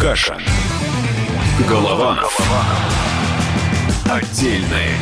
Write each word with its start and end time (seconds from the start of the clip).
Кашин. 0.00 0.40
Голованов. 1.68 2.34
Отдельная 4.10 4.94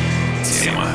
тема. 0.43 0.87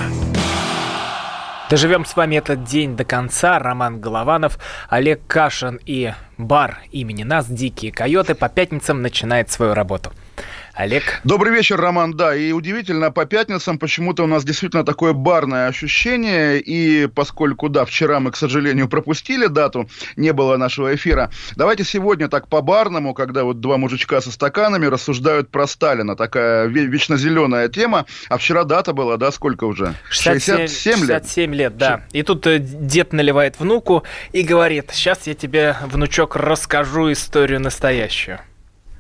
Доживем 1.71 2.05
с 2.05 2.15
вами 2.15 2.37
этот 2.37 2.65
день 2.65 2.97
до 2.97 3.07
конца. 3.07 3.59
Роман 3.59 4.03
Голованов, 4.03 4.59
Олег 4.91 5.27
Кашин 5.27 5.81
и 5.87 6.13
бар 6.37 6.81
имени 6.93 7.23
нас 7.23 7.47
«Дикие 7.47 7.93
койоты» 7.93 8.35
по 8.35 8.51
пятницам 8.51 9.01
начинает 9.01 9.51
свою 9.51 9.73
работу. 9.73 10.13
Олег. 10.75 11.21
Добрый 11.23 11.53
вечер, 11.53 11.81
Роман. 11.81 12.15
Да, 12.15 12.35
и 12.35 12.51
удивительно, 12.51 13.13
по 13.13 13.27
пятницам 13.27 13.79
почему-то 13.79 14.25
у 14.25 14.27
нас 14.27 14.45
действительно 14.45 14.85
такое 14.85 15.13
барное 15.13 15.69
ощущение. 15.69 16.61
И 16.61 17.07
поскольку, 17.07 17.69
да, 17.69 17.85
вчера 17.85 18.19
мы, 18.19 18.33
к 18.33 18.37
сожалению, 18.37 18.89
пропустили 18.89 19.47
дату, 19.47 19.89
не 20.17 20.33
было 20.33 20.57
нашего 20.57 20.93
эфира, 20.95 21.31
давайте 21.55 21.85
сегодня 21.85 22.29
так 22.29 22.49
по-барному, 22.49 23.15
когда 23.15 23.45
вот 23.45 23.61
два 23.61 23.77
мужичка 23.77 24.21
со 24.21 24.33
стаканами 24.33 24.87
рассуждают 24.87 25.49
про 25.49 25.69
Сталина. 25.69 26.17
Такая 26.17 26.67
вечно 26.67 27.17
зеленая 27.17 27.69
тема. 27.69 28.07
А 28.29 28.37
вчера 28.37 28.65
дата 28.65 28.93
была, 28.93 29.17
да, 29.17 29.31
сколько 29.31 29.65
уже? 29.65 29.95
67, 30.11 30.57
67 30.67 31.01
лет. 31.01 31.07
67 31.07 31.55
лет, 31.55 31.77
да. 31.77 32.05
И 32.13 32.23
тут 32.23 32.47
э, 32.49 32.59
дед 32.59 33.13
наливает 33.13 33.61
внуку 33.61 34.03
и 34.33 34.43
говорит, 34.43 34.91
сейчас 34.93 35.29
я 35.29 35.35
тебе, 35.35 35.77
внучок, 35.87 36.35
расскажу 36.35 37.13
историю 37.13 37.61
настоящую. 37.61 38.41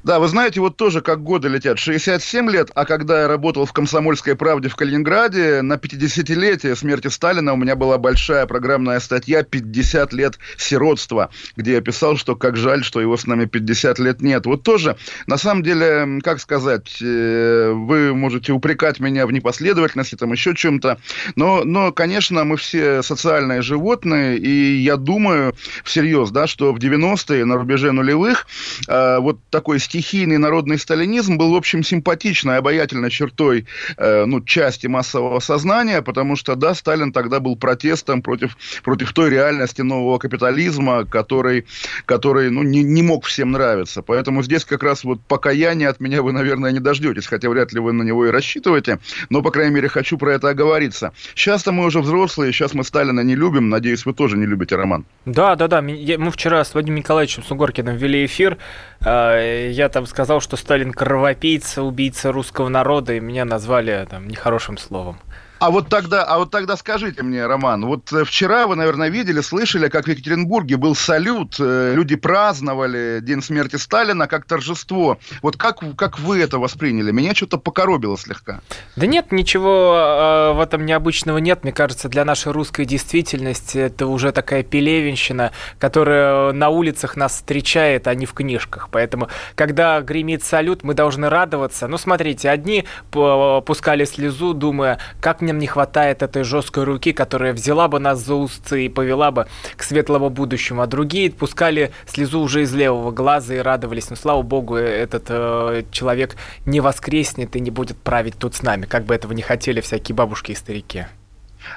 Да, 0.04 0.18
вы 0.18 0.28
знаете, 0.28 0.60
вот 0.60 0.76
тоже 0.76 1.00
как 1.00 1.22
годы 1.22 1.48
летят. 1.48 1.78
67 1.78 2.50
лет, 2.50 2.70
а 2.74 2.84
когда 2.84 3.22
я 3.22 3.28
работал 3.28 3.64
в 3.64 3.72
«Комсомольской 3.72 4.36
правде» 4.36 4.68
в 4.68 4.76
Калининграде, 4.76 5.62
на 5.62 5.76
50-летие 5.76 6.76
смерти 6.76 7.08
Сталина 7.08 7.54
у 7.54 7.56
меня 7.56 7.74
была 7.74 7.96
большая 7.96 8.44
программная 8.44 9.00
статья 9.00 9.40
«50 9.40 10.14
лет 10.14 10.38
сиротства», 10.58 11.30
где 11.56 11.72
я 11.72 11.80
писал, 11.80 12.18
что 12.18 12.36
как 12.36 12.58
жаль, 12.58 12.84
что 12.84 13.00
его 13.00 13.16
с 13.16 13.26
нами 13.26 13.46
50 13.46 13.98
лет 13.98 14.20
нет. 14.20 14.44
Вот 14.44 14.62
тоже, 14.62 14.98
на 15.26 15.38
самом 15.38 15.62
деле, 15.62 16.20
как 16.22 16.38
сказать, 16.38 16.98
э, 17.00 17.72
вы 17.74 18.14
можете 18.14 18.52
упрекать 18.52 19.00
меня 19.00 19.26
в 19.26 19.32
непоследовательности, 19.32 20.16
там 20.16 20.32
еще 20.32 20.54
чем-то, 20.54 20.98
но, 21.34 21.64
но, 21.64 21.92
конечно, 21.92 22.44
мы 22.44 22.58
все 22.58 23.02
социальные 23.02 23.62
животные, 23.62 24.36
и 24.36 24.76
я 24.82 24.98
думаю 24.98 25.54
всерьез, 25.82 26.30
да, 26.30 26.46
что 26.46 26.74
в 26.74 26.78
90-е, 26.78 27.46
на 27.46 27.54
рубеже 27.54 27.90
нулевых, 27.92 28.46
э, 28.86 29.18
вот 29.20 29.38
такой 29.48 29.78
стиль 29.78 29.93
стихийный 29.94 30.38
народный 30.38 30.76
сталинизм 30.76 31.36
был, 31.36 31.52
в 31.52 31.56
общем, 31.56 31.84
симпатичной, 31.84 32.58
обаятельной 32.58 33.10
чертой 33.10 33.66
э, 33.96 34.24
ну, 34.24 34.40
части 34.40 34.88
массового 34.88 35.38
сознания, 35.38 36.02
потому 36.02 36.34
что, 36.34 36.56
да, 36.56 36.74
Сталин 36.74 37.12
тогда 37.12 37.38
был 37.38 37.54
протестом 37.54 38.20
против, 38.20 38.56
против 38.82 39.12
той 39.12 39.30
реальности 39.30 39.82
нового 39.82 40.18
капитализма, 40.18 41.04
который, 41.04 41.66
который 42.06 42.50
ну, 42.50 42.64
не, 42.64 42.82
не 42.82 43.02
мог 43.02 43.24
всем 43.24 43.52
нравиться. 43.52 44.02
Поэтому 44.02 44.42
здесь 44.42 44.64
как 44.64 44.82
раз 44.82 45.04
вот 45.04 45.20
покаяния 45.28 45.88
от 45.88 46.00
меня 46.00 46.22
вы, 46.22 46.32
наверное, 46.32 46.72
не 46.72 46.80
дождетесь, 46.80 47.28
хотя 47.28 47.48
вряд 47.48 47.72
ли 47.72 47.78
вы 47.78 47.92
на 47.92 48.02
него 48.02 48.26
и 48.26 48.30
рассчитываете, 48.30 48.98
но, 49.30 49.42
по 49.42 49.52
крайней 49.52 49.76
мере, 49.76 49.88
хочу 49.88 50.18
про 50.18 50.34
это 50.34 50.48
оговориться. 50.48 51.12
Сейчас-то 51.36 51.70
мы 51.70 51.84
уже 51.84 52.00
взрослые, 52.00 52.52
сейчас 52.52 52.74
мы 52.74 52.82
Сталина 52.82 53.20
не 53.20 53.36
любим, 53.36 53.68
надеюсь, 53.68 54.04
вы 54.06 54.12
тоже 54.12 54.36
не 54.36 54.46
любите 54.46 54.74
роман. 54.74 55.04
Да, 55.24 55.54
да, 55.54 55.68
да, 55.68 55.80
мы 55.80 56.30
вчера 56.32 56.64
с 56.64 56.74
Владимиром 56.74 56.98
Николаевичем 56.98 57.44
Сугоркиным 57.44 57.96
вели 57.96 58.26
эфир, 58.26 58.58
я 59.04 59.88
там 59.92 60.06
сказал, 60.06 60.40
что 60.40 60.56
Сталин 60.56 60.92
кровопийца, 60.92 61.82
убийца 61.82 62.32
русского 62.32 62.68
народа, 62.68 63.12
и 63.14 63.20
меня 63.20 63.44
назвали 63.44 64.06
там 64.08 64.28
нехорошим 64.28 64.78
словом. 64.78 65.18
А 65.64 65.70
вот 65.70 65.88
тогда, 65.88 66.24
а 66.24 66.36
вот 66.36 66.50
тогда 66.50 66.76
скажите 66.76 67.22
мне, 67.22 67.46
Роман, 67.46 67.86
вот 67.86 68.12
э, 68.12 68.24
вчера 68.26 68.66
вы, 68.66 68.76
наверное, 68.76 69.08
видели, 69.08 69.40
слышали, 69.40 69.88
как 69.88 70.04
в 70.04 70.10
Екатеринбурге 70.10 70.76
был 70.76 70.94
салют, 70.94 71.56
э, 71.58 71.94
люди 71.94 72.16
праздновали 72.16 73.20
День 73.22 73.42
смерти 73.42 73.76
Сталина 73.76 74.26
как 74.26 74.44
торжество. 74.44 75.16
Вот 75.40 75.56
как, 75.56 75.80
как 75.96 76.18
вы 76.18 76.42
это 76.42 76.58
восприняли? 76.58 77.12
Меня 77.12 77.34
что-то 77.34 77.56
покоробило 77.56 78.18
слегка. 78.18 78.60
Да 78.96 79.06
нет, 79.06 79.32
ничего 79.32 79.94
э, 79.96 80.52
в 80.52 80.60
этом 80.60 80.84
необычного 80.84 81.38
нет. 81.38 81.62
Мне 81.62 81.72
кажется, 81.72 82.10
для 82.10 82.26
нашей 82.26 82.52
русской 82.52 82.84
действительности 82.84 83.78
это 83.78 84.06
уже 84.06 84.32
такая 84.32 84.64
пелевенщина, 84.64 85.52
которая 85.78 86.52
на 86.52 86.68
улицах 86.68 87.16
нас 87.16 87.36
встречает, 87.36 88.06
а 88.06 88.14
не 88.14 88.26
в 88.26 88.34
книжках. 88.34 88.90
Поэтому, 88.90 89.28
когда 89.54 90.02
гремит 90.02 90.44
салют, 90.44 90.84
мы 90.84 90.92
должны 90.92 91.30
радоваться. 91.30 91.88
Ну, 91.88 91.96
смотрите, 91.96 92.50
одни 92.50 92.84
пускали 93.10 94.04
слезу, 94.04 94.52
думая, 94.52 94.98
как 95.22 95.40
мне 95.40 95.53
не 95.58 95.66
хватает 95.66 96.22
этой 96.22 96.44
жесткой 96.44 96.84
руки, 96.84 97.12
которая 97.12 97.52
взяла 97.52 97.88
бы 97.88 97.98
нас 97.98 98.18
за 98.20 98.34
узцы 98.34 98.86
и 98.86 98.88
повела 98.88 99.30
бы 99.30 99.46
к 99.76 99.82
светлому 99.82 100.30
будущему, 100.30 100.82
а 100.82 100.86
другие 100.86 101.30
пускали 101.30 101.92
слезу 102.06 102.40
уже 102.40 102.62
из 102.62 102.74
левого 102.74 103.10
глаза 103.10 103.54
и 103.54 103.58
радовались. 103.58 104.10
Но, 104.10 104.16
слава 104.16 104.42
богу, 104.42 104.76
этот 104.76 105.24
э, 105.28 105.84
человек 105.90 106.36
не 106.66 106.80
воскреснет 106.80 107.56
и 107.56 107.60
не 107.60 107.70
будет 107.70 107.96
править 107.96 108.38
тут 108.38 108.54
с 108.54 108.62
нами, 108.62 108.86
как 108.86 109.04
бы 109.04 109.14
этого 109.14 109.32
не 109.32 109.42
хотели 109.42 109.80
всякие 109.80 110.14
бабушки 110.14 110.52
и 110.52 110.54
старики. 110.54 111.06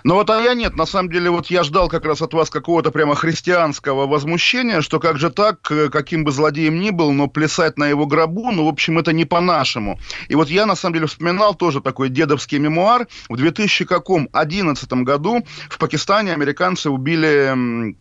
Но 0.04 0.16
вот 0.16 0.30
а 0.30 0.42
я 0.42 0.54
нет, 0.54 0.76
на 0.76 0.86
самом 0.86 1.10
деле, 1.12 1.30
вот 1.30 1.48
я 1.48 1.64
ждал 1.64 1.90
как 1.90 2.06
раз 2.06 2.22
от 2.22 2.34
вас 2.34 2.50
какого-то 2.50 2.92
прямо 2.92 3.16
христианского 3.16 4.08
возмущения, 4.08 4.82
что 4.82 5.00
как 5.00 5.18
же 5.18 5.30
так, 5.30 5.60
э, 5.72 5.90
каким 5.90 6.24
бы 6.24 6.32
злодеем 6.32 6.80
ни 6.80 6.90
был, 6.90 7.12
но 7.12 7.28
плясать 7.28 7.78
на 7.78 7.88
его 7.88 8.06
гробу, 8.06 8.52
ну, 8.52 8.66
в 8.66 8.70
общем, 8.70 9.00
это 9.00 9.14
не 9.14 9.26
по-нашему. 9.26 10.00
И 10.28 10.36
вот 10.36 10.50
я, 10.50 10.66
на 10.66 10.76
самом 10.76 10.96
деле, 10.96 11.08
вспоминал 11.08 11.56
тоже 11.56 11.82
такой 11.82 12.10
дедовский 12.10 12.60
мемуар. 12.60 13.08
В 13.30 13.38
2011 13.38 14.94
году 15.04 15.46
в 15.70 15.78
Пакистане 15.78 16.34
американцы 16.34 16.90
убили 16.90 17.96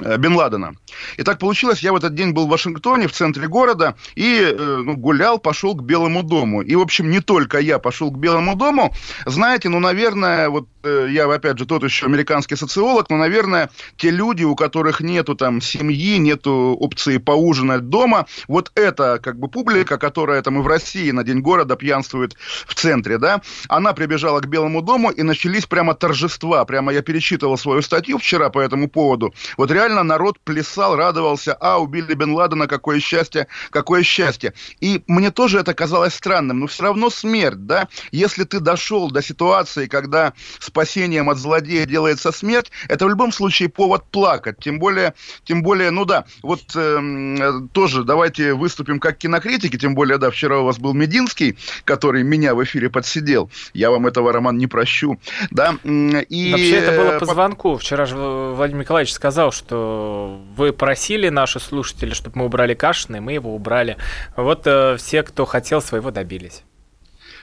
Э, 0.00 0.16
Бен 0.16 0.34
Ладена. 0.34 0.74
И 1.16 1.22
так 1.22 1.38
получилось, 1.38 1.80
я 1.80 1.92
в 1.92 1.96
этот 1.96 2.14
день 2.14 2.32
был 2.32 2.46
в 2.46 2.50
Вашингтоне, 2.50 3.06
в 3.06 3.12
центре 3.12 3.48
города, 3.48 3.96
и 4.14 4.40
э, 4.40 4.82
ну, 4.84 4.96
гулял, 4.96 5.38
пошел 5.38 5.74
к 5.74 5.82
Белому 5.82 6.22
дому. 6.22 6.62
И, 6.62 6.74
в 6.74 6.80
общем, 6.80 7.10
не 7.10 7.20
только 7.20 7.58
я 7.58 7.78
пошел 7.78 8.10
к 8.10 8.18
Белому 8.18 8.56
дому. 8.56 8.92
Знаете, 9.26 9.68
ну, 9.68 9.80
наверное, 9.80 10.48
вот 10.48 10.68
я, 10.84 11.32
опять 11.32 11.58
же, 11.58 11.66
тот 11.66 11.84
еще 11.84 12.06
американский 12.06 12.56
социолог, 12.56 13.10
но, 13.10 13.16
наверное, 13.16 13.70
те 13.96 14.10
люди, 14.10 14.44
у 14.44 14.54
которых 14.54 15.00
нету 15.00 15.34
там 15.34 15.60
семьи, 15.60 16.18
нету 16.18 16.76
опции 16.78 17.18
поужинать 17.18 17.88
дома, 17.88 18.26
вот 18.48 18.72
это 18.74 19.20
как 19.22 19.38
бы 19.38 19.48
публика, 19.48 19.98
которая 19.98 20.42
там 20.42 20.58
и 20.58 20.62
в 20.62 20.66
России 20.66 21.10
на 21.10 21.24
День 21.24 21.40
города 21.40 21.76
пьянствует 21.76 22.36
в 22.66 22.74
центре, 22.74 23.18
да, 23.18 23.42
она 23.68 23.92
прибежала 23.92 24.40
к 24.40 24.46
Белому 24.46 24.82
дому, 24.82 25.10
и 25.10 25.22
начались 25.22 25.66
прямо 25.66 25.94
торжества. 25.94 26.64
Прямо 26.64 26.92
я 26.92 27.02
перечитывал 27.02 27.58
свою 27.58 27.82
статью 27.82 28.18
вчера 28.18 28.50
по 28.50 28.58
этому 28.58 28.88
поводу. 28.88 29.34
Вот 29.56 29.70
реально 29.70 30.02
народ 30.02 30.38
плясал, 30.40 30.96
радовался, 30.96 31.54
а, 31.54 31.78
убили 31.78 32.14
Бен 32.14 32.32
Ладена, 32.32 32.66
какое 32.66 33.00
счастье, 33.00 33.46
какое 33.70 34.02
счастье. 34.02 34.54
И 34.80 35.02
мне 35.06 35.30
тоже 35.30 35.58
это 35.58 35.74
казалось 35.74 36.14
странным, 36.14 36.60
но 36.60 36.66
все 36.66 36.84
равно 36.84 37.10
смерть, 37.10 37.66
да, 37.66 37.88
если 38.12 38.44
ты 38.44 38.60
дошел 38.60 39.10
до 39.10 39.22
ситуации, 39.22 39.86
когда 39.86 40.32
спасением 40.70 41.28
от 41.28 41.38
злодея 41.38 41.84
делается 41.84 42.32
смерть, 42.32 42.70
это 42.88 43.04
в 43.04 43.08
любом 43.08 43.32
случае 43.32 43.68
повод 43.68 44.04
плакать, 44.10 44.56
тем 44.60 44.78
более, 44.78 45.14
тем 45.44 45.62
более, 45.62 45.90
ну 45.90 46.04
да, 46.04 46.24
вот 46.42 46.60
э, 46.74 47.52
тоже 47.72 48.04
давайте 48.04 48.54
выступим 48.54 49.00
как 49.00 49.18
кинокритики, 49.18 49.76
тем 49.76 49.94
более, 49.94 50.18
да, 50.18 50.30
вчера 50.30 50.60
у 50.60 50.64
вас 50.64 50.78
был 50.78 50.94
Мединский, 50.94 51.56
который 51.84 52.22
меня 52.22 52.54
в 52.54 52.62
эфире 52.62 52.88
подсидел, 52.88 53.50
я 53.74 53.90
вам 53.90 54.06
этого, 54.06 54.32
Роман, 54.32 54.58
не 54.58 54.66
прощу, 54.66 55.18
да, 55.50 55.74
и... 55.84 56.50
Вообще 56.52 56.76
это 56.76 57.02
было 57.02 57.18
по 57.18 57.26
звонку, 57.26 57.76
вчера 57.76 58.06
же 58.06 58.16
Владимир 58.16 58.82
Николаевич 58.82 59.12
сказал, 59.12 59.52
что 59.52 60.40
вы 60.56 60.72
просили 60.72 61.28
наши 61.28 61.58
слушатели, 61.58 62.14
чтобы 62.14 62.38
мы 62.38 62.44
убрали 62.46 62.74
Кашина, 62.74 63.16
и 63.16 63.20
мы 63.20 63.32
его 63.32 63.54
убрали. 63.54 63.96
Вот 64.36 64.62
э, 64.66 64.96
все, 64.96 65.22
кто 65.22 65.44
хотел, 65.44 65.82
своего 65.82 66.10
добились 66.10 66.62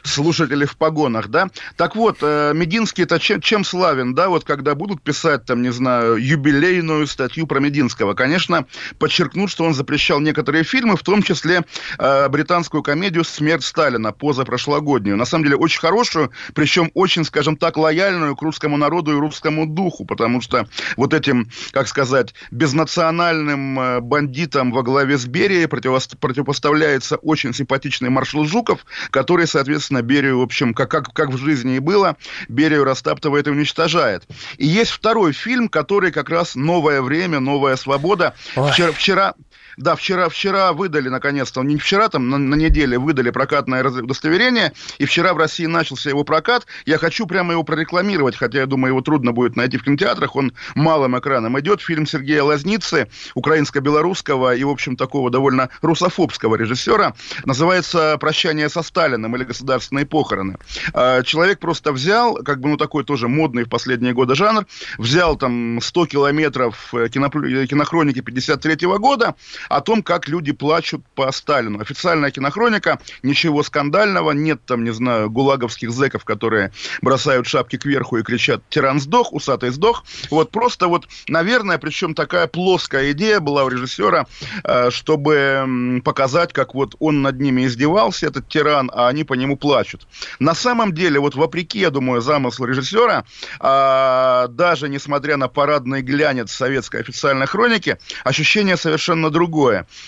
слушатели 0.04 0.66
в 0.66 0.78
погонах, 0.78 1.30
да. 1.30 1.50
Так 1.76 1.96
вот, 1.96 2.18
э, 2.22 2.54
Мединский 2.54 3.04
это 3.04 3.20
чем, 3.20 3.42
чем 3.42 3.64
славен, 3.64 4.14
да, 4.14 4.30
вот 4.30 4.44
когда 4.44 4.76
будут 4.76 5.02
писать, 5.02 5.46
там, 5.46 5.62
не 5.62 5.72
знаю, 5.72 6.16
юбилейную 6.18 7.08
статью 7.08 7.48
про 7.48 7.60
Мединского, 7.60 8.14
конечно, 8.14 8.66
подчеркнут, 9.00 9.50
что 9.50 9.64
он 9.64 9.74
запрещал 9.74 10.20
некоторые 10.20 10.64
фильмы, 10.64 10.98
в 10.98 11.04
том 11.04 11.24
числе 11.24 11.64
э, 11.98 12.30
британскую 12.30 12.84
комедию 12.84 13.24
«Смерть 13.24 13.64
Сталина» 13.64 14.12
позапрошлогоднюю. 14.12 15.18
На 15.18 15.26
самом 15.26 15.46
деле, 15.46 15.56
очень 15.56 15.80
хорошую, 15.80 16.32
причем 16.54 16.92
очень, 16.94 17.24
скажем 17.24 17.58
так, 17.58 17.78
лояльную 17.78 18.36
к 18.36 18.42
русскому 18.42 18.78
народу 18.78 19.16
и 19.16 19.20
русскому 19.20 19.66
духу, 19.66 20.06
потому 20.06 20.42
что 20.42 20.68
вот 20.96 21.14
этим, 21.14 21.50
как 21.72 21.88
сказать, 21.88 22.34
безнациональным 22.52 23.80
э, 23.80 24.00
бандитам 24.02 24.72
во 24.72 24.84
главе 24.84 25.18
с 25.18 25.26
Берией 25.26 25.68
противопоставляется 25.68 27.18
очень 27.18 27.54
симпатичный 27.54 28.10
маршал 28.10 28.46
Жуков, 28.46 28.86
который, 29.12 29.48
соответственно, 29.48 29.87
соответственно, 29.88 30.02
Берию, 30.02 30.40
в 30.40 30.42
общем, 30.42 30.74
как, 30.74 30.92
как, 30.92 31.14
как 31.14 31.30
в 31.30 31.38
жизни 31.38 31.78
и 31.78 31.80
было, 31.80 32.18
Берию 32.48 32.84
растаптывает 32.84 33.48
и 33.48 33.52
уничтожает. 33.52 34.24
И 34.58 34.66
есть 34.66 34.92
второй 34.92 35.32
фильм, 35.34 35.70
который 35.70 36.12
как 36.12 36.30
раз 36.30 36.56
«Новое 36.56 37.02
время», 37.02 37.40
«Новая 37.40 37.76
свобода». 37.76 38.34
Вчера, 38.72 38.92
вчера, 38.92 39.34
да, 39.78 39.96
вчера, 39.96 40.28
вчера 40.28 40.74
выдали, 40.74 41.08
наконец-то, 41.08 41.62
не 41.62 41.78
вчера, 41.78 42.10
там, 42.10 42.30
на, 42.30 42.38
на 42.40 42.56
неделе 42.56 42.98
выдали 42.98 43.30
прокатное 43.30 43.84
удостоверение, 43.84 44.74
и 44.98 45.06
вчера 45.06 45.36
в 45.36 45.38
России 45.38 45.68
начался 45.68 46.10
его 46.10 46.24
прокат. 46.24 46.66
Я 46.86 46.98
хочу 46.98 47.28
прямо 47.28 47.54
его 47.54 47.64
прорекламировать, 47.64 48.36
хотя, 48.36 48.60
я 48.60 48.66
думаю, 48.66 48.94
его 48.94 49.02
трудно 49.02 49.34
будет 49.34 49.56
найти 49.56 49.78
в 49.78 49.84
кинотеатрах, 49.84 50.36
он 50.36 50.54
малым 50.74 51.18
экраном 51.18 51.60
идет. 51.60 51.82
Фильм 51.82 52.08
Сергея 52.08 52.42
Лазницы, 52.42 53.08
украинско-белорусского 53.36 54.56
и, 54.56 54.64
в 54.64 54.70
общем, 54.70 54.98
такого 54.98 55.30
довольно 55.30 55.70
русофобского 55.82 56.56
режиссера, 56.56 57.14
называется 57.46 58.18
«Прощание 58.20 58.70
со 58.70 58.82
Сталиным» 58.82 59.36
или 59.36 59.44
«Государственные 59.44 60.08
похороны». 60.08 60.58
А, 60.94 61.22
человек 61.22 61.60
просто 61.60 61.92
взял, 61.92 62.36
как 62.44 62.62
бы, 62.62 62.70
ну, 62.70 62.78
такой 62.78 63.04
тоже 63.04 63.28
модный 63.28 63.66
в 63.66 63.70
последние 63.70 64.14
годы 64.14 64.34
жанр, 64.34 64.66
взял 64.98 65.36
там 65.36 65.80
100 65.82 66.08
километров 66.08 66.94
э, 66.96 67.10
кино, 67.10 67.30
кинохроники 67.30 68.22
53 68.22 68.88
-го 68.88 68.98
года 68.98 69.36
о 69.70 69.82
том, 69.82 70.04
как 70.04 70.28
люди 70.28 70.52
плачут 70.52 71.04
по 71.16 71.32
Сталину. 71.32 71.80
Официальная 71.82 72.32
кинохроника, 72.32 73.00
ничего 73.24 73.64
скандального, 73.64 74.32
нет 74.32 74.62
там, 74.66 74.84
не 74.84 74.92
знаю, 74.92 75.30
гулаговских 75.30 75.92
зэков, 75.92 76.26
которые 76.26 76.72
бросают 77.02 77.48
шапки 77.48 77.78
кверху 77.78 78.18
и 78.18 78.24
кричат 78.24 78.62
«тиран 78.70 79.00
сдох», 79.00 79.34
«усатый 79.34 79.70
сдох». 79.70 80.04
Вот 80.30 80.52
просто 80.52 80.88
вот, 80.88 81.08
наверное, 81.28 81.78
причем 81.78 82.14
такая 82.14 82.48
плоская 82.48 83.12
идея 83.12 83.40
была 83.40 83.64
у 83.64 83.70
режиссера, 83.70 84.26
э, 84.64 84.90
чтобы 84.92 86.02
показать, 86.04 86.54
как 86.54 86.74
вот 86.74 86.96
он 87.00 87.22
над 87.22 87.40
ними 87.40 87.66
издевался, 87.66 88.28
этот 88.28 88.48
тиран, 88.48 88.92
а 88.94 89.08
они 89.08 89.24
по 89.24 89.34
нему 89.34 89.58
плачут. 89.58 90.08
На 90.40 90.56
самом 90.56 90.94
деле, 90.94 91.20
вот 91.20 91.36
вопреки, 91.36 91.80
я 91.80 91.90
думаю, 91.90 92.22
замыслу 92.22 92.66
режиссера, 92.66 93.26
а, 93.60 94.48
даже 94.48 94.90
несмотря 94.90 95.38
на 95.38 95.48
парадный 95.48 96.02
глянец 96.02 96.52
советской 96.52 97.02
официальной 97.02 97.48
хроники, 97.48 97.98
ощущение 98.24 98.78
совершенно 98.78 99.30
другое. 99.30 99.57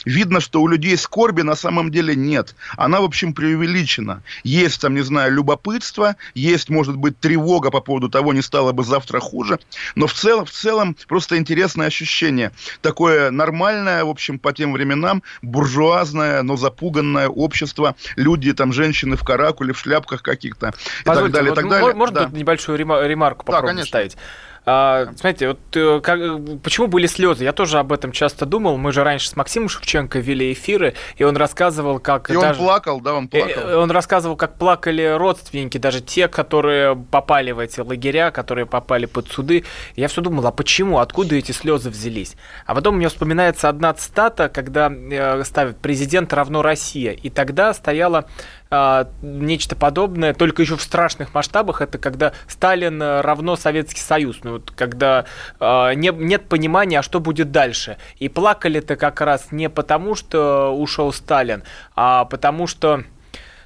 Видно, 0.06 0.40
что 0.40 0.62
у 0.62 0.68
людей 0.68 0.98
скорби 0.98 1.42
на 1.42 1.56
самом 1.56 1.92
деле 1.92 2.16
нет. 2.16 2.56
Она, 2.78 3.02
в 3.02 3.04
общем, 3.04 3.34
преувеличена. 3.34 4.22
Есть 4.44 4.82
там, 4.82 4.94
не 4.96 5.02
знаю, 5.02 5.34
любопытство, 5.34 6.16
есть, 6.36 6.70
может 6.70 6.96
быть, 6.96 7.20
тревога 7.20 7.72
по 7.72 7.82
поводу 7.82 8.10
того, 8.10 8.34
не 8.34 8.42
стало 8.42 8.72
бы 8.72 8.84
завтра 8.84 9.20
хуже, 9.20 9.60
но 9.96 10.08
в 10.08 10.14
целом, 10.14 10.46
в 10.46 10.52
целом 10.52 10.96
просто 11.08 11.38
интересное 11.38 11.88
ощущение. 11.88 12.52
Такое 12.82 13.32
нормальное, 13.32 14.04
в 14.04 14.10
общем, 14.10 14.40
по 14.40 14.54
тем 14.54 14.74
временам, 14.74 15.24
буржуазное, 15.42 16.44
но 16.44 16.58
запуганное 16.58 17.28
общество. 17.28 17.96
Люди, 18.16 18.54
там, 18.54 18.74
женщины 18.74 19.16
в 19.16 19.24
каракуле, 19.24 19.74
в 19.74 19.80
шляпках 19.80 20.22
каких-то 20.22 20.74
и 21.02 21.06
так 21.06 21.32
далее, 21.32 21.52
вот 21.52 21.56
так 21.56 21.70
далее. 21.70 21.94
Можно 21.94 22.16
да. 22.16 22.26
тут 22.26 22.34
небольшую 22.34 22.78
ремарку 22.78 23.46
попробовать 23.46 23.78
да, 23.78 23.86
ставить? 23.86 24.18
А, 24.66 25.08
смотрите, 25.16 25.50
вот 25.50 25.60
э, 25.76 26.00
как, 26.02 26.20
почему 26.62 26.88
были 26.88 27.08
слезы? 27.08 27.44
Я 27.44 27.54
тоже 27.54 27.80
об 27.80 27.92
этом 27.92 28.12
часто 28.12 28.46
думал. 28.46 28.78
Мы 28.78 28.92
же 28.92 29.04
раньше 29.04 29.30
с 29.30 29.36
Максимом 29.36 29.70
Шевченко 29.70 30.20
вели 30.20 30.54
эфиры, 30.54 30.96
и 31.18 31.24
он 31.24 31.38
рассказывал, 31.38 32.00
как... 32.00 32.30
И 32.30 32.34
даже... 32.34 32.60
он 32.60 32.68
плакал, 32.68 33.02
да, 33.02 33.14
он 33.14 33.28
плакал. 33.28 33.70
И, 33.70 33.74
он 33.74 33.92
рассказывал, 33.92 34.36
как 34.36 34.58
плакали 34.58 35.16
родственники, 35.18 35.78
даже 35.78 36.02
те, 36.02 36.28
которые 36.28 36.96
попали 36.96 37.52
в 37.52 37.60
эти 37.60 37.80
лагеря, 37.80 38.32
которые 38.32 38.66
попали 38.66 39.06
под 39.06 39.28
суды. 39.30 39.64
Я 39.96 40.08
все 40.08 40.22
думал, 40.22 40.46
а 40.46 40.52
почему, 40.52 41.00
откуда 41.00 41.36
эти 41.36 41.52
слезы 41.52 41.90
взялись? 41.90 42.36
А 42.66 42.76
потом 42.76 42.98
мне 42.98 43.10
вспоминается 43.10 43.70
одна 43.70 43.94
цитата, 43.94 44.50
когда 44.50 44.92
э, 44.92 45.44
ставят 45.46 45.80
«президент 45.80 46.34
равно 46.34 46.62
Россия», 46.62 47.12
и 47.14 47.30
тогда 47.30 47.74
стояла 47.74 48.26
а, 48.70 49.10
нечто 49.22 49.76
подобное, 49.76 50.34
только 50.34 50.62
еще 50.62 50.78
в 50.78 50.82
страшных 50.82 51.34
масштабах, 51.34 51.82
это 51.82 51.98
когда 51.98 52.34
Сталин 52.48 53.02
равно 53.02 53.56
Советский 53.56 54.02
Союз, 54.02 54.40
ну, 54.44 54.54
вот, 54.54 54.72
когда 54.72 55.26
а, 55.60 55.94
не, 55.94 56.10
нет 56.10 56.48
понимания, 56.48 57.00
а 57.00 57.04
что 57.04 57.20
будет 57.20 57.52
дальше. 57.52 57.98
И 58.18 58.30
плакали-то 58.30 58.96
как 58.96 59.22
раз 59.22 59.48
не 59.52 59.70
потому, 59.70 60.16
что 60.16 60.76
ушел 60.76 61.12
Сталин, 61.12 61.64
а 61.96 62.26
потому 62.26 62.68
что 62.68 63.04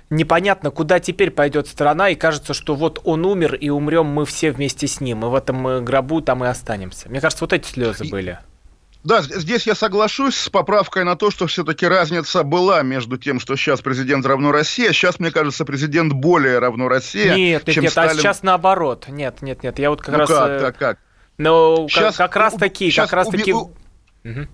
непонятно, 0.09 0.71
куда 0.71 0.99
теперь 0.99 1.31
пойдет 1.31 1.67
страна, 1.67 2.09
и 2.09 2.15
кажется, 2.15 2.53
что 2.53 2.75
вот 2.75 3.01
он 3.03 3.25
умер, 3.25 3.55
и 3.55 3.69
умрем 3.69 4.05
мы 4.05 4.25
все 4.25 4.51
вместе 4.51 4.87
с 4.87 5.01
ним, 5.01 5.25
и 5.25 5.29
в 5.29 5.35
этом 5.35 5.83
гробу 5.83 6.21
там 6.21 6.43
и 6.43 6.47
останемся. 6.47 7.09
Мне 7.09 7.19
кажется, 7.19 7.43
вот 7.43 7.53
эти 7.53 7.67
слезы 7.67 8.09
были. 8.09 8.39
Да, 9.03 9.21
здесь 9.21 9.67
я 9.67 9.75
соглашусь 9.75 10.35
с 10.35 10.49
поправкой 10.49 11.03
на 11.03 11.17
то, 11.17 11.29
что 11.29 11.47
все-таки 11.47 11.85
разница 11.85 12.43
была 12.43 12.83
между 12.83 13.17
тем, 13.17 13.41
что 13.41 13.57
сейчас 13.57 13.81
президент 13.81 14.25
равно 14.25 14.51
Россия, 14.53 14.93
сейчас, 14.93 15.19
мне 15.19 15.29
кажется, 15.29 15.65
президент 15.65 16.13
более 16.13 16.59
равно 16.59 16.87
Россия, 16.87 17.35
нет, 17.35 17.65
чем 17.65 17.83
нет, 17.83 17.91
Сталин. 17.91 18.11
а 18.11 18.13
сейчас 18.15 18.43
наоборот. 18.43 19.05
Нет, 19.09 19.41
нет, 19.41 19.61
нет, 19.61 19.77
я 19.77 19.89
вот 19.89 20.01
как 20.01 20.13
ну 20.13 20.19
раз... 20.19 20.29
как, 20.29 20.59
как, 20.61 20.77
как? 20.77 20.99
Ну, 21.37 21.87
как, 21.93 22.15
как 22.15 22.35
раз 22.37 22.53
таки, 22.53 22.91
как 22.91 23.11
раз 23.11 23.27
таки... 23.27 23.51
Уби... 23.51 23.73
Угу. 24.23 24.47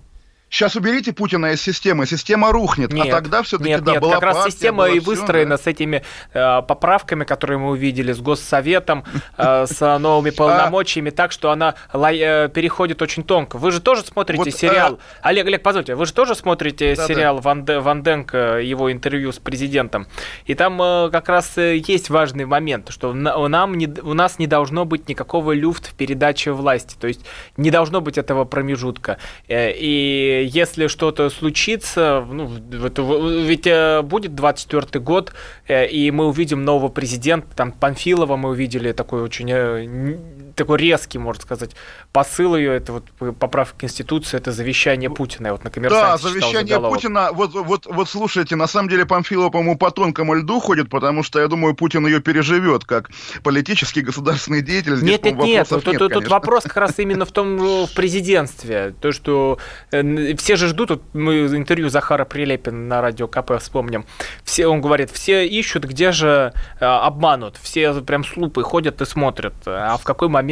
Сейчас 0.50 0.74
уберите 0.74 1.12
Путина 1.12 1.52
из 1.52 1.62
системы, 1.62 2.06
система 2.06 2.50
рухнет, 2.50 2.92
а 2.92 2.96
нет, 2.96 3.06
а 3.06 3.10
тогда 3.10 3.42
все-таки 3.44 3.70
нет, 3.70 3.84
да, 3.84 3.92
нет, 3.92 4.02
была 4.02 4.14
как 4.14 4.22
партия, 4.22 4.44
раз 4.44 4.52
система 4.52 4.88
и 4.88 4.98
выстроена 4.98 5.56
да? 5.56 5.58
с 5.58 5.66
этими 5.68 6.02
э, 6.34 6.62
поправками, 6.62 7.22
которые 7.22 7.58
мы 7.58 7.70
увидели, 7.70 8.12
с 8.12 8.18
Госсоветом, 8.18 9.04
э, 9.38 9.66
с 9.66 9.98
новыми 9.98 10.30
полномочиями, 10.30 11.10
так 11.10 11.30
что 11.30 11.52
она 11.52 11.76
э, 11.92 12.48
переходит 12.48 13.00
очень 13.00 13.22
тонко. 13.22 13.58
Вы 13.58 13.70
же 13.70 13.80
тоже 13.80 14.02
смотрите 14.02 14.42
вот, 14.42 14.52
сериал. 14.52 14.98
А... 15.22 15.28
Олег, 15.28 15.46
Олег, 15.46 15.62
позвольте, 15.62 15.94
вы 15.94 16.04
же 16.04 16.12
тоже 16.12 16.34
смотрите 16.34 16.96
сериал 16.96 17.36
да. 17.36 17.42
Ван, 17.42 17.64
Де, 17.64 17.78
Ван 17.78 18.02
Денка, 18.02 18.58
его 18.58 18.90
интервью 18.90 19.30
с 19.30 19.38
президентом. 19.38 20.08
И 20.46 20.54
там 20.56 20.82
э, 20.82 21.10
как 21.12 21.28
раз 21.28 21.56
э, 21.58 21.76
есть 21.76 22.10
важный 22.10 22.44
момент, 22.44 22.90
что 22.90 23.12
нам 23.12 23.74
не, 23.74 23.86
у 23.86 24.14
нас 24.14 24.40
не 24.40 24.48
должно 24.48 24.84
быть 24.84 25.08
никакого 25.08 25.52
люфт 25.52 25.86
в 25.86 25.94
передаче 25.94 26.50
власти. 26.50 26.96
То 27.00 27.06
есть 27.06 27.24
не 27.56 27.70
должно 27.70 28.00
быть 28.00 28.18
этого 28.18 28.44
промежутка. 28.44 29.18
Э, 29.46 29.70
и 29.72 30.39
если 30.42 30.86
что-то 30.86 31.30
случится, 31.30 32.26
ну, 32.30 32.46
ведь 32.46 33.66
э, 33.66 34.02
будет 34.02 34.34
24 34.34 35.02
год, 35.02 35.32
э, 35.68 35.86
и 35.86 36.10
мы 36.10 36.26
увидим 36.26 36.64
нового 36.64 36.88
президента, 36.88 37.48
там 37.56 37.72
Панфилова 37.72 38.36
мы 38.36 38.50
увидели 38.50 38.92
такой 38.92 39.22
очень 39.22 39.50
э, 39.50 40.49
такой 40.60 40.78
резкий, 40.78 41.18
можно 41.18 41.42
сказать, 41.42 41.70
посыл 42.12 42.54
ее, 42.56 42.76
это 42.76 42.92
вот 42.92 43.04
поправка 43.38 43.80
Конституции, 43.80 44.36
это 44.36 44.52
завещание 44.52 45.08
Путина, 45.08 45.52
вот 45.52 45.64
на 45.64 45.70
Да, 45.70 46.18
завещание 46.18 46.78
Путина, 46.78 47.30
вот, 47.32 47.54
вот, 47.54 47.86
вот 47.86 48.08
слушайте, 48.08 48.56
на 48.56 48.66
самом 48.66 48.90
деле 48.90 49.06
Панфилова, 49.06 49.48
по-моему, 49.50 49.78
по 49.78 49.90
тонкому 49.90 50.34
льду 50.34 50.60
ходит, 50.60 50.90
потому 50.90 51.22
что, 51.22 51.40
я 51.40 51.48
думаю, 51.48 51.74
Путин 51.74 52.06
ее 52.06 52.20
переживет, 52.20 52.84
как 52.84 53.10
политический 53.42 54.02
государственный 54.02 54.60
деятель. 54.60 54.96
Здесь, 54.96 55.10
нет, 55.10 55.24
нет, 55.24 55.38
нет, 55.38 55.68
тут, 55.68 55.86
нет 55.86 55.98
тут, 55.98 56.12
тут 56.12 56.28
вопрос 56.28 56.64
как 56.64 56.76
раз 56.76 56.98
именно 56.98 57.24
в 57.24 57.32
том, 57.32 57.56
в 57.86 57.94
президентстве, 57.94 58.94
то, 59.00 59.12
что 59.12 59.58
все 59.90 60.56
же 60.56 60.68
ждут, 60.68 60.90
вот 60.90 61.02
мы 61.14 61.46
интервью 61.46 61.88
Захара 61.88 62.24
Прилепина 62.24 62.76
на 62.76 63.00
радио 63.00 63.28
КП 63.28 63.52
вспомним, 63.58 64.04
все, 64.44 64.66
он 64.66 64.82
говорит, 64.82 65.10
все 65.10 65.46
ищут, 65.46 65.84
где 65.84 66.12
же 66.12 66.52
э, 66.80 66.84
обманут, 66.84 67.56
все 67.62 67.94
прям 68.02 68.24
с 68.24 68.36
лупой 68.36 68.64
ходят 68.64 69.00
и 69.00 69.06
смотрят, 69.06 69.54
а 69.66 69.96
в 69.96 70.04
какой 70.04 70.28
момент 70.28 70.49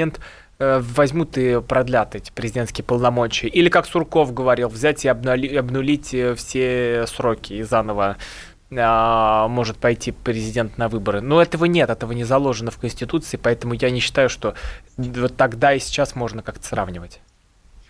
э, 0.58 0.80
возьмут 0.80 1.36
и 1.38 1.60
продлят 1.60 2.14
эти 2.14 2.30
президентские 2.30 2.84
полномочия. 2.84 3.48
Или, 3.48 3.68
как 3.68 3.86
Сурков 3.86 4.32
говорил, 4.32 4.68
взять 4.68 5.04
и 5.04 5.08
обнули, 5.08 5.56
обнулить 5.56 6.14
э, 6.14 6.34
все 6.34 7.06
сроки 7.06 7.54
и 7.54 7.62
заново 7.62 8.16
а, 8.76 9.48
может 9.48 9.78
пойти 9.78 10.12
президент 10.12 10.76
на 10.76 10.88
выборы. 10.88 11.20
Но 11.20 11.40
этого 11.40 11.64
нет, 11.64 11.88
этого 11.88 12.12
не 12.12 12.24
заложено 12.24 12.70
в 12.70 12.78
Конституции, 12.78 13.38
поэтому 13.38 13.74
я 13.74 13.90
не 13.90 14.00
считаю, 14.00 14.28
что 14.28 14.54
вот 14.96 15.36
тогда 15.36 15.72
и 15.72 15.78
сейчас 15.78 16.14
можно 16.14 16.42
как-то 16.42 16.66
сравнивать. 16.66 17.20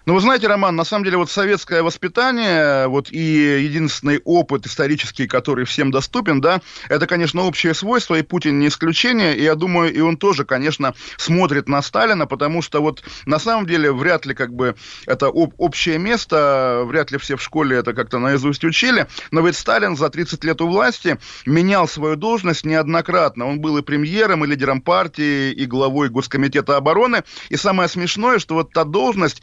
Ну, 0.09 0.15
вы 0.15 0.23
знаете, 0.23 0.47
Роман, 0.47 0.75
на 0.75 0.85
самом 0.85 1.05
деле 1.05 1.19
вот 1.19 1.31
советское 1.31 1.83
воспитание, 1.83 2.87
вот 2.87 3.13
и 3.13 3.63
единственный 3.63 4.23
опыт 4.25 4.65
исторический, 4.65 5.27
который 5.27 5.67
всем 5.67 5.91
доступен, 5.91 6.41
да, 6.41 6.63
это, 6.89 7.07
конечно, 7.07 7.43
общее 7.43 7.75
свойство, 7.75 8.15
и 8.15 8.23
Путин 8.23 8.59
не 8.59 8.69
исключение, 8.69 9.37
и 9.37 9.43
я 9.43 9.55
думаю, 9.55 9.93
и 9.93 10.01
он 10.01 10.17
тоже, 10.17 10.47
конечно, 10.47 10.95
смотрит 11.19 11.69
на 11.69 11.83
Сталина, 11.83 12.27
потому 12.27 12.63
что 12.63 12.81
вот 12.81 13.03
на 13.27 13.39
самом 13.39 13.67
деле 13.67 13.93
вряд 13.93 14.25
ли 14.25 14.33
как 14.33 14.55
бы 14.55 14.77
это 15.05 15.27
об, 15.27 15.53
общее 15.59 15.99
место, 15.99 16.85
вряд 16.87 17.11
ли 17.11 17.19
все 17.19 17.37
в 17.37 17.43
школе 17.43 17.77
это 17.77 17.93
как-то 17.93 18.19
наизусть 18.19 18.65
учили, 18.65 19.09
но 19.31 19.43
ведь 19.43 19.59
Сталин 19.59 19.95
за 19.95 20.09
30 20.09 20.43
лет 20.43 20.63
у 20.63 20.69
власти 20.69 21.19
менял 21.45 21.87
свою 21.87 22.17
должность 22.17 22.65
неоднократно. 22.65 23.45
Он 23.45 23.61
был 23.61 23.77
и 23.77 23.83
премьером, 23.83 24.43
и 24.43 24.49
лидером 24.49 24.81
партии, 24.81 25.53
и 25.53 25.67
главой 25.67 26.09
Госкомитета 26.09 26.79
обороны, 26.79 27.25
и 27.51 27.57
самое 27.57 27.91
смешное, 27.91 28.39
что 28.39 28.55
вот 28.55 28.73
та 28.73 28.85
должность, 28.85 29.43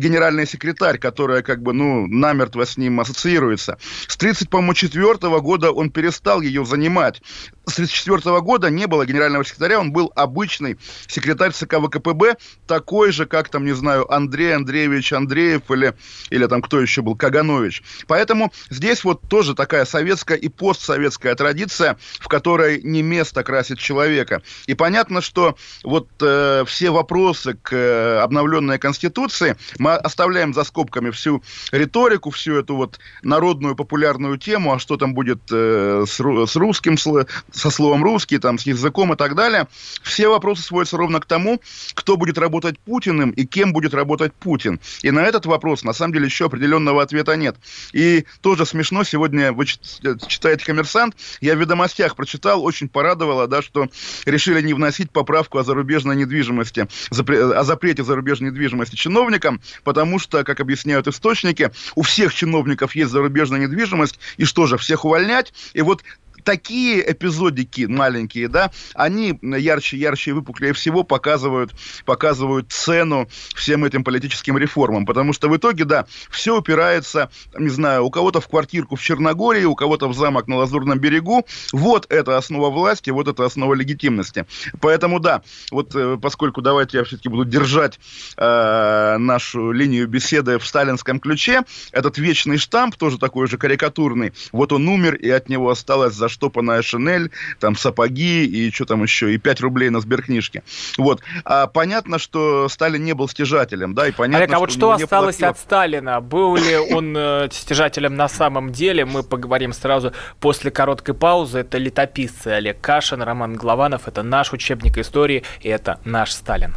генеральный 0.00 0.46
секретарь, 0.46 0.98
которая 0.98 1.42
как 1.42 1.62
бы, 1.62 1.72
ну, 1.72 2.06
намертво 2.06 2.64
с 2.64 2.76
ним 2.76 3.00
ассоциируется. 3.00 3.78
С 4.08 4.16
30, 4.16 4.48
по-моему, 4.48 4.74
четвертого 4.74 5.40
года 5.40 5.70
он 5.70 5.90
перестал 5.90 6.40
ее 6.40 6.64
занимать. 6.64 7.22
С 7.66 7.74
34 7.74 8.40
года 8.40 8.70
не 8.70 8.86
было 8.86 9.06
генерального 9.06 9.44
секретаря, 9.44 9.78
он 9.78 9.92
был 9.92 10.10
обычный 10.16 10.78
секретарь 11.06 11.52
ЦК 11.52 11.76
ВКПБ, 11.76 12.36
такой 12.66 13.12
же, 13.12 13.26
как 13.26 13.48
там, 13.48 13.64
не 13.64 13.72
знаю, 13.72 14.10
Андрей 14.12 14.56
Андреевич 14.56 15.12
Андреев 15.12 15.70
или, 15.70 15.94
или 16.30 16.46
там 16.46 16.62
кто 16.62 16.80
еще 16.80 17.02
был, 17.02 17.14
Каганович. 17.14 17.82
Поэтому 18.08 18.52
здесь 18.70 19.04
вот 19.04 19.20
тоже 19.28 19.54
такая 19.54 19.84
советская 19.84 20.38
и 20.38 20.48
постсоветская 20.48 21.34
традиция, 21.34 21.98
в 22.18 22.28
которой 22.28 22.82
не 22.82 23.02
место 23.02 23.44
красит 23.44 23.78
человека. 23.78 24.42
И 24.66 24.74
понятно, 24.74 25.20
что 25.20 25.56
вот 25.84 26.08
э, 26.20 26.64
все 26.66 26.90
вопросы 26.90 27.54
к 27.54 27.72
э, 27.72 28.18
обновленной 28.18 28.78
Конституции 28.78 29.56
мы 29.78 29.89
Мы 29.90 29.96
оставляем 29.96 30.54
за 30.54 30.62
скобками 30.62 31.10
всю 31.10 31.42
риторику, 31.72 32.30
всю 32.30 32.56
эту 32.56 32.76
вот 32.76 33.00
народную 33.22 33.74
популярную 33.74 34.38
тему, 34.38 34.72
а 34.72 34.78
что 34.78 34.96
там 34.96 35.14
будет 35.14 35.40
э, 35.50 36.04
с, 36.06 36.20
с 36.20 36.56
русским, 36.56 36.96
со 36.96 37.70
словом 37.70 38.04
русский, 38.04 38.38
там, 38.38 38.58
с 38.58 38.66
языком 38.66 39.12
и 39.12 39.16
так 39.16 39.34
далее. 39.34 39.66
Все 40.02 40.28
вопросы 40.28 40.62
сводятся 40.62 40.96
ровно 40.96 41.18
к 41.20 41.26
тому, 41.26 41.60
кто 41.94 42.16
будет 42.16 42.38
работать 42.38 42.78
Путиным 42.78 43.30
и 43.30 43.44
кем 43.44 43.72
будет 43.72 43.92
работать 43.92 44.32
Путин. 44.32 44.78
И 45.02 45.10
на 45.10 45.20
этот 45.20 45.46
вопрос, 45.46 45.82
на 45.82 45.92
самом 45.92 46.12
деле, 46.12 46.26
еще 46.26 46.46
определенного 46.46 47.02
ответа 47.02 47.34
нет. 47.34 47.56
И 47.92 48.26
тоже 48.42 48.66
смешно, 48.66 49.02
сегодня 49.02 49.52
вы 49.52 49.66
читаете 49.66 50.64
«Коммерсант», 50.64 51.16
я 51.40 51.56
в 51.56 51.58
«Ведомостях» 51.58 52.14
прочитал, 52.14 52.62
очень 52.64 52.88
порадовало, 52.88 53.48
да, 53.48 53.60
что 53.60 53.88
решили 54.24 54.62
не 54.62 54.72
вносить 54.72 55.10
поправку 55.10 55.58
о 55.58 55.64
зарубежной 55.64 56.14
недвижимости, 56.14 56.86
о 57.10 57.64
запрете 57.64 58.04
зарубежной 58.04 58.50
недвижимости 58.50 58.94
чиновникам, 58.94 59.60
потому 59.84 60.18
что, 60.18 60.44
как 60.44 60.60
объясняют 60.60 61.08
источники, 61.08 61.70
у 61.94 62.02
всех 62.02 62.34
чиновников 62.34 62.94
есть 62.94 63.10
зарубежная 63.10 63.60
недвижимость, 63.60 64.18
и 64.36 64.44
что 64.44 64.66
же, 64.66 64.78
всех 64.78 65.04
увольнять? 65.04 65.52
И 65.72 65.82
вот 65.82 66.02
такие 66.44 67.10
эпизодики 67.10 67.82
маленькие, 67.82 68.48
да, 68.48 68.70
они 68.94 69.38
ярче, 69.42 69.96
ярче 69.96 70.30
и 70.30 70.34
выпуклее 70.34 70.72
всего 70.72 71.04
показывают, 71.04 71.72
показывают 72.04 72.72
цену 72.72 73.28
всем 73.54 73.84
этим 73.84 74.04
политическим 74.04 74.58
реформам. 74.58 75.06
Потому 75.06 75.32
что 75.32 75.48
в 75.48 75.56
итоге, 75.56 75.84
да, 75.84 76.06
все 76.30 76.56
упирается, 76.58 77.30
не 77.58 77.68
знаю, 77.68 78.04
у 78.04 78.10
кого-то 78.10 78.40
в 78.40 78.48
квартирку 78.48 78.96
в 78.96 79.02
Черногории, 79.02 79.64
у 79.64 79.74
кого-то 79.74 80.08
в 80.08 80.14
замок 80.14 80.48
на 80.48 80.56
Лазурном 80.56 80.98
берегу. 80.98 81.46
Вот 81.72 82.06
это 82.10 82.36
основа 82.36 82.70
власти, 82.70 83.10
вот 83.10 83.28
это 83.28 83.44
основа 83.44 83.74
легитимности. 83.74 84.46
Поэтому, 84.80 85.20
да, 85.20 85.42
вот 85.70 85.94
э, 85.94 86.18
поскольку 86.20 86.62
давайте 86.62 86.98
я 86.98 87.04
все-таки 87.04 87.28
буду 87.28 87.44
держать 87.44 88.00
э, 88.36 89.16
нашу 89.18 89.72
линию 89.72 90.08
беседы 90.08 90.58
в 90.58 90.66
сталинском 90.66 91.20
ключе, 91.20 91.62
этот 91.92 92.18
вечный 92.18 92.56
штамп, 92.56 92.96
тоже 92.96 93.18
такой 93.18 93.46
же 93.46 93.58
карикатурный, 93.58 94.32
вот 94.52 94.72
он 94.72 94.88
умер, 94.88 95.16
и 95.16 95.28
от 95.28 95.48
него 95.48 95.70
осталось 95.70 96.14
за 96.14 96.28
заштопанная 96.30 96.82
шинель, 96.82 97.30
там 97.58 97.76
сапоги 97.76 98.46
и 98.46 98.70
что 98.70 98.86
там 98.86 99.02
еще, 99.02 99.34
и 99.34 99.38
5 99.38 99.60
рублей 99.60 99.90
на 99.90 100.00
сберкнижке. 100.00 100.62
Вот. 100.96 101.22
А 101.44 101.66
понятно, 101.66 102.18
что 102.18 102.68
Сталин 102.68 103.04
не 103.04 103.14
был 103.14 103.28
стяжателем, 103.28 103.94
да, 103.94 104.08
и 104.08 104.12
понятно, 104.12 104.44
Олег, 104.44 104.54
а 104.54 104.58
вот 104.60 104.70
что 104.70 104.92
осталось 104.92 105.36
платил... 105.36 105.50
от 105.50 105.58
Сталина? 105.58 106.20
Был 106.20 106.56
ли 106.56 106.76
он 106.76 107.14
э, 107.16 107.48
стяжателем 107.50 108.14
на 108.14 108.28
самом 108.28 108.70
деле? 108.70 109.04
Мы 109.04 109.22
поговорим 109.22 109.72
сразу 109.72 110.12
после 110.38 110.70
короткой 110.70 111.14
паузы. 111.14 111.60
Это 111.60 111.78
летописцы 111.78 112.48
Олег 112.48 112.80
Кашин, 112.80 113.22
Роман 113.22 113.54
Главанов. 113.54 114.06
Это 114.06 114.22
наш 114.22 114.52
учебник 114.52 114.96
истории, 114.98 115.42
и 115.60 115.68
это 115.68 116.00
наш 116.04 116.32
Сталин. 116.32 116.74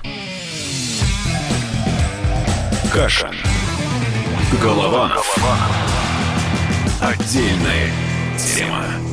Кашин. 2.92 3.36
Голованов. 4.62 5.36
Отдельная 7.02 7.92
тема. 8.38 9.13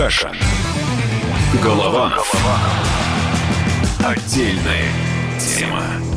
Кашин. 0.00 0.34
Голованов. 1.62 2.32
Отдельная 4.02 4.88
тема. 5.38 6.09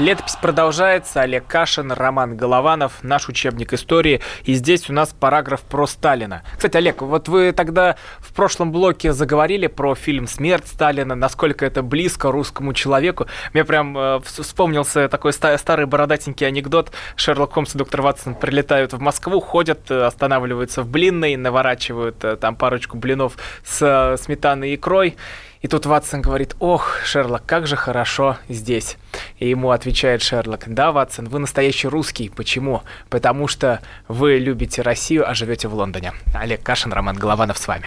Летопись 0.00 0.34
продолжается. 0.34 1.20
Олег 1.20 1.46
Кашин, 1.46 1.92
Роман 1.92 2.36
Голованов, 2.36 3.04
наш 3.04 3.28
учебник 3.28 3.72
истории. 3.72 4.20
И 4.42 4.54
здесь 4.54 4.90
у 4.90 4.92
нас 4.92 5.12
параграф 5.12 5.60
про 5.60 5.86
Сталина. 5.86 6.42
Кстати, 6.56 6.76
Олег, 6.76 7.00
вот 7.00 7.28
вы 7.28 7.52
тогда 7.52 7.94
в 8.18 8.32
прошлом 8.32 8.72
блоке 8.72 9.12
заговорили 9.12 9.68
про 9.68 9.94
фильм 9.94 10.26
«Смерть 10.26 10.66
Сталина», 10.66 11.14
насколько 11.14 11.64
это 11.64 11.84
близко 11.84 12.32
русскому 12.32 12.72
человеку. 12.72 13.28
Мне 13.52 13.64
прям 13.64 13.96
э, 13.96 14.20
вспомнился 14.24 15.08
такой 15.08 15.32
старый 15.32 15.86
бородатенький 15.86 16.48
анекдот. 16.48 16.90
Шерлок 17.14 17.52
Холмс 17.52 17.76
и 17.76 17.78
доктор 17.78 18.02
Ватсон 18.02 18.34
прилетают 18.34 18.94
в 18.94 19.00
Москву, 19.00 19.40
ходят, 19.40 19.92
э, 19.92 20.02
останавливаются 20.02 20.82
в 20.82 20.88
блинной, 20.88 21.36
наворачивают 21.36 22.24
э, 22.24 22.34
там 22.34 22.56
парочку 22.56 22.96
блинов 22.96 23.36
с 23.64 23.80
э, 23.80 24.16
сметаной 24.20 24.70
и 24.70 24.74
икрой. 24.74 25.16
И 25.64 25.66
тут 25.66 25.86
Ватсон 25.86 26.20
говорит, 26.20 26.54
ох, 26.58 26.98
Шерлок, 27.06 27.46
как 27.46 27.66
же 27.66 27.74
хорошо 27.74 28.36
здесь. 28.50 28.98
И 29.38 29.48
ему 29.48 29.70
отвечает 29.70 30.20
Шерлок, 30.20 30.64
да, 30.66 30.92
Ватсон, 30.92 31.26
вы 31.30 31.38
настоящий 31.38 31.88
русский. 31.88 32.28
Почему? 32.28 32.82
Потому 33.08 33.48
что 33.48 33.80
вы 34.06 34.36
любите 34.36 34.82
Россию, 34.82 35.26
а 35.26 35.32
живете 35.32 35.68
в 35.68 35.74
Лондоне. 35.74 36.12
Олег 36.34 36.62
Кашин, 36.62 36.92
Роман 36.92 37.16
Голованов 37.16 37.56
с 37.56 37.66
вами. 37.66 37.86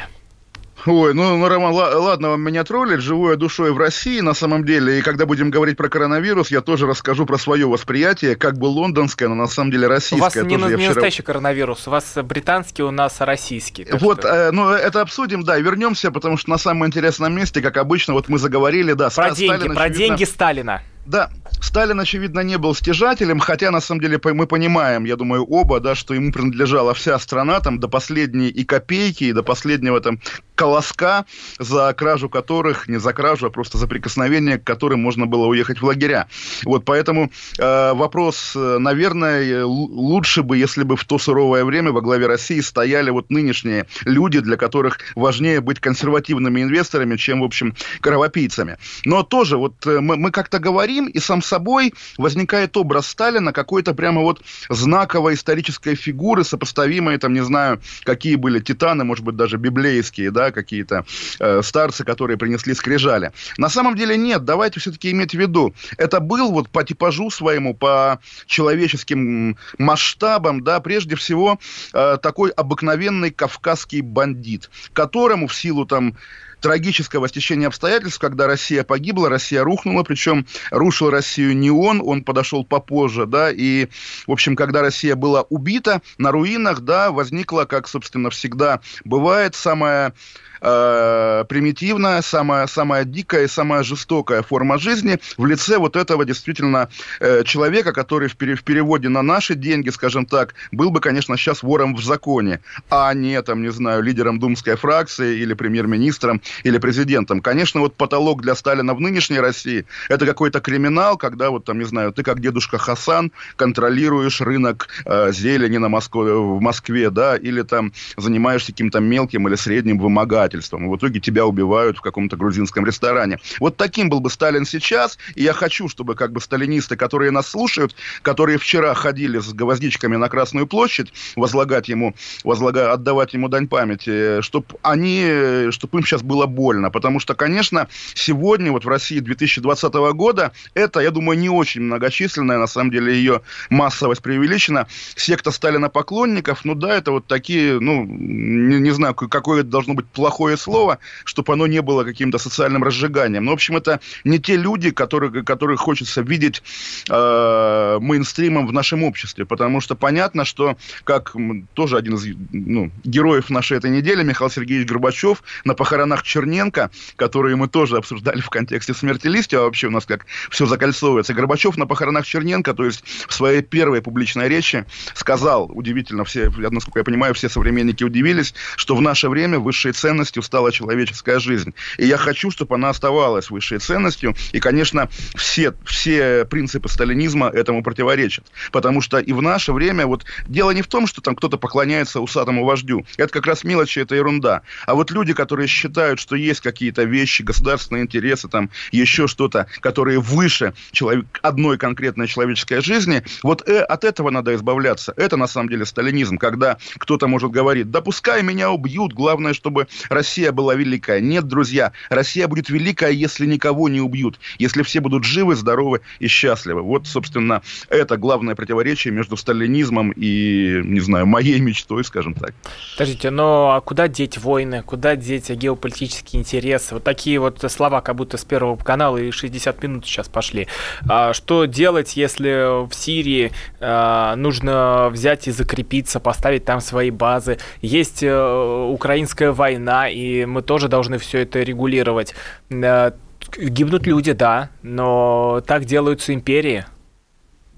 Ой, 0.87 1.13
ну, 1.13 1.37
ну 1.37 1.47
Роман, 1.49 1.73
ладно 1.73 2.29
вам 2.29 2.41
меня 2.41 2.63
троллить, 2.63 3.01
живу 3.01 3.29
я 3.29 3.35
душой 3.35 3.73
в 3.73 3.77
России 3.77 4.21
на 4.21 4.33
самом 4.33 4.63
деле, 4.63 4.99
и 4.99 5.01
когда 5.01 5.25
будем 5.25 5.51
говорить 5.51 5.75
про 5.75 5.89
коронавирус, 5.89 6.49
я 6.49 6.61
тоже 6.61 6.87
расскажу 6.87 7.25
про 7.25 7.37
свое 7.37 7.67
восприятие, 7.67 8.35
как 8.37 8.57
бы 8.57 8.67
лондонское, 8.67 9.27
но 9.27 9.35
на 9.35 9.47
самом 9.47 9.71
деле 9.71 9.87
российское. 9.87 10.15
У 10.15 10.23
вас 10.23 10.35
не, 10.35 10.57
тоже, 10.57 10.69
не 10.69 10.75
вчера... 10.77 10.87
настоящий 10.93 11.23
коронавирус, 11.23 11.87
у 11.87 11.91
вас 11.91 12.17
британский, 12.23 12.83
у 12.83 12.91
нас 12.91 13.19
российский. 13.19 13.85
Вот, 13.99 14.19
что... 14.19 14.27
э, 14.29 14.51
ну 14.51 14.69
это 14.69 15.01
обсудим, 15.01 15.43
да, 15.43 15.57
вернемся, 15.57 16.09
потому 16.09 16.37
что 16.37 16.49
на 16.51 16.57
самом 16.57 16.87
интересном 16.87 17.35
месте, 17.35 17.61
как 17.61 17.75
обычно, 17.75 18.13
вот 18.13 18.29
мы 18.29 18.39
заговорили, 18.39 18.93
да. 18.93 19.09
Про 19.09 19.25
Ста- 19.25 19.35
деньги, 19.35 19.55
Сталин, 19.57 19.75
про 19.75 19.83
очевидно... 19.83 20.07
деньги 20.07 20.23
Сталина. 20.23 20.81
Да, 21.07 21.29
Сталин, 21.61 21.99
очевидно, 22.01 22.41
не 22.41 22.57
был 22.57 22.75
стяжателем, 22.75 23.39
хотя, 23.39 23.71
на 23.71 23.79
самом 23.79 24.01
деле, 24.01 24.19
мы 24.23 24.45
понимаем, 24.45 25.05
я 25.05 25.15
думаю, 25.15 25.45
оба, 25.45 25.79
да, 25.79 25.95
что 25.95 26.13
ему 26.13 26.33
принадлежала 26.33 26.93
вся 26.93 27.17
страна, 27.17 27.61
там, 27.61 27.79
до 27.79 27.87
последней 27.87 28.49
и 28.49 28.65
копейки, 28.65 29.23
и 29.23 29.31
до 29.31 29.41
последнего, 29.41 30.01
там, 30.01 30.19
колоска, 30.57 31.25
за 31.59 31.93
кражу 31.93 32.29
которых, 32.29 32.89
не 32.89 32.99
за 32.99 33.13
кражу, 33.13 33.47
а 33.47 33.49
просто 33.49 33.77
за 33.77 33.87
прикосновение, 33.87 34.57
к 34.57 34.65
которым 34.65 35.01
можно 35.01 35.27
было 35.27 35.45
уехать 35.45 35.79
в 35.79 35.85
лагеря. 35.85 36.27
Вот, 36.65 36.83
поэтому 36.83 37.31
э, 37.57 37.93
вопрос, 37.93 38.53
э, 38.55 38.77
наверное, 38.79 39.63
лучше 39.65 40.43
бы, 40.43 40.57
если 40.57 40.83
бы 40.83 40.97
в 40.97 41.05
то 41.05 41.19
суровое 41.19 41.63
время 41.63 41.91
во 41.91 42.01
главе 42.01 42.27
России 42.27 42.59
стояли 42.59 43.11
вот 43.11 43.29
нынешние 43.29 43.85
люди, 44.03 44.39
для 44.39 44.57
которых 44.57 44.99
важнее 45.15 45.61
быть 45.61 45.79
консервативными 45.79 46.63
инвесторами, 46.63 47.15
чем, 47.17 47.41
в 47.41 47.43
общем, 47.43 47.75
кровопийцами. 48.01 48.77
Но 49.05 49.23
тоже, 49.23 49.57
вот, 49.57 49.85
э, 49.85 49.99
мы, 49.99 50.17
мы 50.17 50.31
как-то 50.31 50.59
говорим, 50.97 51.07
и 51.07 51.19
сам 51.19 51.41
собой 51.41 51.93
возникает 52.17 52.75
образ 52.77 53.07
Сталина 53.07 53.53
какой-то 53.53 53.93
прямо 53.93 54.21
вот 54.21 54.41
знаковой 54.69 55.35
исторической 55.35 55.95
фигуры, 55.95 56.43
сопоставимой, 56.43 57.17
там, 57.17 57.33
не 57.33 57.43
знаю, 57.43 57.81
какие 58.03 58.35
были 58.35 58.59
титаны, 58.59 59.03
может 59.03 59.23
быть, 59.23 59.35
даже 59.35 59.57
библейские, 59.57 60.31
да, 60.31 60.51
какие-то 60.51 61.05
э, 61.39 61.61
старцы, 61.61 62.03
которые 62.03 62.37
принесли 62.37 62.73
скрижали. 62.73 63.31
На 63.57 63.69
самом 63.69 63.95
деле 63.95 64.17
нет, 64.17 64.45
давайте 64.45 64.79
все-таки 64.79 65.11
иметь 65.11 65.31
в 65.31 65.39
виду, 65.39 65.73
это 65.97 66.19
был 66.19 66.51
вот 66.51 66.69
по 66.69 66.83
типажу 66.83 67.29
своему, 67.29 67.73
по 67.73 68.19
человеческим 68.45 69.57
масштабам, 69.77 70.63
да, 70.63 70.79
прежде 70.79 71.15
всего, 71.15 71.59
э, 71.93 72.17
такой 72.21 72.49
обыкновенный 72.49 73.31
кавказский 73.31 74.01
бандит, 74.01 74.69
которому 74.93 75.47
в 75.47 75.55
силу 75.55 75.85
там 75.85 76.15
трагического 76.61 77.27
стечения 77.27 77.67
обстоятельств, 77.67 78.19
когда 78.19 78.47
Россия 78.47 78.83
погибла, 78.83 79.29
Россия 79.29 79.63
рухнула, 79.63 80.03
причем 80.03 80.45
рушил 80.71 81.09
Россию 81.09 81.55
не 81.57 81.71
он, 81.71 82.01
он 82.03 82.23
подошел 82.23 82.65
попозже, 82.65 83.25
да, 83.25 83.51
и, 83.51 83.87
в 84.25 84.31
общем, 84.31 84.55
когда 84.55 84.81
Россия 84.81 85.15
была 85.15 85.43
убита 85.43 86.01
на 86.17 86.31
руинах, 86.31 86.81
да, 86.81 87.11
возникла, 87.11 87.65
как, 87.65 87.87
собственно, 87.87 88.29
всегда 88.29 88.81
бывает, 89.05 89.55
самая 89.55 90.13
э, 90.61 91.45
примитивная, 91.47 92.21
самая, 92.21 92.67
самая 92.67 93.03
дикая 93.03 93.45
и 93.45 93.47
самая 93.47 93.83
жестокая 93.83 94.41
форма 94.41 94.77
жизни. 94.77 95.19
В 95.37 95.45
лице 95.45 95.77
вот 95.77 95.95
этого 95.95 96.25
действительно 96.25 96.89
э, 97.19 97.43
человека, 97.43 97.93
который 97.93 98.27
в, 98.29 98.35
пере, 98.35 98.55
в 98.55 98.63
переводе 98.63 99.09
на 99.09 99.21
наши 99.21 99.55
деньги, 99.55 99.89
скажем 99.89 100.25
так, 100.25 100.55
был 100.71 100.89
бы, 100.89 100.99
конечно, 100.99 101.37
сейчас 101.37 101.63
вором 101.63 101.95
в 101.95 102.03
законе, 102.03 102.61
а 102.89 103.13
не, 103.13 103.41
там, 103.41 103.61
не 103.61 103.71
знаю, 103.71 104.03
лидером 104.03 104.39
думской 104.39 104.75
фракции 104.75 105.37
или 105.39 105.53
премьер-министром 105.53 106.41
или 106.63 106.77
президентом. 106.77 107.41
Конечно, 107.41 107.81
вот 107.81 107.95
потолок 107.95 108.41
для 108.41 108.55
Сталина 108.55 108.93
в 108.93 108.99
нынешней 108.99 109.39
России– 109.39 109.85
это 110.09 110.25
какой-то 110.25 110.59
криминал, 110.59 111.17
когда 111.17 111.49
вот 111.49 111.65
там, 111.65 111.79
не 111.79 111.85
знаю, 111.85 112.13
ты 112.13 112.23
как 112.23 112.39
дедушка 112.39 112.77
Хасан 112.77 113.31
контролируешь 113.55 114.41
рынок 114.41 114.87
э, 115.05 115.31
зелени 115.31 115.77
на 115.77 115.89
Москве, 115.89 116.33
в 116.33 116.61
Москве, 116.61 117.09
да, 117.09 117.35
или 117.35 117.61
там 117.61 117.91
занимаешься 118.17 118.71
каким-то 118.71 118.99
мелким 118.99 119.47
или 119.47 119.55
средним 119.55 119.99
вымогательством. 119.99 120.85
И 120.85 120.89
в 120.89 120.97
итоге 120.97 121.19
тебя 121.19 121.45
убивают 121.45 121.97
в 121.97 122.01
каком-то 122.01 122.37
грузинском 122.37 122.85
ресторане. 122.85 123.39
Вот 123.59 123.77
таким 123.77 124.09
был 124.09 124.19
бы 124.19 124.29
Сталин 124.29 124.65
сейчас, 124.65 125.17
и 125.35 125.43
я 125.43 125.53
хочу, 125.53 125.87
чтобы 125.89 126.15
как 126.15 126.31
бы 126.31 126.41
сталинисты, 126.41 126.95
которые 126.95 127.31
нас 127.31 127.47
слушают, 127.47 127.95
которые 128.21 128.57
вчера 128.57 128.93
ходили 128.93 129.39
с 129.39 129.53
гвоздичками 129.53 130.15
на 130.15 130.29
Красную 130.29 130.67
площадь, 130.67 131.11
возлагать 131.35 131.89
ему, 131.89 132.13
возлагать, 132.43 132.89
отдавать 132.89 133.33
ему 133.33 133.47
дань 133.47 133.67
памяти, 133.67 134.41
чтобы 134.41 134.67
они, 134.83 135.71
чтобы 135.71 135.99
им 135.99 136.05
сейчас 136.05 136.21
было 136.21 136.36
больно. 136.45 136.91
Потому 136.91 137.19
что, 137.19 137.35
конечно, 137.35 137.87
сегодня 138.13 138.71
вот 138.71 138.85
в 138.85 138.87
России 138.87 139.19
2020 139.19 139.93
года 140.13 140.51
это, 140.73 140.99
я 140.99 141.11
думаю, 141.11 141.39
не 141.39 141.49
очень 141.49 141.81
многочисленная, 141.81 142.57
на 142.57 142.67
самом 142.67 142.91
деле 142.91 143.15
ее 143.15 143.41
массовость 143.69 144.21
преувеличена. 144.21 144.87
Секта 145.15 145.51
Сталина 145.51 145.89
поклонников, 145.89 146.65
ну 146.65 146.75
да, 146.75 146.95
это 146.95 147.11
вот 147.11 147.27
такие, 147.27 147.79
ну, 147.79 148.05
не, 148.05 148.79
не 148.79 148.91
знаю, 148.91 149.13
какое 149.15 149.63
должно 149.63 149.93
быть 149.93 150.05
плохое 150.07 150.57
слово, 150.57 150.99
чтобы 151.23 151.53
оно 151.53 151.67
не 151.67 151.81
было 151.81 152.03
каким-то 152.03 152.37
социальным 152.37 152.83
разжиганием. 152.83 153.45
Но, 153.45 153.51
в 153.51 153.55
общем, 153.55 153.77
это 153.77 153.99
не 154.23 154.39
те 154.39 154.55
люди, 154.55 154.91
которые, 154.91 155.43
которых 155.43 155.79
хочется 155.79 156.21
видеть 156.21 156.61
э, 157.09 157.97
мейнстримом 157.99 158.67
в 158.67 158.73
нашем 158.73 159.03
обществе. 159.03 159.45
Потому 159.45 159.81
что 159.81 159.95
понятно, 159.95 160.45
что, 160.45 160.77
как 161.03 161.35
тоже 161.73 161.97
один 161.97 162.15
из 162.15 162.35
ну, 162.51 162.91
героев 163.03 163.49
нашей 163.49 163.77
этой 163.77 163.89
недели, 163.89 164.23
Михаил 164.23 164.49
Сергеевич 164.49 164.87
Горбачев, 164.87 165.43
на 165.65 165.73
похоронах 165.73 166.23
Черненко, 166.27 166.91
которые 167.15 167.55
мы 167.55 167.67
тоже 167.67 167.97
обсуждали 167.97 168.41
в 168.41 168.49
контексте 168.49 168.93
смерти 168.93 169.27
Листьева, 169.27 169.63
вообще 169.63 169.87
у 169.87 169.91
нас 169.91 170.05
как 170.05 170.25
все 170.49 170.65
закольцовывается. 170.65 171.33
Горбачев 171.33 171.77
на 171.77 171.87
похоронах 171.87 172.25
Черненко, 172.25 172.73
то 172.73 172.85
есть 172.85 173.03
в 173.27 173.33
своей 173.33 173.61
первой 173.61 174.01
публичной 174.01 174.47
речи, 174.49 174.85
сказал, 175.15 175.71
удивительно, 175.73 176.25
все, 176.25 176.51
насколько 176.57 176.99
я 176.99 177.03
понимаю, 177.03 177.33
все 177.33 177.49
современники 177.49 178.03
удивились, 178.03 178.53
что 178.75 178.95
в 178.95 179.01
наше 179.01 179.29
время 179.29 179.59
высшей 179.59 179.93
ценностью 179.93 180.43
стала 180.43 180.71
человеческая 180.71 181.39
жизнь. 181.39 181.73
И 181.97 182.05
я 182.05 182.17
хочу, 182.17 182.51
чтобы 182.51 182.75
она 182.75 182.89
оставалась 182.89 183.49
высшей 183.49 183.79
ценностью. 183.79 184.35
И, 184.51 184.59
конечно, 184.59 185.09
все, 185.35 185.73
все 185.85 186.45
принципы 186.45 186.89
сталинизма 186.89 187.47
этому 187.47 187.83
противоречат. 187.83 188.45
Потому 188.71 189.01
что 189.01 189.19
и 189.19 189.33
в 189.33 189.41
наше 189.41 189.71
время 189.73 190.05
вот 190.05 190.25
дело 190.47 190.71
не 190.71 190.81
в 190.81 190.87
том, 190.87 191.07
что 191.07 191.21
там 191.21 191.35
кто-то 191.35 191.57
поклоняется 191.57 192.19
усатому 192.19 192.65
вождю. 192.65 193.05
Это 193.17 193.31
как 193.31 193.45
раз 193.47 193.63
мелочи, 193.63 193.99
это 193.99 194.15
ерунда. 194.15 194.61
А 194.85 194.95
вот 194.95 195.11
люди, 195.11 195.33
которые 195.33 195.67
считают, 195.67 196.16
что 196.19 196.35
есть 196.35 196.61
какие-то 196.61 197.03
вещи, 197.03 197.41
государственные 197.41 198.03
интересы, 198.03 198.47
там 198.47 198.69
еще 198.91 199.27
что-то, 199.27 199.67
которые 199.79 200.19
выше 200.19 200.73
человек, 200.91 201.25
одной 201.41 201.77
конкретной 201.77 202.27
человеческой 202.27 202.81
жизни, 202.81 203.23
вот 203.43 203.67
э, 203.67 203.79
от 203.79 204.03
этого 204.03 204.29
надо 204.29 204.55
избавляться. 204.55 205.13
Это 205.15 205.37
на 205.37 205.47
самом 205.47 205.69
деле 205.69 205.85
сталинизм, 205.85 206.37
когда 206.37 206.77
кто-то 206.97 207.27
может 207.27 207.51
говорить, 207.51 207.91
да 207.91 208.01
пускай 208.01 208.43
меня 208.43 208.71
убьют, 208.71 209.13
главное, 209.13 209.53
чтобы 209.53 209.87
Россия 210.09 210.51
была 210.51 210.75
великая. 210.75 211.21
Нет, 211.21 211.45
друзья, 211.45 211.91
Россия 212.09 212.47
будет 212.47 212.69
великая, 212.69 213.11
если 213.11 213.45
никого 213.45 213.89
не 213.89 214.01
убьют, 214.01 214.39
если 214.57 214.83
все 214.83 214.99
будут 214.99 215.23
живы, 215.23 215.55
здоровы 215.55 216.01
и 216.19 216.27
счастливы. 216.27 216.81
Вот, 216.81 217.07
собственно, 217.07 217.61
это 217.89 218.17
главное 218.17 218.55
противоречие 218.55 219.13
между 219.13 219.37
сталинизмом 219.37 220.11
и, 220.11 220.81
не 220.83 220.99
знаю, 220.99 221.25
моей 221.25 221.59
мечтой, 221.59 222.03
скажем 222.03 222.33
так. 222.33 222.53
Подождите, 222.97 223.29
но 223.29 223.71
а 223.75 223.81
куда 223.81 224.07
деть 224.07 224.37
войны, 224.37 224.83
куда 224.83 225.15
деть 225.15 225.49
геополитические 225.49 226.06
интересы? 226.33 226.95
Вот 226.95 227.03
такие 227.03 227.39
вот 227.39 227.63
слова, 227.69 228.01
как 228.01 228.15
будто 228.15 228.37
с 228.37 228.45
Первого 228.45 228.75
канала 228.77 229.17
и 229.17 229.31
60 229.31 229.83
минут 229.83 230.05
сейчас 230.05 230.27
пошли. 230.27 230.67
А 231.07 231.33
что 231.33 231.65
делать, 231.65 232.17
если 232.17 232.85
в 232.87 232.93
Сирии 232.93 233.51
а, 233.79 234.35
нужно 234.35 235.09
взять 235.11 235.47
и 235.47 235.51
закрепиться, 235.51 236.19
поставить 236.19 236.65
там 236.65 236.81
свои 236.81 237.11
базы? 237.11 237.57
Есть 237.81 238.23
а, 238.23 238.87
украинская 238.87 239.51
война, 239.51 240.09
и 240.09 240.45
мы 240.45 240.61
тоже 240.61 240.87
должны 240.87 241.17
все 241.17 241.39
это 241.39 241.61
регулировать. 241.61 242.33
А, 242.71 243.13
гибнут 243.57 244.05
люди, 244.07 244.33
да, 244.33 244.69
но 244.81 245.61
так 245.65 245.85
делаются 245.85 246.33
империи. 246.33 246.85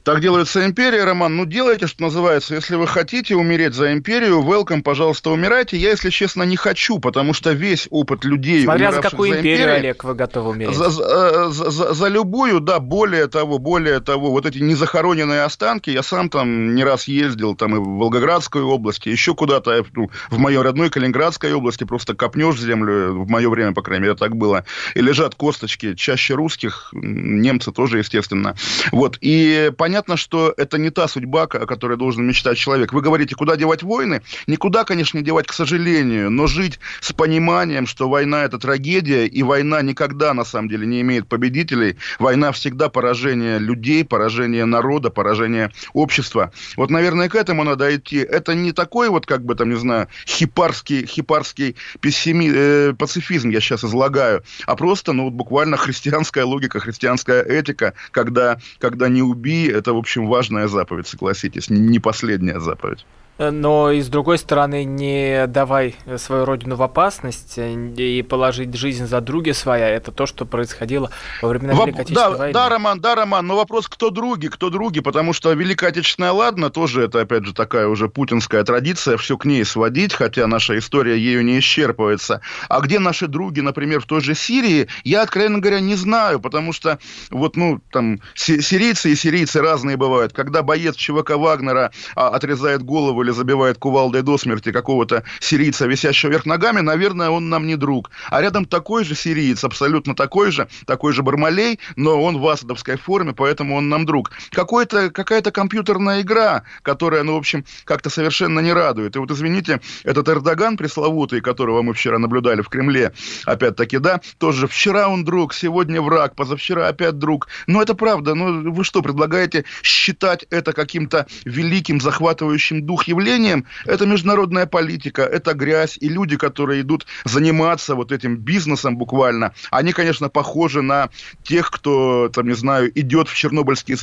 Так 0.09 0.21
делается 0.21 0.65
империя, 0.65 1.03
Роман. 1.03 1.35
Ну, 1.35 1.45
делайте, 1.45 1.85
что 1.85 2.01
называется. 2.01 2.55
Если 2.55 2.75
вы 2.75 2.87
хотите 2.87 3.35
умереть 3.35 3.75
за 3.75 3.93
империю, 3.93 4.41
welcome, 4.41 4.81
пожалуйста, 4.81 5.29
умирайте. 5.29 5.77
Я, 5.77 5.91
если 5.91 6.09
честно, 6.09 6.41
не 6.41 6.55
хочу, 6.55 6.97
потому 6.97 7.33
что 7.33 7.51
весь 7.51 7.87
опыт 7.91 8.25
людей, 8.25 8.63
Смотря 8.63 8.91
за 8.91 9.03
какую 9.03 9.29
за 9.29 9.37
империю, 9.37 9.57
империю, 9.57 9.75
Олег, 9.75 10.03
вы 10.03 10.15
готовы 10.15 10.49
умереть? 10.49 10.75
За, 10.75 10.89
за, 10.89 11.51
за, 11.51 11.93
за 11.93 12.07
любую, 12.07 12.59
да, 12.59 12.79
более 12.79 13.27
того, 13.27 13.59
более 13.59 13.99
того, 13.99 14.31
вот 14.31 14.47
эти 14.47 14.57
незахороненные 14.57 15.43
останки, 15.43 15.91
я 15.91 16.01
сам 16.01 16.31
там 16.31 16.73
не 16.73 16.83
раз 16.83 17.07
ездил, 17.07 17.55
там 17.55 17.75
и 17.75 17.77
в 17.77 17.99
Волгоградской 17.99 18.63
области, 18.63 19.09
еще 19.09 19.35
куда-то, 19.35 19.85
ну, 19.93 20.09
в 20.31 20.39
моей 20.39 20.57
родной 20.57 20.89
Калининградской 20.89 21.53
области, 21.53 21.83
просто 21.83 22.15
копнешь 22.15 22.59
землю, 22.59 23.11
в 23.11 23.29
мое 23.29 23.47
время, 23.47 23.73
по 23.73 23.83
крайней 23.83 24.05
мере, 24.05 24.15
так 24.15 24.35
было, 24.35 24.65
и 24.95 25.01
лежат 25.01 25.35
косточки, 25.35 25.93
чаще 25.93 26.33
русских, 26.33 26.89
немцы 26.93 27.71
тоже, 27.71 27.99
естественно. 27.99 28.55
Вот, 28.91 29.19
и 29.21 29.71
понятно, 29.77 29.98
понятно, 29.99 30.15
что 30.15 30.53
это 30.55 30.77
не 30.77 30.91
та 30.91 31.09
судьба, 31.09 31.43
о 31.43 31.65
которой 31.65 31.97
должен 31.97 32.25
мечтать 32.25 32.57
человек. 32.57 32.93
Вы 32.93 33.01
говорите, 33.01 33.35
куда 33.35 33.57
девать 33.57 33.83
войны? 33.83 34.21
Никуда, 34.47 34.85
конечно, 34.85 35.17
не 35.17 35.25
девать, 35.25 35.45
к 35.45 35.51
сожалению, 35.51 36.29
но 36.29 36.47
жить 36.47 36.79
с 37.01 37.11
пониманием, 37.11 37.85
что 37.85 38.07
война– 38.07 38.43
это 38.45 38.59
трагедия, 38.59 39.27
и 39.27 39.43
война 39.43 39.81
никогда, 39.81 40.33
на 40.33 40.45
самом 40.45 40.69
деле, 40.69 40.87
не 40.87 41.01
имеет 41.01 41.27
победителей. 41.27 41.97
Война 42.17 42.53
всегда 42.53 42.87
поражение 42.87 43.59
людей, 43.59 44.05
поражение 44.05 44.63
народа, 44.63 45.09
поражение 45.09 45.71
общества. 45.91 46.53
Вот, 46.77 46.89
наверное, 46.89 47.27
к 47.27 47.35
этому 47.35 47.65
надо 47.65 47.93
идти. 47.93 48.19
Это 48.19 48.55
не 48.55 48.71
такой 48.71 49.09
вот, 49.09 49.25
как 49.25 49.43
бы, 49.43 49.55
там, 49.55 49.69
не 49.69 49.77
знаю, 49.77 50.07
хипарский, 50.25 51.05
хипарский 51.05 51.75
пессими, 51.99 52.49
э, 52.53 52.93
пацифизм 52.93 53.49
я 53.49 53.59
сейчас 53.59 53.83
излагаю, 53.83 54.43
а 54.65 54.77
просто, 54.77 55.11
ну, 55.11 55.29
буквально 55.29 55.75
христианская 55.75 56.45
логика, 56.45 56.79
христианская 56.79 57.43
этика, 57.43 57.95
когда, 58.11 58.59
когда 58.79 59.09
не 59.09 59.21
убий, 59.21 59.69
это 59.69 59.88
это, 59.89 59.95
в 59.95 59.97
общем, 59.97 60.27
важная 60.27 60.67
заповедь, 60.67 61.07
согласитесь, 61.07 61.69
не 61.69 61.99
последняя 61.99 62.59
заповедь. 62.59 63.05
Но 63.39 63.91
и 63.91 64.01
с 64.01 64.09
другой 64.09 64.37
стороны, 64.37 64.83
не 64.83 65.47
давай 65.47 65.95
свою 66.17 66.43
родину 66.43 66.75
в 66.75 66.83
опасность 66.83 67.57
э, 67.57 67.73
и 67.95 68.21
положить 68.21 68.75
жизнь 68.75 69.07
за 69.07 69.21
други 69.21 69.53
своя. 69.53 69.87
Это 69.87 70.11
то, 70.11 70.25
что 70.25 70.45
происходило 70.45 71.09
во 71.41 71.47
времена 71.49 71.73
Воп... 71.73 71.87
Великой 71.87 72.01
Отечественной 72.01 72.31
да, 72.31 72.37
войны. 72.37 72.53
Да, 72.53 72.69
Роман, 72.69 72.99
да, 72.99 73.15
Роман, 73.15 73.47
но 73.47 73.55
вопрос, 73.55 73.87
кто 73.87 74.09
други, 74.09 74.49
кто 74.49 74.69
други, 74.69 74.99
потому 74.99 75.31
что 75.31 75.53
Великая 75.53 75.87
Отечественная, 75.87 76.33
ладно, 76.33 76.69
тоже 76.69 77.03
это, 77.03 77.21
опять 77.21 77.45
же, 77.45 77.53
такая 77.53 77.87
уже 77.87 78.09
путинская 78.09 78.63
традиция, 78.65 79.15
все 79.15 79.37
к 79.37 79.45
ней 79.45 79.63
сводить, 79.63 80.13
хотя 80.13 80.45
наша 80.47 80.77
история 80.77 81.17
ею 81.17 81.45
не 81.45 81.59
исчерпывается. 81.59 82.41
А 82.67 82.81
где 82.81 82.99
наши 82.99 83.27
други, 83.27 83.61
например, 83.61 84.01
в 84.01 84.05
той 84.05 84.19
же 84.19 84.35
Сирии, 84.35 84.89
я, 85.05 85.21
откровенно 85.21 85.59
говоря, 85.59 85.79
не 85.79 85.95
знаю, 85.95 86.41
потому 86.41 86.73
что 86.73 86.99
вот, 87.29 87.55
ну, 87.55 87.79
там, 87.91 88.19
сирийцы 88.35 89.11
и 89.11 89.15
сирийцы 89.15 89.61
разные 89.61 89.95
бывают. 89.95 90.33
Когда 90.33 90.61
боец 90.61 90.95
ЧВК 90.95 91.31
Вагнера 91.37 91.91
а, 92.15 92.29
отрезает 92.29 92.83
голову 92.83 93.21
или 93.29 93.35
забивает 93.35 93.77
кувалдой 93.77 94.21
до 94.21 94.37
смерти 94.37 94.71
какого-то 94.71 95.23
сирийца, 95.39 95.87
висящего 95.87 96.31
вверх 96.31 96.45
ногами, 96.45 96.81
наверное, 96.81 97.29
он 97.29 97.49
нам 97.49 97.67
не 97.67 97.75
друг. 97.75 98.09
А 98.29 98.41
рядом 98.41 98.65
такой 98.65 99.05
же 99.05 99.15
сириец, 99.15 99.63
абсолютно 99.63 100.15
такой 100.15 100.51
же, 100.51 100.67
такой 100.85 101.13
же 101.13 101.23
Бармалей, 101.23 101.79
но 101.95 102.21
он 102.21 102.39
в 102.39 102.47
асадовской 102.47 102.97
форме, 102.97 103.33
поэтому 103.33 103.75
он 103.75 103.89
нам 103.89 104.05
друг. 104.05 104.31
Какой-то, 104.51 105.11
какая-то 105.11 105.51
компьютерная 105.51 106.21
игра, 106.21 106.63
которая, 106.81 107.23
ну, 107.23 107.33
в 107.35 107.37
общем, 107.37 107.65
как-то 107.85 108.09
совершенно 108.09 108.59
не 108.59 108.73
радует. 108.73 109.15
И 109.15 109.19
вот, 109.19 109.31
извините, 109.31 109.79
этот 110.03 110.27
Эрдоган 110.29 110.77
пресловутый, 110.77 111.41
которого 111.41 111.81
мы 111.81 111.93
вчера 111.93 112.17
наблюдали 112.19 112.61
в 112.61 112.69
Кремле, 112.69 113.13
опять-таки, 113.45 113.99
да, 113.99 114.21
тоже 114.37 114.67
вчера 114.67 115.07
он 115.07 115.23
друг, 115.23 115.53
сегодня 115.53 116.01
враг, 116.01 116.35
позавчера 116.35 116.87
опять 116.87 117.17
друг. 117.17 117.47
Но 117.67 117.81
это 117.81 117.93
правда, 117.93 118.33
ну, 118.33 118.71
вы 118.71 118.83
что, 118.83 119.01
предлагаете 119.01 119.65
считать 119.83 120.45
это 120.49 120.73
каким-то 120.73 121.27
великим, 121.45 122.01
захватывающим 122.01 122.85
дух 122.85 123.03
явлением? 123.03 123.18
Сожалением, 123.19 123.65
это 123.85 124.05
международная 124.05 124.65
политика, 124.65 125.23
это 125.23 125.53
грязь, 125.53 125.97
и 125.99 126.09
люди, 126.09 126.37
которые 126.37 126.81
идут 126.81 127.05
заниматься 127.25 127.95
вот 127.95 128.11
этим 128.11 128.37
бизнесом 128.37 128.97
буквально, 128.97 129.53
они, 129.71 129.93
конечно, 129.93 130.29
похожи 130.29 130.81
на 130.81 131.09
тех, 131.43 131.69
кто, 131.69 132.29
там, 132.29 132.47
не 132.47 132.55
знаю, 132.55 132.91
идет 132.99 133.27
в 133.27 133.35
чернобыльский 133.35 133.95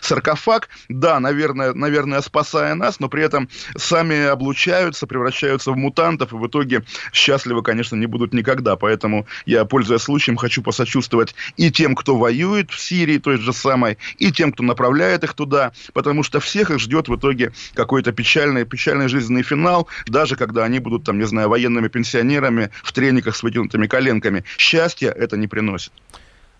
саркофаг, 0.00 0.68
да, 0.88 1.20
наверное, 1.20 1.72
наверное, 1.74 2.20
спасая 2.20 2.74
нас, 2.74 3.00
но 3.00 3.08
при 3.08 3.22
этом 3.22 3.48
сами 3.76 4.26
облучаются, 4.26 5.06
превращаются 5.06 5.72
в 5.72 5.76
мутантов, 5.76 6.32
и 6.32 6.36
в 6.36 6.46
итоге 6.46 6.82
счастливы, 7.12 7.62
конечно, 7.62 7.96
не 7.96 8.06
будут 8.06 8.34
никогда. 8.34 8.76
Поэтому 8.76 9.26
я, 9.46 9.64
пользуясь 9.64 10.02
случаем, 10.02 10.36
хочу 10.36 10.62
посочувствовать 10.62 11.34
и 11.56 11.70
тем, 11.70 11.94
кто 11.94 12.16
воюет 12.16 12.70
в 12.70 12.80
Сирии, 12.80 13.18
той 13.18 13.38
же 13.38 13.52
самой, 13.52 13.98
и 14.18 14.32
тем, 14.32 14.52
кто 14.52 14.62
направляет 14.62 15.24
их 15.24 15.34
туда, 15.34 15.72
потому 15.92 16.22
что 16.22 16.40
всех 16.40 16.70
их 16.70 16.78
ждет 16.80 17.08
в 17.08 17.16
итоге 17.16 17.52
какой-то 17.74 18.12
печаль 18.12 18.45
печальный, 18.46 18.64
печальный 18.64 19.08
жизненный 19.08 19.42
финал, 19.42 19.88
даже 20.06 20.36
когда 20.36 20.64
они 20.64 20.78
будут, 20.78 21.04
там, 21.04 21.18
не 21.18 21.26
знаю, 21.26 21.48
военными 21.48 21.88
пенсионерами 21.88 22.70
в 22.82 22.92
трениках 22.92 23.36
с 23.36 23.42
вытянутыми 23.42 23.86
коленками. 23.86 24.44
Счастья 24.58 25.10
это 25.10 25.36
не 25.36 25.48
приносит. 25.48 25.92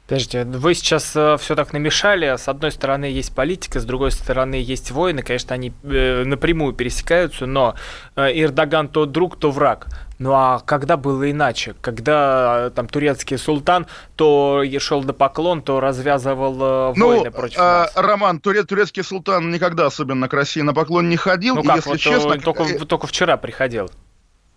Подождите, 0.09 0.45
вы 0.45 0.75
сейчас 0.75 1.17
э, 1.17 1.37
все 1.37 1.57
так 1.57 1.73
намешали. 1.73 2.37
С 2.37 2.49
одной 2.49 2.71
стороны 2.71 3.07
есть 3.07 3.35
политика, 3.35 3.81
с 3.81 3.85
другой 3.85 4.13
стороны 4.13 4.55
есть 4.55 4.93
войны. 4.93 5.23
Конечно, 5.23 5.55
они 5.55 5.73
э, 5.83 6.25
напрямую 6.25 6.75
пересекаются, 6.75 7.47
но 7.47 7.75
э, 8.15 8.29
Эрдоган 8.33 8.89
то 8.89 9.07
друг, 9.07 9.37
то 9.37 9.51
враг. 9.51 9.89
Ну 10.19 10.33
а 10.33 10.61
когда 10.61 10.97
было 10.97 11.31
иначе? 11.31 11.75
Когда 11.81 12.67
э, 12.67 12.71
там 12.71 12.89
турецкий 12.89 13.37
султан 13.37 13.87
то 14.17 14.63
шел 14.79 15.03
на 15.03 15.13
поклон, 15.13 15.63
то 15.63 15.81
развязывал 15.81 16.93
э, 16.93 16.95
Ну, 16.97 17.09
войны 17.09 17.31
против 17.31 17.59
а, 17.59 17.83
нас. 17.83 17.93
Роман, 17.95 18.39
туре- 18.39 18.65
турецкий 18.65 19.03
султан 19.03 19.51
никогда 19.51 19.87
особенно 19.87 20.29
к 20.29 20.33
России 20.33 20.63
на 20.63 20.73
поклон 20.73 21.09
не 21.09 21.17
ходил. 21.17 21.57
Ну 21.57 21.63
как, 21.63 21.77
если 21.77 21.91
вот 21.91 21.99
честно, 21.99 22.35
э, 22.35 22.39
только, 22.39 22.63
э, 22.63 22.79
только 22.79 23.07
вчера 23.07 23.37
приходил. 23.37 23.91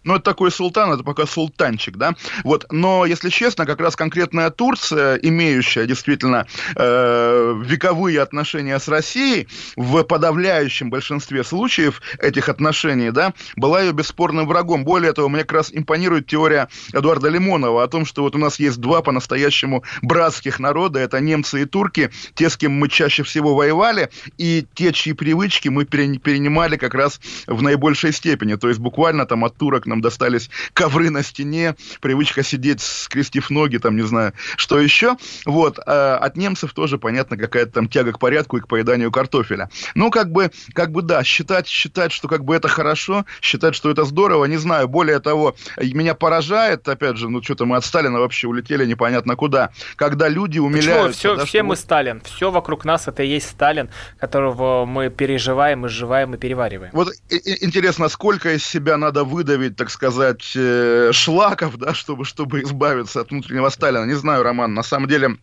Ну, 0.04 0.16
это 0.16 0.24
такой 0.24 0.50
султан, 0.50 0.92
это 0.94 1.04
пока 1.04 1.26
султанчик, 1.26 1.98
да. 1.98 2.16
Вот, 2.44 2.66
но, 2.72 3.06
если 3.06 3.30
честно, 3.30 3.66
как 3.66 3.82
раз 3.82 3.96
конкретная 3.96 4.50
Турция, 4.50 5.16
имеющая 5.16 5.86
действительно 5.86 6.48
э, 6.76 7.62
вековые 7.66 8.22
отношения 8.22 8.80
с 8.80 8.88
Россией, 8.88 9.48
в 9.76 10.04
подавляющем 10.04 10.90
большинстве 10.90 11.44
случаев 11.44 12.02
этих 12.20 12.48
отношений, 12.48 13.12
да, 13.12 13.34
была 13.58 13.82
ее 13.82 13.92
бесспорным 13.92 14.48
врагом. 14.48 14.86
Более 14.86 15.12
того, 15.12 15.28
мне 15.28 15.42
как 15.42 15.52
раз 15.52 15.70
импонирует 15.74 16.28
теория 16.28 16.70
Эдуарда 16.94 17.28
Лимонова 17.28 17.84
о 17.84 17.88
том, 17.88 18.06
что 18.06 18.24
вот 18.24 18.36
у 18.36 18.40
нас 18.40 18.58
есть 18.58 18.78
два 18.78 19.02
по-настоящему 19.02 19.84
братских 20.02 20.60
народа, 20.60 21.00
это 21.00 21.20
немцы 21.20 21.64
и 21.64 21.66
турки, 21.66 22.10
те, 22.36 22.50
с 22.50 22.56
кем 22.56 22.72
мы 22.72 22.88
чаще 22.88 23.24
всего 23.24 23.54
воевали, 23.54 24.10
и 24.38 24.66
те, 24.74 24.94
чьи 24.94 25.12
привычки 25.12 25.68
мы 25.68 25.84
пере- 25.84 26.20
перенимали 26.20 26.78
как 26.78 26.94
раз 26.94 27.20
в 27.48 27.62
наибольшей 27.62 28.14
степени. 28.14 28.56
То 28.56 28.70
есть 28.70 28.80
буквально 28.80 29.26
там 29.26 29.44
от 29.44 29.58
турок 29.58 29.89
нам 29.90 30.02
достались 30.02 30.50
ковры 30.74 31.10
на 31.10 31.24
стене, 31.24 31.76
привычка 32.02 32.44
сидеть, 32.44 32.82
скрестив 32.82 33.50
ноги, 33.50 33.78
там, 33.78 33.96
не 33.96 34.04
знаю, 34.04 34.34
что 34.56 34.80
еще. 34.80 35.18
Вот. 35.46 35.80
А 35.86 36.18
от 36.18 36.38
немцев 36.38 36.74
тоже, 36.74 36.98
понятно, 36.98 37.38
какая-то 37.38 37.72
там 37.72 37.90
тяга 37.90 38.14
к 38.14 38.20
порядку 38.20 38.58
и 38.58 38.62
к 38.62 38.68
поеданию 38.68 39.12
картофеля. 39.12 39.70
Ну, 39.96 40.12
как 40.12 40.32
бы, 40.32 40.52
как 40.74 40.92
бы, 40.92 41.02
да, 41.02 41.24
считать, 41.24 41.68
считать, 41.68 42.12
что 42.12 42.28
как 42.28 42.46
бы 42.46 42.56
это 42.56 42.68
хорошо, 42.68 43.26
считать, 43.42 43.76
что 43.76 43.90
это 43.90 44.06
здорово, 44.06 44.46
не 44.46 44.58
знаю. 44.58 44.88
Более 44.88 45.20
того, 45.20 45.56
меня 45.78 46.14
поражает, 46.14 46.88
опять 46.88 47.18
же, 47.18 47.30
ну, 47.30 47.42
что-то 47.44 47.66
мы 47.66 47.78
от 47.78 47.86
Сталина 47.86 48.20
вообще 48.20 48.48
улетели 48.48 48.86
непонятно 48.86 49.36
куда, 49.36 49.72
когда 49.96 50.30
люди 50.30 50.60
Почему? 50.60 50.68
умиляются. 50.68 51.20
Все, 51.20 51.36
да, 51.36 51.46
все 51.46 51.64
мы 51.64 51.70
вот- 51.70 51.80
Сталин. 51.80 52.22
Все 52.22 52.52
вокруг 52.52 52.86
нас 52.86 53.08
это 53.08 53.24
и 53.24 53.28
есть 53.28 53.50
Сталин, 53.50 53.90
которого 54.20 54.86
мы 54.86 55.10
переживаем, 55.10 55.88
изживаем 55.88 56.36
и 56.36 56.38
перевариваем. 56.38 56.92
Вот 56.94 57.10
интересно, 57.30 58.10
сколько 58.10 58.54
из 58.54 58.64
себя 58.64 58.98
надо 58.98 59.24
выдавить, 59.24 59.76
так 59.80 59.90
сказать, 59.90 60.52
э, 60.56 61.12
шлаков, 61.14 61.78
да, 61.78 61.94
чтобы, 61.94 62.26
чтобы 62.26 62.62
избавиться 62.64 63.22
от 63.22 63.32
внутреннего 63.32 63.70
Сталина. 63.70 64.04
Не 64.04 64.14
знаю, 64.14 64.44
Роман, 64.44 64.74
на 64.74 64.84
самом 64.84 65.08
деле... 65.08 65.38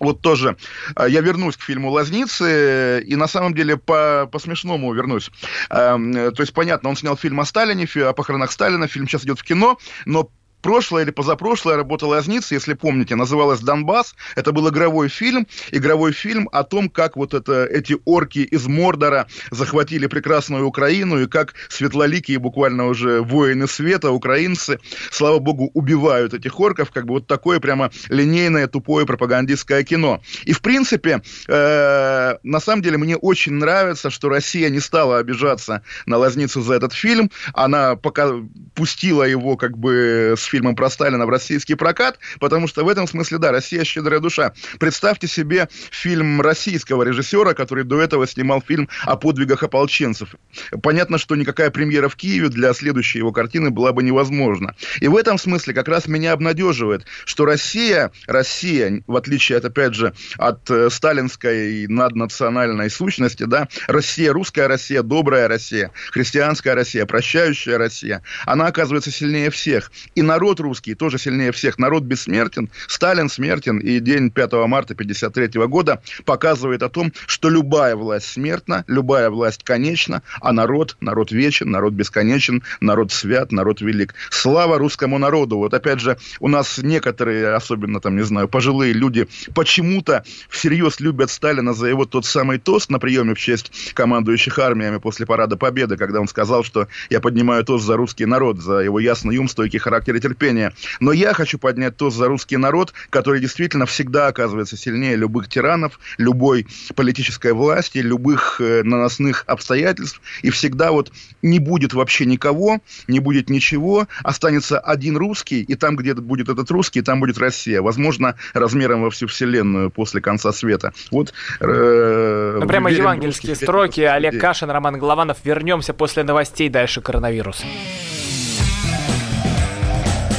Вот 0.00 0.20
тоже 0.20 0.56
э, 0.94 1.06
я 1.08 1.20
вернусь 1.22 1.56
к 1.56 1.62
фильму 1.62 1.90
«Лазницы», 1.90 3.02
и 3.04 3.16
на 3.16 3.26
самом 3.26 3.52
деле 3.52 3.76
по, 3.76 4.28
по 4.30 4.38
смешному 4.38 4.94
вернусь. 4.94 5.28
Эм, 5.70 6.12
э, 6.12 6.30
То 6.30 6.42
есть, 6.42 6.54
понятно, 6.54 6.90
он 6.90 6.96
снял 6.96 7.16
фильм 7.16 7.40
о 7.40 7.44
Сталине, 7.44 7.88
о 8.08 8.12
похоронах 8.12 8.52
Сталина, 8.52 8.86
фильм 8.86 9.08
сейчас 9.08 9.24
идет 9.24 9.40
в 9.40 9.42
кино, 9.42 9.76
но 10.06 10.30
прошлое 10.60 11.04
или 11.04 11.10
позапрошлое 11.10 11.76
работа 11.76 12.06
Лазницы, 12.06 12.54
если 12.54 12.74
помните, 12.74 13.14
называлась 13.14 13.60
«Донбасс». 13.60 14.14
Это 14.36 14.52
был 14.52 14.68
игровой 14.68 15.08
фильм, 15.08 15.46
игровой 15.70 16.12
фильм 16.12 16.48
о 16.52 16.64
том, 16.64 16.88
как 16.88 17.16
вот 17.16 17.34
это, 17.34 17.64
эти 17.64 17.96
орки 18.04 18.40
из 18.40 18.66
Мордора 18.66 19.26
захватили 19.50 20.06
прекрасную 20.06 20.66
Украину, 20.66 21.20
и 21.20 21.26
как 21.26 21.54
светлоликие 21.68 22.38
буквально 22.38 22.86
уже 22.86 23.20
воины 23.20 23.68
света, 23.68 24.10
украинцы, 24.10 24.78
слава 25.10 25.38
богу, 25.38 25.70
убивают 25.74 26.34
этих 26.34 26.58
орков, 26.60 26.90
как 26.90 27.06
бы 27.06 27.14
вот 27.14 27.26
такое 27.26 27.60
прямо 27.60 27.90
линейное, 28.08 28.66
тупое 28.66 29.06
пропагандистское 29.06 29.82
кино. 29.84 30.20
И, 30.44 30.52
в 30.52 30.60
принципе, 30.60 31.22
э, 31.46 32.34
на 32.42 32.60
самом 32.60 32.82
деле 32.82 32.98
мне 32.98 33.16
очень 33.16 33.52
нравится, 33.52 34.10
что 34.10 34.28
Россия 34.28 34.68
не 34.70 34.80
стала 34.80 35.18
обижаться 35.18 35.82
на 36.06 36.16
Лазницу 36.16 36.62
за 36.62 36.74
этот 36.74 36.92
фильм, 36.92 37.30
она 37.54 37.96
пока 37.96 38.32
пустила 38.74 39.22
его 39.22 39.56
как 39.56 39.78
бы 39.78 40.34
с 40.36 40.47
фильмом 40.48 40.74
про 40.74 40.90
Сталина 40.90 41.26
в 41.26 41.30
российский 41.30 41.74
прокат, 41.74 42.18
потому 42.40 42.66
что 42.66 42.84
в 42.84 42.88
этом 42.88 43.06
смысле, 43.06 43.38
да, 43.38 43.52
Россия 43.52 43.84
щедрая 43.84 44.20
душа. 44.20 44.52
Представьте 44.78 45.28
себе 45.28 45.68
фильм 45.90 46.40
российского 46.40 47.02
режиссера, 47.02 47.54
который 47.54 47.84
до 47.84 48.00
этого 48.00 48.26
снимал 48.26 48.62
фильм 48.62 48.88
о 49.02 49.16
подвигах 49.16 49.62
ополченцев. 49.62 50.34
Понятно, 50.82 51.18
что 51.18 51.36
никакая 51.36 51.70
премьера 51.70 52.08
в 52.08 52.16
Киеве 52.16 52.48
для 52.48 52.72
следующей 52.74 53.18
его 53.18 53.32
картины 53.32 53.70
была 53.70 53.92
бы 53.92 54.02
невозможна. 54.02 54.74
И 55.00 55.08
в 55.08 55.16
этом 55.16 55.38
смысле 55.38 55.74
как 55.74 55.88
раз 55.88 56.06
меня 56.06 56.32
обнадеживает, 56.32 57.04
что 57.24 57.44
Россия, 57.44 58.10
Россия, 58.26 59.02
в 59.06 59.16
отличие 59.16 59.58
от, 59.58 59.64
опять 59.64 59.94
же, 59.94 60.14
от 60.36 60.70
э, 60.70 60.90
сталинской 60.90 61.86
наднациональной 61.86 62.90
сущности, 62.90 63.44
да, 63.44 63.68
Россия, 63.86 64.32
русская 64.32 64.66
Россия, 64.66 65.02
добрая 65.02 65.48
Россия, 65.48 65.90
христианская 66.10 66.74
Россия, 66.74 67.06
прощающая 67.06 67.78
Россия, 67.78 68.22
она 68.46 68.66
оказывается 68.66 69.10
сильнее 69.10 69.50
всех. 69.50 69.90
И 70.14 70.22
народ 70.38 70.60
русский 70.60 70.94
тоже 70.94 71.18
сильнее 71.18 71.50
всех. 71.50 71.78
Народ 71.78 72.04
бессмертен, 72.04 72.70
Сталин 72.86 73.28
смертен, 73.28 73.78
и 73.78 73.98
день 73.98 74.30
5 74.30 74.52
марта 74.68 74.94
1953 74.94 75.66
года 75.66 76.00
показывает 76.24 76.84
о 76.84 76.88
том, 76.88 77.12
что 77.26 77.50
любая 77.50 77.96
власть 77.96 78.26
смертна, 78.26 78.84
любая 78.86 79.30
власть 79.30 79.64
конечна, 79.64 80.22
а 80.40 80.52
народ, 80.52 80.96
народ 81.00 81.32
вечен, 81.32 81.72
народ 81.72 81.92
бесконечен, 81.94 82.62
народ 82.80 83.10
свят, 83.10 83.50
народ 83.50 83.80
велик. 83.80 84.14
Слава 84.30 84.78
русскому 84.78 85.18
народу. 85.18 85.56
Вот 85.56 85.74
опять 85.74 85.98
же, 85.98 86.16
у 86.38 86.46
нас 86.46 86.78
некоторые, 86.78 87.54
особенно 87.54 88.00
там, 88.00 88.14
не 88.14 88.22
знаю, 88.22 88.46
пожилые 88.46 88.92
люди, 88.92 89.26
почему-то 89.56 90.22
всерьез 90.48 91.00
любят 91.00 91.32
Сталина 91.32 91.74
за 91.74 91.88
его 91.88 92.04
тот 92.04 92.24
самый 92.24 92.58
тост 92.58 92.90
на 92.90 93.00
приеме 93.00 93.34
в 93.34 93.40
честь 93.40 93.72
командующих 93.94 94.56
армиями 94.60 94.98
после 94.98 95.26
Парада 95.26 95.56
Победы, 95.56 95.96
когда 95.96 96.20
он 96.20 96.28
сказал, 96.28 96.62
что 96.62 96.86
я 97.10 97.20
поднимаю 97.20 97.64
тост 97.64 97.84
за 97.84 97.96
русский 97.96 98.24
народ, 98.24 98.60
за 98.60 98.74
его 98.74 99.00
ясный 99.00 99.36
ум, 99.38 99.48
стойкий 99.48 99.80
характер 99.80 100.14
и 100.14 100.27
терпение. 100.28 100.72
Но 101.00 101.12
я 101.12 101.32
хочу 101.32 101.58
поднять 101.58 101.96
тост 101.96 102.16
за 102.16 102.28
русский 102.28 102.56
народ, 102.56 102.92
который 103.10 103.40
действительно 103.40 103.86
всегда 103.86 104.28
оказывается 104.28 104.76
сильнее 104.76 105.16
любых 105.16 105.48
тиранов, 105.48 105.98
любой 106.18 106.66
политической 106.94 107.52
власти, 107.52 107.98
любых 107.98 108.60
э, 108.60 108.82
наносных 108.82 109.44
обстоятельств. 109.46 110.20
И 110.42 110.50
всегда 110.50 110.92
вот 110.92 111.12
не 111.42 111.58
будет 111.58 111.94
вообще 111.94 112.24
никого, 112.26 112.80
не 113.06 113.20
будет 113.20 113.50
ничего, 113.50 114.06
останется 114.22 114.78
один 114.78 115.16
русский, 115.16 115.62
и 115.62 115.74
там, 115.74 115.96
где 115.96 116.14
будет 116.14 116.48
этот 116.48 116.70
русский, 116.70 117.02
там 117.02 117.20
будет 117.20 117.38
Россия. 117.38 117.82
Возможно, 117.82 118.34
размером 118.54 119.02
во 119.02 119.10
всю 119.10 119.26
вселенную 119.26 119.90
после 119.90 120.20
конца 120.20 120.52
света. 120.52 120.92
Вот. 121.10 121.32
э, 121.60 122.58
Ну, 122.60 122.66
прямо 122.66 122.90
евангельские 122.90 123.54
строки. 123.54 124.00
людей. 124.00 124.12
Олег 124.12 124.40
Кашин, 124.40 124.70
Роман 124.70 124.98
Голованов. 124.98 125.38
Вернемся 125.44 125.94
после 125.94 126.24
новостей. 126.24 126.68
Дальше 126.68 127.00
коронавирус. 127.00 127.64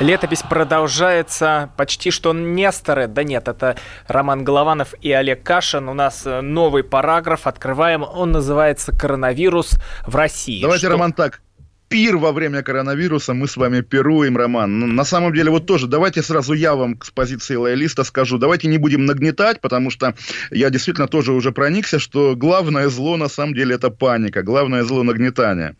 Летопись 0.00 0.42
продолжается. 0.42 1.70
Почти 1.76 2.12
что 2.12 2.32
Несторы. 2.32 3.08
Да 3.08 3.24
нет, 3.24 3.48
это 3.48 3.76
Роман 4.06 4.44
Голованов 4.44 4.94
и 5.00 5.10
Олег 5.10 5.42
Кашин. 5.42 5.88
У 5.88 5.94
нас 5.94 6.22
э, 6.24 6.40
новый 6.40 6.84
параграф. 6.84 7.48
Открываем. 7.48 8.04
Он 8.04 8.30
называется 8.30 8.92
«Коронавирус 8.92 9.72
в 10.06 10.14
России». 10.14 10.62
Давайте, 10.62 10.86
Что- 10.86 10.92
Роман, 10.92 11.12
так. 11.12 11.40
пир 11.88 12.16
во 12.16 12.30
время 12.30 12.62
коронавируса 12.62 13.34
мы 13.34 13.48
с 13.48 13.56
вами 13.56 13.80
пируем, 13.80 14.36
Роман. 14.36 14.94
На 14.94 15.04
самом 15.04 15.32
деле, 15.32 15.50
вот 15.50 15.66
тоже, 15.66 15.86
давайте 15.88 16.22
сразу 16.22 16.52
я 16.52 16.76
вам 16.76 17.00
с 17.02 17.10
позиции 17.10 17.56
лоялиста 17.56 18.04
скажу, 18.04 18.38
давайте 18.38 18.68
не 18.68 18.78
будем 18.78 19.04
нагнетать, 19.06 19.60
потому 19.60 19.90
что 19.90 20.14
я 20.50 20.70
действительно 20.70 21.08
тоже 21.08 21.32
уже 21.32 21.50
проникся, 21.50 21.98
что 21.98 22.36
главное 22.36 22.88
зло 22.88 23.16
на 23.16 23.28
самом 23.28 23.54
деле 23.54 23.74
это 23.74 23.88
паника, 23.90 24.42
главное 24.42 24.84
зло 24.84 25.02
нагнетания. 25.02 25.76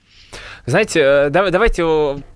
Знаете, 0.68 1.00
э, 1.00 1.30
давайте 1.30 1.82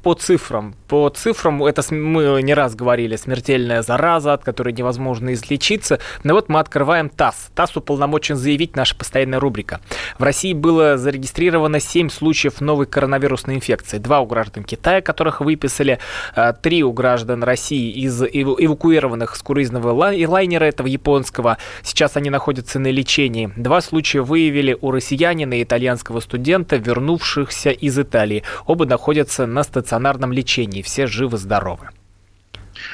по 0.02 0.14
цифрам. 0.14 0.74
По 0.88 1.10
цифрам, 1.10 1.62
это 1.64 1.82
мы 1.94 2.42
не 2.42 2.54
раз 2.54 2.74
говорили, 2.74 3.16
смертельная 3.16 3.82
зараза, 3.82 4.32
от 4.32 4.42
которой 4.42 4.72
невозможно 4.72 5.34
излечиться. 5.34 6.00
Но 6.24 6.32
вот 6.32 6.48
мы 6.48 6.58
открываем 6.58 7.10
ТАСС. 7.10 7.50
ТАСС 7.54 7.76
уполномочен 7.76 8.36
заявить, 8.36 8.74
наша 8.74 8.96
постоянная 8.96 9.38
рубрика. 9.38 9.80
В 10.18 10.22
России 10.22 10.54
было 10.54 10.96
зарегистрировано 10.96 11.78
7 11.78 12.08
случаев 12.08 12.62
новой 12.62 12.86
коронавирусной 12.86 13.56
инфекции. 13.56 13.98
Два 13.98 14.20
у 14.20 14.26
граждан 14.26 14.64
Китая, 14.64 15.02
которых 15.02 15.42
выписали, 15.42 15.98
э, 16.34 16.54
три 16.60 16.82
у 16.82 16.92
граждан 16.92 17.42
России 17.42 17.90
из 17.90 18.22
эвакуированных 18.22 19.36
с 19.36 19.42
круизного 19.42 19.92
лайнера 19.92 20.64
этого 20.64 20.86
японского. 20.86 21.58
Сейчас 21.82 22.16
они 22.16 22.30
находятся 22.30 22.78
на 22.78 22.90
лечении. 22.90 23.52
Два 23.56 23.82
случая 23.82 24.22
выявили 24.22 24.76
у 24.80 24.90
россиянина 24.90 25.60
и 25.60 25.62
итальянского 25.62 26.20
студента, 26.20 26.76
вернувшихся 26.76 27.70
из 27.70 27.98
Италии. 27.98 28.21
Оба 28.66 28.86
находятся 28.86 29.46
на 29.46 29.62
стационарном 29.62 30.32
лечении. 30.32 30.82
Все 30.82 31.06
живы-здоровы. 31.06 31.88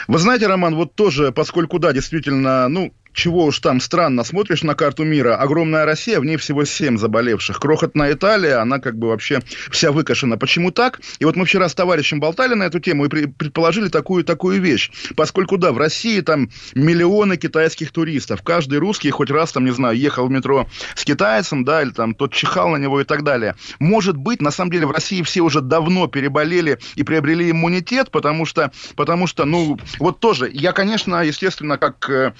Вы 0.06 0.18
знаете, 0.18 0.46
Роман, 0.46 0.74
вот 0.74 0.94
тоже, 0.94 1.32
поскольку, 1.32 1.78
да, 1.78 1.92
действительно, 1.92 2.68
ну, 2.68 2.92
чего 3.18 3.46
уж 3.46 3.58
там 3.58 3.80
странно, 3.80 4.22
смотришь 4.22 4.62
на 4.62 4.76
карту 4.76 5.02
мира, 5.02 5.34
огромная 5.36 5.84
Россия, 5.84 6.20
в 6.20 6.24
ней 6.24 6.36
всего 6.36 6.64
7 6.64 6.96
заболевших. 6.96 7.58
Крохотная 7.58 8.12
Италия, 8.12 8.62
она 8.62 8.78
как 8.78 8.96
бы 8.96 9.08
вообще 9.08 9.42
вся 9.72 9.90
выкашена. 9.90 10.38
Почему 10.38 10.70
так? 10.70 11.00
И 11.18 11.24
вот 11.24 11.34
мы 11.34 11.44
вчера 11.44 11.68
с 11.68 11.74
товарищем 11.74 12.20
болтали 12.20 12.54
на 12.54 12.62
эту 12.62 12.78
тему 12.78 13.06
и 13.06 13.08
предположили 13.08 13.88
такую, 13.88 14.22
такую 14.22 14.62
вещь. 14.62 14.92
Поскольку, 15.16 15.58
да, 15.58 15.72
в 15.72 15.78
России 15.78 16.20
там 16.20 16.50
миллионы 16.74 17.36
китайских 17.36 17.90
туристов. 17.90 18.42
Каждый 18.42 18.78
русский 18.78 19.10
хоть 19.10 19.30
раз, 19.30 19.50
там, 19.50 19.64
не 19.64 19.72
знаю, 19.72 19.98
ехал 19.98 20.28
в 20.28 20.30
метро 20.30 20.68
с 20.94 21.04
китайцем, 21.04 21.64
да, 21.64 21.82
или 21.82 21.90
там 21.90 22.14
тот 22.14 22.32
чихал 22.32 22.68
на 22.68 22.76
него 22.76 23.00
и 23.00 23.04
так 23.04 23.24
далее. 23.24 23.56
Может 23.80 24.16
быть, 24.16 24.40
на 24.40 24.52
самом 24.52 24.70
деле 24.70 24.86
в 24.86 24.92
России 24.92 25.22
все 25.22 25.40
уже 25.40 25.60
давно 25.60 26.06
переболели 26.06 26.78
и 26.94 27.02
приобрели 27.02 27.50
иммунитет, 27.50 28.12
потому 28.12 28.46
что, 28.46 28.70
потому 28.94 29.26
что 29.26 29.44
ну, 29.44 29.76
вот 29.98 30.20
тоже, 30.20 30.48
я, 30.52 30.70
конечно, 30.70 31.20
естественно, 31.24 31.78
как 31.78 32.08
э, 32.08 32.32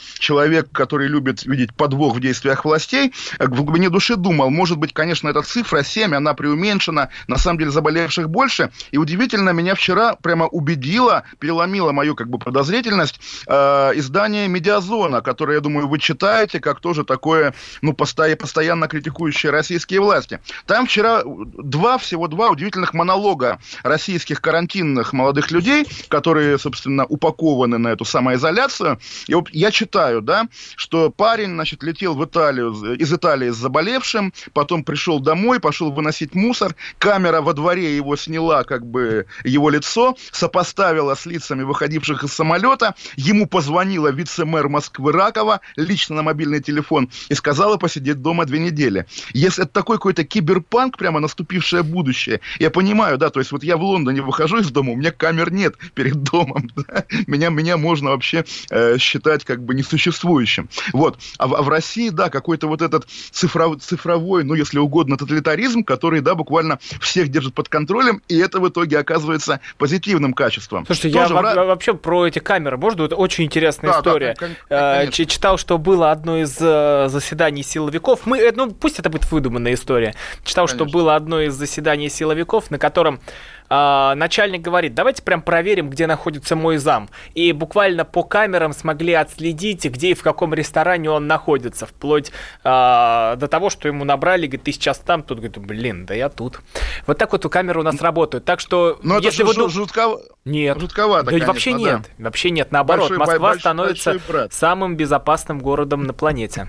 человек, 0.69 0.73
который 0.73 1.09
любит 1.09 1.45
видеть 1.45 1.75
подвох 1.75 2.17
в 2.17 2.21
действиях 2.21 2.65
властей, 2.65 3.13
в 3.39 3.65
глубине 3.65 3.91
души 3.91 4.17
думал, 4.17 4.51
может 4.51 4.79
быть, 4.79 4.93
конечно, 4.93 5.29
эта 5.29 5.43
цифра 5.43 5.83
7, 5.83 6.15
она 6.15 6.35
преуменьшена, 6.35 7.09
на 7.27 7.39
самом 7.39 7.59
деле 7.59 7.71
заболевших 7.71 8.29
больше. 8.29 8.71
И 8.93 8.99
удивительно, 8.99 9.51
меня 9.51 9.75
вчера 9.75 10.15
прямо 10.15 10.47
убедило, 10.47 11.25
переломило 11.39 11.93
мою 11.93 12.15
как 12.15 12.29
бы 12.29 12.39
подозрительность 12.39 13.21
э, 13.47 13.53
издание 13.95 14.49
«Медиазона», 14.49 15.21
которое, 15.21 15.55
я 15.55 15.61
думаю, 15.61 15.89
вы 15.89 15.99
читаете, 15.99 16.61
как 16.61 16.81
тоже 16.81 17.05
такое, 17.05 17.55
ну, 17.83 17.93
постоянно 17.93 18.89
критикующее 18.89 19.53
российские 19.53 20.01
власти. 20.01 20.41
Там 20.67 20.87
вчера 20.87 21.23
два, 21.25 21.99
всего 21.99 22.29
два 22.29 22.49
удивительных 22.49 22.95
монолога 22.95 23.59
российских 23.83 24.41
карантинных 24.41 25.13
молодых 25.13 25.51
людей, 25.51 25.87
которые, 26.09 26.59
собственно, 26.59 27.05
упакованы 27.05 27.79
на 27.79 27.89
эту 27.89 28.05
самоизоляцию. 28.05 28.99
И 29.27 29.35
вот 29.35 29.49
я 29.53 29.71
читаю, 29.71 30.23
да, 30.23 30.49
что 30.77 31.11
парень, 31.11 31.55
значит, 31.55 31.83
летел 31.83 32.15
в 32.15 32.25
Италию, 32.25 32.73
из 32.95 33.13
Италии 33.13 33.51
с 33.51 33.57
заболевшим, 33.57 34.33
потом 34.53 34.85
пришел 34.85 35.21
домой, 35.21 35.61
пошел 35.61 35.93
выносить 35.93 36.35
мусор, 36.35 36.75
камера 36.99 37.41
во 37.41 37.53
дворе 37.53 37.97
его 37.97 38.17
сняла, 38.17 38.65
как 38.65 38.87
бы, 38.87 39.27
его 39.45 39.71
лицо, 39.71 40.17
сопоставила 40.33 41.15
с 41.15 41.27
лицами 41.27 41.63
выходивших 41.63 42.25
из 42.25 42.33
самолета, 42.33 42.95
ему 43.17 43.47
позвонила 43.47 44.09
вице-мэр 44.09 44.69
Москвы 44.69 45.13
Ракова 45.13 45.61
лично 45.77 46.17
на 46.17 46.23
мобильный 46.23 46.61
телефон 46.61 47.11
и 47.29 47.35
сказала 47.35 47.77
посидеть 47.77 48.23
дома 48.23 48.45
две 48.45 48.59
недели. 48.59 49.07
Если 49.33 49.65
это 49.65 49.73
такой 49.73 49.97
какой-то 49.97 50.25
киберпанк, 50.25 50.97
прямо 50.97 51.21
наступившее 51.21 51.83
будущее, 51.83 52.41
я 52.59 52.71
понимаю, 52.71 53.19
да, 53.19 53.31
то 53.31 53.41
есть 53.41 53.53
вот 53.53 53.63
я 53.65 53.77
в 53.77 53.83
Лондоне 53.83 54.23
выхожу 54.23 54.59
из 54.59 54.71
дома, 54.71 54.93
у 54.93 54.97
меня 54.97 55.13
камер 55.13 55.53
нет 55.53 55.77
перед 55.95 56.23
домом, 56.23 56.71
да? 56.77 57.05
меня, 57.27 57.51
меня 57.51 57.77
можно 57.77 58.11
вообще 58.11 58.45
э, 58.71 58.99
считать 58.99 59.45
как 59.45 59.63
бы 59.65 59.75
несуществующим 59.75 60.38
будущем. 60.39 60.69
Вот. 60.93 61.19
А 61.39 61.47
в, 61.47 61.55
а 61.55 61.63
в 61.63 61.69
России, 61.69 62.11
да, 62.11 62.31
какой-то 62.31 62.69
вот 62.69 62.83
этот 62.83 63.07
цифров, 63.31 63.81
цифровой, 63.81 64.45
ну, 64.45 64.55
если 64.55 64.79
угодно, 64.79 65.17
тоталитаризм, 65.17 65.83
который, 65.83 66.21
да, 66.21 66.35
буквально 66.35 66.79
всех 67.01 67.29
держит 67.29 67.55
под 67.55 67.69
контролем, 67.69 68.23
и 68.29 68.39
это 68.39 68.61
в 68.61 68.69
итоге 68.69 68.99
оказывается 68.99 69.61
позитивным 69.79 70.33
качеством. 70.33 70.87
Слушайте, 70.87 71.19
Тоже 71.19 71.35
я 71.35 71.41
в... 71.41 71.67
вообще 71.67 71.95
про 71.95 72.27
эти 72.27 72.39
камеры, 72.39 72.77
можно? 72.77 73.03
Это 73.03 73.17
очень 73.17 73.45
интересная 73.45 73.93
да, 73.93 73.99
история. 73.99 74.37
Да, 74.39 74.47
э, 74.69 75.05
конечно. 75.05 75.25
Читал, 75.27 75.59
что 75.59 75.79
было 75.79 76.11
одно 76.11 76.39
из 76.39 76.57
э, 76.61 77.09
заседаний 77.09 77.63
силовиков. 77.63 78.21
Мы, 78.25 78.39
э, 78.39 78.53
ну, 78.55 78.71
пусть 78.71 78.99
это 78.99 79.11
будет 79.11 79.31
выдуманная 79.31 79.75
история. 79.75 80.15
Читал, 80.45 80.67
конечно. 80.67 80.87
что 80.87 80.93
было 80.93 81.17
одно 81.17 81.41
из 81.41 81.55
заседаний 81.55 82.09
силовиков, 82.09 82.71
на 82.71 82.79
котором 82.79 83.21
э, 83.69 84.15
начальник 84.15 84.63
говорит, 84.63 84.95
давайте 84.95 85.23
прям 85.23 85.43
проверим, 85.43 85.91
где 85.91 86.07
находится 86.07 86.57
мой 86.57 86.79
зам. 86.79 87.09
И 87.35 87.53
буквально 87.53 88.05
по 88.05 88.23
камерам 88.23 88.73
смогли 88.73 89.15
отследить, 89.15 89.85
где 89.85 90.11
и 90.11 90.15
в 90.15 90.23
каком 90.23 90.55
ресторане 90.55 91.11
он 91.11 91.27
находится, 91.27 91.87
вплоть 91.87 92.31
э, 92.65 93.35
до 93.37 93.49
того, 93.51 93.71
что 93.71 93.89
ему 93.89 94.05
набрали, 94.05 94.47
говорит, 94.47 94.65
ты 94.65 94.73
сейчас 94.73 94.99
там, 94.99 95.23
тут 95.23 95.39
говорит, 95.39 95.59
блин, 95.59 96.07
да 96.07 96.15
я 96.15 96.29
тут. 96.29 96.61
Вот 97.07 97.19
так 97.19 97.33
вот 97.33 97.45
у 97.45 97.51
камеры 97.51 97.81
у 97.81 97.83
нас 97.83 98.01
работают. 98.01 98.45
Так 98.45 98.61
что, 98.61 98.99
Но 99.03 99.19
если 99.19 99.49
это 99.49 99.63
вы... 99.63 99.71
жутково... 99.71 100.21
Нет. 100.45 100.79
Жутковато, 100.81 101.27
да, 101.27 101.31
конечно, 101.31 101.53
вообще 101.53 101.73
нет. 101.73 102.03
Да. 102.17 102.25
Вообще 102.25 102.51
нет. 102.51 102.73
Наоборот, 102.73 103.11
большой, 103.11 103.19
Москва 103.19 103.39
большой, 103.39 103.61
становится 103.61 104.13
большой 104.13 104.49
самым 104.51 104.97
безопасным 104.97 105.59
городом 105.59 106.05
на 106.05 106.15
планете. 106.15 106.69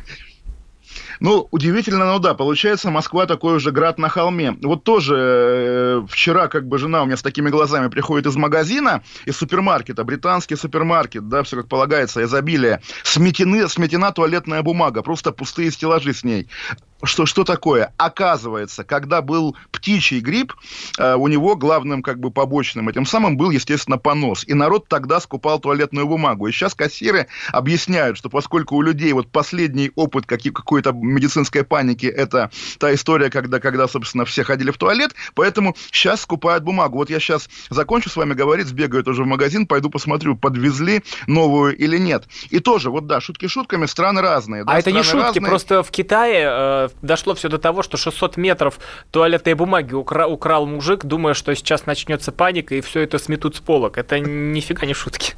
Ну, 1.19 1.47
удивительно, 1.51 2.05
ну 2.05 2.19
да, 2.19 2.33
получается, 2.33 2.91
Москва 2.91 3.25
такой 3.25 3.55
уже 3.55 3.71
град 3.71 3.97
на 3.97 4.09
холме. 4.09 4.57
Вот 4.61 4.83
тоже 4.83 5.15
э, 5.17 6.01
вчера 6.07 6.47
как 6.47 6.67
бы 6.67 6.77
жена 6.77 7.03
у 7.03 7.05
меня 7.05 7.17
с 7.17 7.21
такими 7.21 7.49
глазами 7.49 7.89
приходит 7.89 8.27
из 8.27 8.35
магазина, 8.35 9.03
из 9.25 9.37
супермаркета, 9.37 10.03
британский 10.03 10.55
супермаркет, 10.55 11.27
да, 11.27 11.43
все 11.43 11.57
как 11.57 11.67
полагается, 11.67 12.23
изобилие. 12.23 12.81
Сметены, 13.03 13.67
сметена 13.67 14.11
туалетная 14.11 14.61
бумага, 14.61 15.01
просто 15.01 15.31
пустые 15.31 15.71
стеллажи 15.71 16.13
с 16.13 16.23
ней 16.23 16.47
что, 17.03 17.25
что 17.25 17.43
такое? 17.43 17.93
Оказывается, 17.97 18.83
когда 18.83 19.21
был 19.21 19.55
птичий 19.71 20.19
грипп, 20.19 20.53
э, 20.97 21.15
у 21.15 21.27
него 21.27 21.55
главным 21.55 22.01
как 22.01 22.19
бы 22.19 22.31
побочным 22.31 22.89
этим 22.89 23.05
самым 23.05 23.37
был, 23.37 23.51
естественно, 23.51 23.97
понос. 23.97 24.43
И 24.47 24.53
народ 24.53 24.87
тогда 24.87 25.19
скупал 25.19 25.59
туалетную 25.59 26.07
бумагу. 26.07 26.47
И 26.47 26.51
сейчас 26.51 26.75
кассиры 26.75 27.27
объясняют, 27.51 28.17
что 28.17 28.29
поскольку 28.29 28.75
у 28.75 28.81
людей 28.81 29.13
вот 29.13 29.31
последний 29.31 29.91
опыт 29.95 30.25
какие, 30.25 30.51
какой-то 30.51 30.91
медицинской 30.91 31.63
паники, 31.63 32.05
это 32.05 32.51
та 32.79 32.93
история, 32.93 33.29
когда, 33.29 33.59
когда, 33.59 33.87
собственно, 33.87 34.25
все 34.25 34.43
ходили 34.43 34.71
в 34.71 34.77
туалет, 34.77 35.13
поэтому 35.35 35.75
сейчас 35.91 36.21
скупают 36.21 36.63
бумагу. 36.63 36.97
Вот 36.97 37.09
я 37.09 37.19
сейчас 37.19 37.49
закончу 37.69 38.09
с 38.09 38.15
вами 38.15 38.33
говорить, 38.33 38.67
сбегаю 38.67 39.03
тоже 39.03 39.23
в 39.23 39.27
магазин, 39.27 39.67
пойду 39.67 39.89
посмотрю, 39.89 40.35
подвезли 40.35 41.03
новую 41.27 41.77
или 41.77 41.97
нет. 41.97 42.25
И 42.49 42.59
тоже, 42.59 42.89
вот 42.89 43.07
да, 43.07 43.21
шутки 43.21 43.47
шутками, 43.47 43.85
страны 43.85 44.21
разные. 44.21 44.63
Да, 44.65 44.73
а 44.73 44.79
это 44.79 44.91
не 44.91 45.03
шутки, 45.03 45.17
разные. 45.17 45.45
просто 45.47 45.83
в 45.83 45.91
Китае 45.91 46.43
э, 46.45 46.88
дошло 47.01 47.35
все 47.35 47.49
до 47.49 47.57
того, 47.57 47.83
что 47.83 47.97
600 47.97 48.37
метров 48.37 48.79
туалетной 49.11 49.53
бумаги 49.53 49.93
укра- 49.93 50.27
украл 50.27 50.65
мужик, 50.65 51.05
думая, 51.05 51.33
что 51.33 51.53
сейчас 51.55 51.85
начнется 51.85 52.31
паника 52.31 52.75
и 52.75 52.81
все 52.81 53.01
это 53.01 53.19
сметут 53.19 53.55
с 53.55 53.59
полок. 53.59 53.97
Это 53.97 54.19
нифига 54.19 54.85
не 54.85 54.93
шутки. 54.93 55.33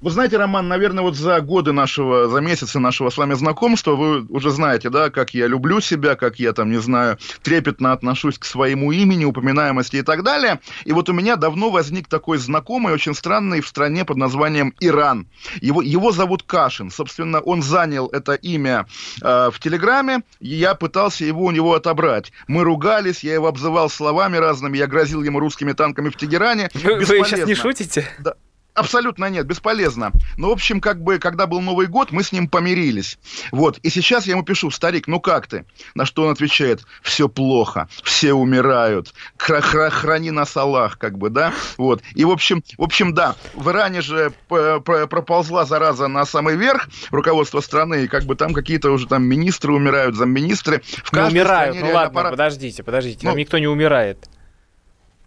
Вы 0.00 0.12
знаете, 0.12 0.36
Роман, 0.36 0.68
наверное, 0.68 1.02
вот 1.02 1.16
за 1.16 1.40
годы 1.40 1.72
нашего, 1.72 2.28
за 2.28 2.40
месяцы 2.40 2.78
нашего 2.78 3.10
с 3.10 3.16
вами 3.16 3.34
знакомства, 3.34 3.96
вы 3.96 4.24
уже 4.28 4.50
знаете, 4.50 4.90
да, 4.90 5.10
как 5.10 5.34
я 5.34 5.48
люблю 5.48 5.80
себя, 5.80 6.14
как 6.14 6.38
я 6.38 6.52
там, 6.52 6.70
не 6.70 6.80
знаю, 6.80 7.18
трепетно 7.42 7.92
отношусь 7.92 8.38
к 8.38 8.44
своему 8.44 8.92
имени, 8.92 9.24
упоминаемости 9.24 9.96
и 9.96 10.02
так 10.02 10.22
далее. 10.22 10.60
И 10.84 10.92
вот 10.92 11.08
у 11.08 11.12
меня 11.12 11.34
давно 11.34 11.70
возник 11.70 12.06
такой 12.06 12.38
знакомый, 12.38 12.92
очень 12.92 13.14
странный 13.14 13.60
в 13.60 13.66
стране 13.66 14.04
под 14.04 14.18
названием 14.18 14.72
Иран. 14.78 15.26
Его, 15.60 15.82
его 15.82 16.12
зовут 16.12 16.44
Кашин. 16.44 16.92
Собственно, 16.92 17.40
он 17.40 17.62
занял 17.62 18.06
это 18.06 18.34
имя 18.34 18.86
э, 19.20 19.50
в 19.52 19.58
Телеграме, 19.58 20.22
и 20.38 20.54
я 20.54 20.76
пытался 20.76 21.24
его 21.24 21.44
у 21.44 21.50
него 21.50 21.74
отобрать. 21.74 22.32
Мы 22.46 22.62
ругались, 22.62 23.24
я 23.24 23.34
его 23.34 23.48
обзывал 23.48 23.90
словами 23.90 24.36
разными, 24.36 24.78
я 24.78 24.86
грозил 24.86 25.24
ему 25.24 25.40
русскими 25.40 25.72
танками 25.72 26.08
в 26.08 26.16
Тегеране. 26.16 26.70
Вы, 26.74 26.98
вы 26.98 27.04
сейчас 27.04 27.46
не 27.48 27.56
шутите? 27.56 28.06
Да. 28.20 28.34
Абсолютно 28.78 29.26
нет, 29.26 29.46
бесполезно. 29.46 30.12
Но, 30.36 30.50
в 30.50 30.52
общем, 30.52 30.80
как 30.80 31.02
бы, 31.02 31.18
когда 31.18 31.46
был 31.46 31.60
Новый 31.60 31.88
год, 31.88 32.12
мы 32.12 32.22
с 32.22 32.32
ним 32.32 32.48
помирились. 32.48 33.18
Вот. 33.50 33.78
И 33.78 33.90
сейчас 33.90 34.26
я 34.26 34.32
ему 34.32 34.44
пишу, 34.44 34.70
старик, 34.70 35.08
ну 35.08 35.20
как 35.20 35.48
ты? 35.48 35.64
На 35.94 36.06
что 36.06 36.22
он 36.24 36.30
отвечает, 36.30 36.82
все 37.02 37.28
плохо, 37.28 37.88
все 38.04 38.32
умирают, 38.32 39.12
Хра 39.36 39.90
храни 39.90 40.30
нас 40.30 40.56
Аллах, 40.56 40.98
как 40.98 41.18
бы, 41.18 41.30
да? 41.30 41.52
Вот. 41.76 42.02
И, 42.14 42.24
в 42.24 42.30
общем, 42.30 42.62
в 42.76 42.82
общем, 42.82 43.14
да, 43.14 43.34
в 43.54 43.68
Иране 43.70 44.00
же 44.00 44.32
проползла 44.48 45.64
зараза 45.64 46.08
на 46.08 46.24
самый 46.24 46.56
верх 46.56 46.88
руководства 47.10 47.60
страны, 47.60 48.04
и 48.04 48.08
как 48.08 48.24
бы 48.24 48.36
там 48.36 48.54
какие-то 48.54 48.90
уже 48.90 49.06
там 49.06 49.24
министры 49.24 49.72
умирают, 49.72 50.14
замминистры. 50.14 50.82
В 51.04 51.12
не 51.12 51.20
умирают, 51.20 51.76
ну 51.80 51.86
ладно, 51.86 52.02
аппарат... 52.02 52.30
подождите, 52.32 52.82
подождите, 52.82 53.20
ну, 53.22 53.30
там 53.30 53.38
никто 53.38 53.58
не 53.58 53.66
умирает. 53.66 54.28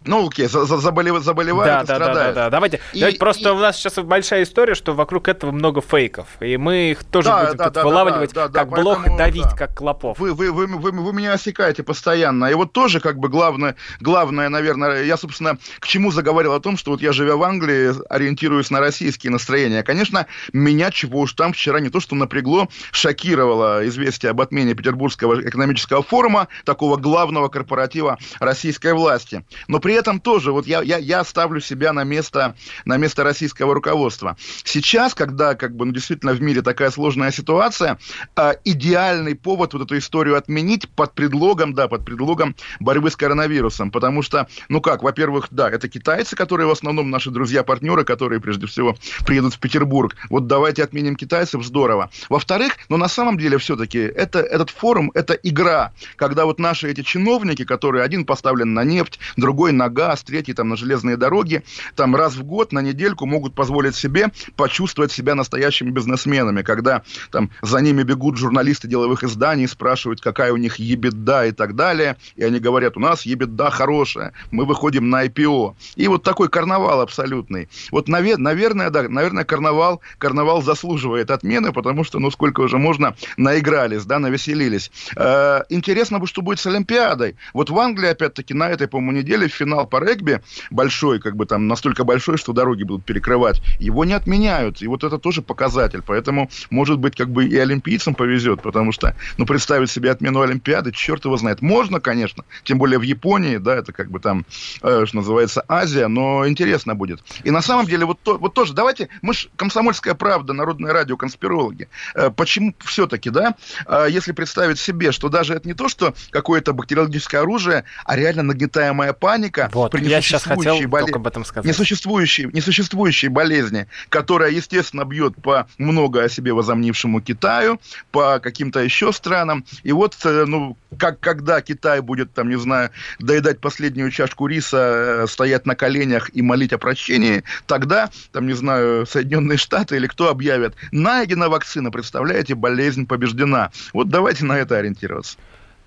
Ну, 0.04 0.26
окей, 0.28 0.46
за, 0.46 0.64
за, 0.64 0.78
заболев, 0.78 1.22
заболевают 1.22 1.66
да, 1.72 1.82
и 1.82 1.86
да, 1.86 1.94
страдают. 1.94 2.34
Да, 2.34 2.40
да, 2.42 2.44
да. 2.44 2.50
Давайте, 2.50 2.80
И- 2.92 3.00
давайте 3.00 3.18
просто 3.18 3.48
и- 3.48 3.52
у 3.52 3.58
нас 3.58 3.76
сейчас 3.76 3.94
большая 4.04 4.42
история, 4.42 4.74
что 4.74 4.94
вокруг 4.94 5.28
этого 5.28 5.52
много 5.52 5.80
фейков. 5.80 6.26
И 6.40 6.56
мы 6.56 6.90
их 6.90 7.04
тоже 7.04 7.28
Да, 7.28 7.44
будем 7.44 7.56
да, 7.56 7.64
тут 7.64 7.74
да, 7.74 7.82
да, 7.82 7.88
вылавливать, 7.88 8.32
да, 8.32 8.48
да, 8.48 8.60
как 8.60 8.70
блох 8.70 8.96
поэтому, 8.98 9.18
давить, 9.18 9.42
да. 9.44 9.56
как 9.56 9.74
клопов. 9.76 10.18
Вы, 10.18 10.34
вы, 10.34 10.50
вы, 10.52 10.66
вы, 10.66 10.90
вы 10.90 11.12
меня 11.12 11.32
осекаете 11.34 11.82
постоянно. 11.82 12.46
И 12.46 12.54
вот 12.54 12.72
тоже, 12.72 13.00
как 13.00 13.18
бы, 13.18 13.28
главное, 13.28 13.76
главное, 14.00 14.48
наверное, 14.48 15.04
я, 15.04 15.16
собственно, 15.16 15.58
к 15.78 15.86
чему 15.86 16.10
заговорил 16.10 16.52
о 16.54 16.60
том, 16.60 16.76
что 16.76 16.90
вот 16.92 17.00
я, 17.02 17.12
живя 17.12 17.36
в 17.36 17.42
Англии, 17.42 17.92
ориентируюсь 18.08 18.70
на 18.70 18.80
российские 18.80 19.30
настроения. 19.30 19.82
Конечно, 19.82 20.26
меня, 20.52 20.90
чего 20.90 21.20
уж 21.20 21.32
там, 21.34 21.52
вчера 21.52 21.80
не 21.80 21.88
то, 21.90 22.00
что 22.00 22.14
напрягло, 22.14 22.68
шокировало 22.90 23.86
известие 23.88 24.30
об 24.30 24.40
отмене 24.40 24.74
Петербургского 24.74 25.40
экономического 25.48 26.02
форума, 26.02 26.48
такого 26.64 26.96
главного 26.96 27.48
корпоратива 27.48 28.18
российской 28.40 28.94
власти. 28.94 29.44
Но 29.68 29.78
при 29.78 29.91
этом 29.94 30.20
тоже, 30.20 30.52
вот 30.52 30.66
я, 30.66 30.82
я, 30.82 30.98
я 30.98 31.24
ставлю 31.24 31.60
себя 31.60 31.92
на 31.92 32.04
место, 32.04 32.56
на 32.84 32.96
место 32.96 33.24
российского 33.24 33.74
руководства. 33.74 34.36
Сейчас, 34.64 35.14
когда, 35.14 35.54
как 35.54 35.76
бы, 35.76 35.84
ну, 35.86 35.92
действительно 35.92 36.32
в 36.32 36.42
мире 36.42 36.62
такая 36.62 36.90
сложная 36.90 37.30
ситуация, 37.30 37.98
а, 38.36 38.54
идеальный 38.64 39.34
повод 39.34 39.72
вот 39.74 39.82
эту 39.82 39.98
историю 39.98 40.36
отменить 40.36 40.88
под 40.88 41.14
предлогом, 41.14 41.74
да, 41.74 41.88
под 41.88 42.04
предлогом 42.04 42.56
борьбы 42.80 43.10
с 43.10 43.16
коронавирусом. 43.16 43.90
Потому 43.90 44.22
что, 44.22 44.48
ну 44.68 44.80
как, 44.80 45.02
во-первых, 45.02 45.48
да, 45.50 45.70
это 45.70 45.88
китайцы, 45.88 46.36
которые 46.36 46.66
в 46.66 46.70
основном 46.70 47.10
наши 47.10 47.30
друзья-партнеры, 47.30 48.04
которые 48.04 48.40
прежде 48.40 48.66
всего 48.66 48.96
приедут 49.26 49.54
в 49.54 49.58
Петербург. 49.58 50.16
Вот 50.30 50.46
давайте 50.46 50.82
отменим 50.84 51.16
китайцев, 51.16 51.64
здорово. 51.64 52.10
Во-вторых, 52.28 52.76
ну 52.88 52.96
на 52.96 53.08
самом 53.08 53.38
деле 53.38 53.58
все-таки 53.58 53.98
это, 53.98 54.40
этот 54.40 54.70
форум, 54.70 55.10
это 55.14 55.34
игра, 55.34 55.92
когда 56.16 56.44
вот 56.44 56.58
наши 56.58 56.90
эти 56.90 57.02
чиновники, 57.02 57.64
которые 57.64 58.04
один 58.04 58.24
поставлен 58.24 58.74
на 58.74 58.84
нефть, 58.84 59.18
другой 59.36 59.72
на 59.72 59.81
газ, 59.88 60.22
третий 60.22 60.54
там 60.54 60.68
на 60.68 60.76
железные 60.76 61.16
дороги, 61.16 61.62
там 61.96 62.14
раз 62.16 62.34
в 62.34 62.44
год 62.44 62.72
на 62.72 62.80
недельку 62.80 63.26
могут 63.26 63.54
позволить 63.54 63.94
себе 63.94 64.30
почувствовать 64.56 65.12
себя 65.12 65.34
настоящими 65.34 65.90
бизнесменами, 65.90 66.62
когда 66.62 67.02
там 67.30 67.50
за 67.62 67.78
ними 67.80 68.02
бегут 68.02 68.36
журналисты 68.36 68.88
деловых 68.88 69.24
изданий, 69.24 69.66
спрашивают, 69.68 70.20
какая 70.20 70.52
у 70.52 70.56
них 70.56 70.76
ебеда 70.76 71.46
и 71.46 71.52
так 71.52 71.74
далее, 71.74 72.16
и 72.36 72.44
они 72.44 72.58
говорят, 72.58 72.96
у 72.96 73.00
нас 73.00 73.22
ебеда 73.22 73.70
хорошая, 73.70 74.32
мы 74.50 74.64
выходим 74.64 75.10
на 75.10 75.26
IPO. 75.26 75.74
И 75.96 76.08
вот 76.08 76.22
такой 76.22 76.48
карнавал 76.48 77.00
абсолютный. 77.00 77.68
Вот, 77.90 78.08
наве- 78.08 78.36
наверное, 78.36 78.90
да, 78.90 79.08
наверное, 79.08 79.44
карнавал, 79.44 80.00
карнавал 80.18 80.62
заслуживает 80.62 81.30
отмены, 81.30 81.72
потому 81.72 82.04
что, 82.04 82.18
ну, 82.18 82.30
сколько 82.30 82.60
уже 82.60 82.78
можно, 82.78 83.14
наигрались, 83.36 84.04
да, 84.04 84.18
навеселились. 84.18 84.90
Э, 85.16 85.62
интересно 85.68 86.18
бы, 86.18 86.26
что 86.26 86.42
будет 86.42 86.58
с 86.58 86.66
Олимпиадой. 86.66 87.36
Вот 87.54 87.70
в 87.70 87.78
Англии, 87.78 88.08
опять-таки, 88.08 88.54
на 88.54 88.68
этой, 88.68 88.88
по-моему, 88.88 89.18
неделе 89.18 89.48
финал 89.72 89.86
по 89.86 90.00
регби 90.00 90.40
большой, 90.70 91.18
как 91.18 91.36
бы 91.36 91.46
там 91.46 91.66
настолько 91.66 92.04
большой, 92.04 92.36
что 92.36 92.52
дороги 92.52 92.82
будут 92.82 93.04
перекрывать. 93.04 93.62
Его 93.78 94.04
не 94.04 94.12
отменяют, 94.12 94.82
и 94.82 94.86
вот 94.86 95.04
это 95.04 95.18
тоже 95.18 95.40
показатель. 95.42 96.02
Поэтому, 96.06 96.50
может 96.70 96.98
быть, 96.98 97.16
как 97.16 97.30
бы 97.30 97.46
и 97.46 97.56
олимпийцам 97.56 98.14
повезет, 98.14 98.60
потому 98.62 98.92
что, 98.92 99.16
ну, 99.38 99.46
представить 99.46 99.90
себе 99.90 100.10
отмену 100.10 100.42
Олимпиады, 100.42 100.92
черт 100.92 101.24
его 101.24 101.36
знает. 101.36 101.62
Можно, 101.62 102.00
конечно, 102.00 102.44
тем 102.64 102.78
более 102.78 102.98
в 102.98 103.02
Японии, 103.02 103.56
да, 103.56 103.76
это 103.76 103.92
как 103.92 104.10
бы 104.10 104.20
там, 104.20 104.44
э, 104.82 105.04
что 105.06 105.16
называется, 105.16 105.64
Азия, 105.68 106.08
но 106.08 106.46
интересно 106.46 106.94
будет. 106.94 107.22
И 107.44 107.50
на 107.50 107.62
самом 107.62 107.86
деле, 107.86 108.04
вот, 108.04 108.18
то, 108.22 108.36
вот 108.36 108.54
тоже, 108.54 108.74
давайте, 108.74 109.08
мы 109.22 109.32
же 109.32 109.48
комсомольская 109.56 110.14
правда, 110.14 110.52
народное 110.52 110.92
радио, 110.92 111.16
конспирологи. 111.16 111.88
Э, 112.14 112.30
почему 112.30 112.74
все-таки, 112.84 113.30
да, 113.30 113.54
э, 113.86 114.06
если 114.10 114.32
представить 114.32 114.78
себе, 114.78 115.12
что 115.12 115.28
даже 115.28 115.54
это 115.54 115.66
не 115.66 115.74
то, 115.74 115.88
что 115.88 116.14
какое-то 116.30 116.72
бактериологическое 116.72 117.40
оружие, 117.40 117.84
а 118.04 118.16
реально 118.16 118.42
нагнетаемая 118.42 119.12
паника 119.12 119.61
Вот, 119.72 119.92
при 119.92 120.04
я 120.06 120.20
сейчас 120.20 120.44
хотел 120.44 120.80
боле- 120.88 121.12
об 121.14 121.26
этом 121.26 121.44
сказать. 121.44 121.68
несуществующей, 121.68 122.48
несуществующей 122.52 123.28
болезни, 123.28 123.86
которая, 124.08 124.50
естественно, 124.50 125.04
бьет 125.04 125.34
по 125.36 125.66
много 125.78 126.22
о 126.22 126.28
себе 126.28 126.52
возомнившему 126.52 127.20
Китаю, 127.20 127.80
по 128.10 128.38
каким-то 128.38 128.80
еще 128.80 129.12
странам. 129.12 129.64
И 129.82 129.92
вот, 129.92 130.16
э, 130.24 130.44
ну, 130.46 130.76
как, 130.98 131.20
когда 131.20 131.60
Китай 131.60 132.00
будет, 132.00 132.32
там, 132.32 132.48
не 132.48 132.58
знаю, 132.58 132.90
доедать 133.18 133.60
последнюю 133.60 134.10
чашку 134.10 134.46
риса, 134.46 135.24
э, 135.24 135.26
стоять 135.28 135.66
на 135.66 135.74
коленях 135.74 136.30
и 136.34 136.42
молить 136.42 136.72
о 136.72 136.78
прощении, 136.78 137.44
тогда, 137.66 138.10
там, 138.32 138.46
не 138.46 138.54
знаю, 138.54 139.06
Соединенные 139.06 139.58
Штаты 139.58 139.96
или 139.96 140.06
кто 140.06 140.28
объявят, 140.28 140.74
найдена 140.90 141.48
вакцина, 141.48 141.90
представляете, 141.90 142.54
болезнь 142.54 143.06
побеждена. 143.06 143.70
Вот 143.92 144.08
давайте 144.08 144.44
на 144.44 144.58
это 144.58 144.76
ориентироваться. 144.76 145.38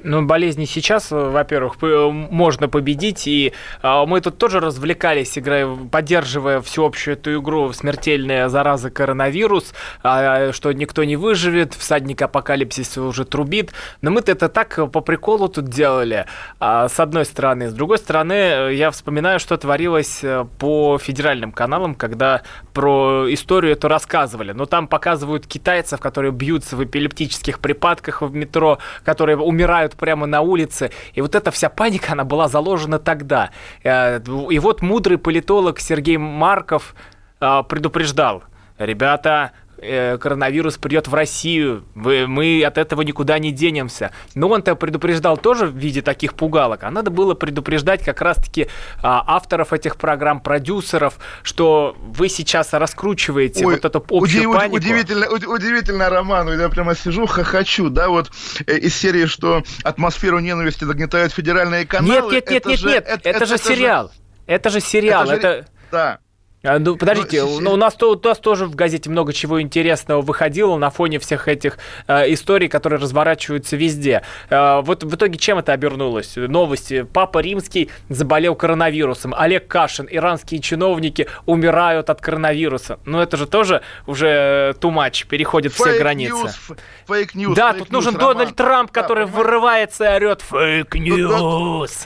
Ну, 0.08 0.22
болезни 0.22 0.65
сейчас, 0.65 1.12
э, 1.12 1.15
во-первых, 1.15 1.78
п- 1.78 2.12
можно 2.12 2.70
победить, 2.70 3.26
и 3.28 3.54
а, 3.82 4.06
мы 4.06 4.22
тут 4.22 4.38
тоже 4.38 4.60
развлекались, 4.60 5.36
играя, 5.36 5.68
поддерживая 5.91 6.62
всеобщую 6.62 7.15
эту 7.15 7.39
игру 7.39 7.74
«Смертельная 7.74 8.48
зараза 8.48 8.91
коронавирус», 8.91 9.74
а, 10.04 10.52
что 10.52 10.72
никто 10.74 11.04
не 11.04 11.15
выживет, 11.15 11.74
всадник 11.74 12.22
апокалипсиса 12.22 13.02
уже 13.02 13.26
трубит. 13.26 13.74
Но 14.02 14.12
мы-то 14.12 14.32
это 14.32 14.48
так 14.48 14.78
э, 14.78 14.86
по 14.86 15.02
приколу 15.02 15.50
тут 15.50 15.70
делали, 15.70 16.28
а, 16.60 16.88
с 16.88 17.00
одной 17.00 17.26
стороны. 17.26 17.70
С 17.70 17.74
другой 17.74 17.98
стороны, 17.98 18.34
э, 18.34 18.76
я 18.76 18.91
вспоминаю, 18.91 19.39
что 19.39 19.58
творилось 19.58 20.20
э, 20.24 20.46
по 20.60 21.00
федеральным 21.00 21.52
каналам, 21.52 21.96
когда 21.96 22.44
про 22.74 23.26
историю 23.34 23.72
эту 23.74 23.88
рассказывали. 23.88 24.52
Но 24.52 24.68
там 24.68 24.88
показывают 24.88 25.48
китайцев, 25.48 26.00
которые 26.00 26.32
бьются 26.32 26.76
в 26.76 26.84
эпилептических 26.84 27.60
припадках 27.60 28.22
в 28.22 28.36
метро, 28.36 28.78
которые 29.04 29.38
умирают 29.38 29.94
прямо 29.95 30.25
на 30.25 30.41
улице. 30.41 30.91
И 31.13 31.21
вот 31.21 31.36
эта 31.36 31.51
вся 31.51 31.69
паника, 31.69 32.13
она 32.13 32.23
была 32.23 32.47
заложена 32.47 32.99
тогда. 32.99 33.49
Э, 33.84 34.19
И 34.51 34.60
вот 34.60 34.81
мудрый 34.81 35.17
политолог 35.17 35.79
Сергей 35.79 36.17
Марков 36.17 36.95
э, 37.41 37.63
предупреждал, 37.67 38.43
ребята, 38.77 39.51
коронавирус 39.78 40.78
придет 40.78 41.08
в 41.08 41.14
Россию, 41.14 41.86
мы 41.96 42.64
от 42.64 42.78
этого 42.78 43.02
никуда 43.02 43.40
не 43.40 43.52
денемся. 43.52 44.12
Но 44.34 44.48
он-то 44.50 44.76
предупреждал 44.76 45.38
тоже 45.38 45.66
в 45.68 45.76
виде 45.76 46.02
таких 46.02 46.34
пугалок, 46.34 46.84
а 46.84 46.92
надо 46.92 47.12
было 47.12 47.34
предупреждать 47.34 48.04
как 48.04 48.22
раз-таки 48.22 48.68
а, 49.02 49.24
авторов 49.28 49.74
этих 49.74 49.98
программ, 49.98 50.40
продюсеров, 50.40 51.18
что 51.44 51.96
вы 52.00 52.30
сейчас 52.30 52.74
раскручиваете 52.74 53.66
Ой, 53.66 53.76
вот 53.76 53.86
эту 53.86 54.00
общую 54.00 54.50
уди- 54.50 54.54
панику. 54.54 54.76
Удивительно, 54.78 55.28
уд- 55.28 55.46
удивительно, 55.48 56.10
Роман, 56.10 56.60
я 56.60 56.70
прямо 56.70 56.96
сижу, 56.96 57.26
хохочу, 57.26 57.90
да, 57.90 58.10
вот 58.10 58.32
э, 58.68 58.78
из 58.78 58.96
серии, 58.96 59.26
что 59.26 59.64
атмосферу 59.84 60.40
ненависти 60.40 60.84
нагнетают 60.84 61.34
федеральные 61.34 61.82
Нет, 61.82 61.90
каналы. 61.90 62.34
нет, 62.34 62.50
нет, 62.50 62.62
это 62.62 62.70
нет, 62.70 62.80
же- 62.80 62.88
нет, 62.88 63.06
это, 63.24 63.46
же 63.46 63.58
сериал. 63.58 64.12
Это 64.48 64.70
же 64.70 64.80
сериал, 64.80 65.24
это 65.24 65.32
же- 65.32 65.38
это... 65.38 65.68
Да. 65.92 66.20
А, 66.65 66.80
Ну, 66.80 66.95
подождите, 66.97 67.43
Ну, 67.43 67.60
ну, 67.62 67.71
у, 67.73 67.75
нас, 67.75 67.95
у 68.01 68.15
нас 68.23 68.39
тоже 68.39 68.65
в 68.65 68.75
газете 68.75 69.10
много 69.10 69.34
чего 69.34 69.62
интересного 69.62 70.21
выходило 70.21 70.78
на 70.78 70.89
фоне 70.89 71.19
всех 71.19 71.47
этих 71.47 71.78
э, 72.08 72.34
историй, 72.34 72.67
которые 72.67 72.99
разворачиваются 72.99 73.75
везде. 73.78 74.21
Э, 74.49 74.82
вот 74.82 75.04
в 75.04 75.15
итоге 75.15 75.38
чем 75.38 75.60
это 75.60 75.73
обернулось? 75.73 76.34
Новости. 76.36 77.04
Папа 77.04 77.39
Римский 77.39 77.89
заболел 78.10 78.56
коронавирусом. 78.56 79.34
Олег 79.38 79.67
Кашин, 79.67 80.08
иранские 80.10 80.60
чиновники 80.62 81.28
умирают 81.45 82.10
от 82.10 82.21
коронавируса. 82.21 82.99
Ну, 83.06 83.19
это 83.19 83.38
же 83.38 83.45
тоже 83.47 83.82
уже 84.08 84.75
too 84.80 84.91
much, 84.93 85.28
переходит 85.28 85.73
все 85.73 85.86
Фейк 85.86 85.99
границы. 86.01 86.34
news, 86.36 86.52
ф- 86.51 86.71
Fake 87.08 87.29
news. 87.29 87.56
да, 87.56 87.73
тут 87.73 87.91
нужен 87.91 88.15
Роман. 88.15 88.38
Дональд 88.38 88.56
Трамп, 88.56 88.91
Да, 88.91 89.01
который 89.01 89.25
понимаете? 89.28 89.49
вырывается 89.49 90.04
и 90.06 90.15
орет 90.15 90.43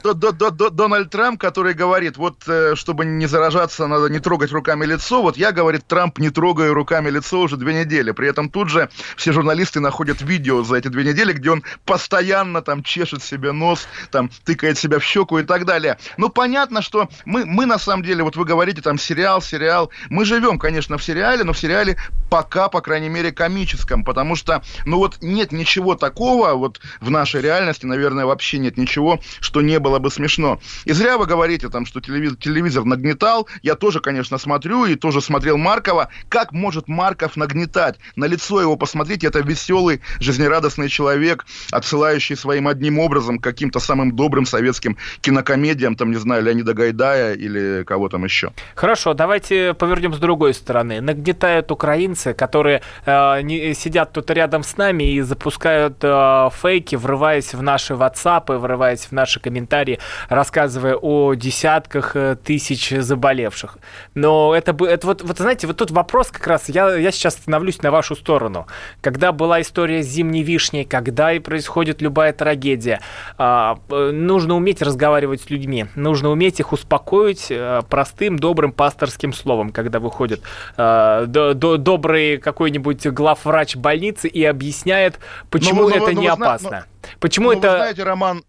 Д- 0.04 0.52
Д- 0.52 0.70
Дональд 0.72 1.10
Трамп, 1.10 1.40
который 1.40 1.74
говорит, 1.74 2.18
вот 2.18 2.44
э, 2.48 2.76
чтобы 2.76 3.06
не 3.06 3.26
заражаться, 3.26 3.88
надо 3.88 4.10
не 4.10 4.20
трогать 4.20 4.49
руками 4.52 4.86
лицо. 4.86 5.22
Вот 5.22 5.38
я, 5.38 5.52
говорит, 5.52 5.86
Трамп, 5.88 6.20
не 6.20 6.30
трогаю 6.30 6.74
руками 6.74 7.10
лицо 7.10 7.40
уже 7.42 7.58
две 7.58 7.74
недели. 7.74 8.12
При 8.12 8.28
этом 8.28 8.50
тут 8.50 8.70
же 8.70 8.90
все 9.16 9.32
журналисты 9.32 9.80
находят 9.80 10.22
видео 10.22 10.64
за 10.64 10.78
эти 10.78 10.88
две 10.88 11.04
недели, 11.04 11.34
где 11.34 11.52
он 11.52 11.64
постоянно 11.86 12.62
там 12.62 12.84
чешет 12.84 13.24
себе 13.24 13.52
нос, 13.52 13.88
там 14.12 14.30
тыкает 14.44 14.78
себя 14.78 15.00
в 15.00 15.04
щеку 15.04 15.40
и 15.40 15.44
так 15.44 15.66
далее. 15.66 15.98
Ну, 16.18 16.30
понятно, 16.30 16.82
что 16.82 17.10
мы, 17.26 17.46
мы 17.46 17.66
на 17.66 17.80
самом 17.80 18.04
деле, 18.04 18.24
вот 18.24 18.36
вы 18.36 18.46
говорите, 18.46 18.82
там 18.82 18.98
сериал, 18.98 19.42
сериал. 19.42 19.92
Мы 20.10 20.26
живем, 20.26 20.60
конечно, 20.60 20.98
в 20.98 21.04
сериале, 21.04 21.44
но 21.44 21.54
в 21.54 21.60
сериале 21.60 21.98
пока, 22.30 22.70
по 22.70 22.82
крайней 22.82 23.10
мере, 23.10 23.32
комическом, 23.32 24.04
потому 24.04 24.36
что, 24.36 24.64
ну 24.86 24.98
вот 24.98 25.18
нет 25.22 25.52
ничего 25.52 25.96
такого, 25.96 26.54
вот 26.54 26.80
в 27.00 27.10
нашей 27.10 27.42
реальности, 27.42 27.86
наверное, 27.86 28.26
вообще 28.26 28.58
нет 28.58 28.78
ничего, 28.78 29.20
что 29.40 29.62
не 29.62 29.80
было 29.80 30.00
бы 30.00 30.12
смешно. 30.12 30.60
И 30.86 30.94
зря 30.94 31.18
вы 31.18 31.26
говорите 31.26 31.70
там, 31.70 31.86
что 31.86 32.02
телевизор, 32.02 32.38
телевизор 32.38 32.86
нагнетал, 32.86 33.48
я 33.62 33.76
тоже, 33.76 34.00
конечно, 34.00 34.38
смотрю 34.40 34.86
и 34.86 34.96
тоже 34.96 35.22
смотрел 35.22 35.58
Маркова. 35.58 36.10
Как 36.30 36.52
может 36.52 36.88
Марков 36.88 37.36
нагнетать? 37.38 38.00
На 38.16 38.26
лицо 38.26 38.62
его 38.62 38.76
посмотрите, 38.76 39.28
это 39.28 39.40
веселый, 39.40 40.02
жизнерадостный 40.20 40.90
человек, 40.90 41.46
отсылающий 41.72 42.36
своим 42.36 42.68
одним 42.68 43.00
образом 43.00 43.40
каким-то 43.40 43.80
самым 43.80 44.16
добрым 44.16 44.46
советским 44.46 44.98
кинокомедиям, 45.22 45.96
там, 45.96 46.12
не 46.12 46.18
знаю, 46.18 46.44
Леонида 46.44 46.74
Гайдая 46.74 47.34
или 47.34 47.84
кого 47.84 48.10
там 48.10 48.24
еще. 48.24 48.52
Хорошо, 48.76 49.14
давайте 49.14 49.74
повернем 49.74 50.14
с 50.14 50.18
другой 50.18 50.54
стороны. 50.54 51.02
Нагнетают 51.02 51.72
украинцы, 51.72 52.34
которые 52.34 52.82
э, 53.06 53.42
не, 53.42 53.74
сидят 53.74 54.14
тут 54.14 54.32
рядом 54.32 54.64
с 54.64 54.78
нами 54.78 55.04
и 55.04 55.22
запускают 55.22 55.98
э, 56.02 56.50
фейки, 56.62 56.96
врываясь 56.96 57.54
в 57.54 57.62
наши 57.62 57.94
WhatsApp, 57.94 58.58
врываясь 58.58 59.06
в 59.06 59.12
наши 59.12 59.40
комментарии, 59.40 60.00
рассказывая 60.30 60.96
о 60.96 61.34
десятках 61.34 62.16
э, 62.16 62.36
тысяч 62.44 62.90
заболевших. 62.90 63.78
Но 64.20 64.54
это, 64.54 64.76
это 64.86 65.08
вот, 65.08 65.22
вот, 65.22 65.38
знаете, 65.38 65.66
вот 65.68 65.78
тут 65.78 65.92
вопрос 65.92 66.28
как 66.28 66.46
раз, 66.48 66.68
я, 66.70 66.96
я 66.96 67.12
сейчас 67.12 67.36
становлюсь 67.36 67.82
на 67.82 67.92
вашу 67.92 68.16
сторону. 68.16 68.68
Когда 69.02 69.32
была 69.32 69.62
история 69.62 70.04
с 70.04 70.08
зимней 70.08 70.44
вишней, 70.44 70.84
когда 70.84 71.32
и 71.32 71.40
происходит 71.40 72.02
любая 72.02 72.34
трагедия, 72.34 73.00
э, 73.38 73.76
нужно 74.12 74.56
уметь 74.56 74.82
разговаривать 74.82 75.42
с 75.42 75.50
людьми, 75.50 75.86
нужно 75.96 76.30
уметь 76.30 76.60
их 76.60 76.74
успокоить 76.74 77.48
э, 77.50 77.82
простым, 77.90 78.38
добрым 78.38 78.74
пасторским 78.74 79.34
словом, 79.34 79.72
когда 79.72 80.00
выходит 80.00 80.42
до, 80.76 81.54
добрый 81.54 82.38
какой-нибудь 82.38 83.08
главврач 83.08 83.76
больницы 83.76 84.28
и 84.28 84.44
объясняет, 84.44 85.20
почему 85.50 85.84
Ну, 85.84 85.90
ну, 85.90 85.96
это 85.96 86.12
ну, 86.12 86.22
не 86.22 86.28
вы 86.28 86.34
опасно. 86.34 86.86
Почему 87.20 87.52
Ну, 87.52 87.58
это... 87.58 87.72
Вы 87.72 87.78
знаете, 87.78 88.04
Роман, 88.04 88.44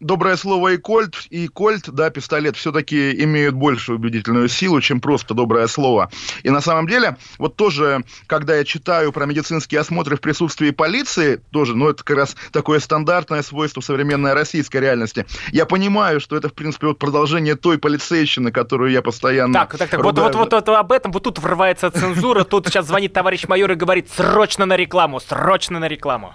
доброе 0.00 0.36
слово 0.36 0.74
и 0.74 0.76
кольт, 0.76 1.26
и 1.30 1.48
кольт, 1.48 1.90
да, 1.90 2.10
пистолет, 2.10 2.56
все-таки 2.56 3.22
имеют 3.24 3.54
большую 3.54 3.98
убедительную 3.98 4.48
силу, 4.48 4.80
чем 4.80 5.00
просто 5.00 5.34
доброе 5.34 5.66
слово. 5.66 6.10
И 6.42 6.50
на 6.50 6.60
самом 6.60 6.86
деле, 6.86 7.16
вот 7.38 7.56
тоже, 7.56 8.04
когда 8.26 8.56
я 8.56 8.64
читаю 8.64 9.12
про 9.12 9.26
медицинские 9.26 9.80
осмотры 9.80 10.16
в 10.16 10.20
присутствии 10.20 10.70
полиции, 10.70 11.40
тоже, 11.50 11.76
ну, 11.76 11.88
это 11.88 12.04
как 12.04 12.16
раз 12.16 12.36
такое 12.52 12.80
стандартное 12.80 13.42
свойство 13.42 13.80
современной 13.80 14.34
российской 14.34 14.78
реальности, 14.78 15.26
я 15.52 15.66
понимаю, 15.66 16.20
что 16.20 16.36
это, 16.36 16.48
в 16.48 16.54
принципе, 16.54 16.88
вот 16.88 16.98
продолжение 16.98 17.56
той 17.56 17.78
полицейщины, 17.78 18.52
которую 18.52 18.90
я 18.90 19.02
постоянно... 19.02 19.54
Так, 19.54 19.76
так, 19.76 19.88
так, 19.88 20.02
вот, 20.02 20.18
вот, 20.18 20.34
вот, 20.34 20.52
вот 20.52 20.68
об 20.68 20.92
этом, 20.92 21.12
вот 21.12 21.22
тут 21.22 21.38
врывается 21.38 21.90
цензура, 21.90 22.44
тут 22.44 22.66
сейчас 22.66 22.86
звонит 22.86 23.12
товарищ 23.12 23.46
майор 23.46 23.72
и 23.72 23.74
говорит, 23.74 24.10
срочно 24.14 24.66
на 24.66 24.76
рекламу, 24.76 25.20
срочно 25.20 25.78
на 25.78 25.88
рекламу. 25.88 26.34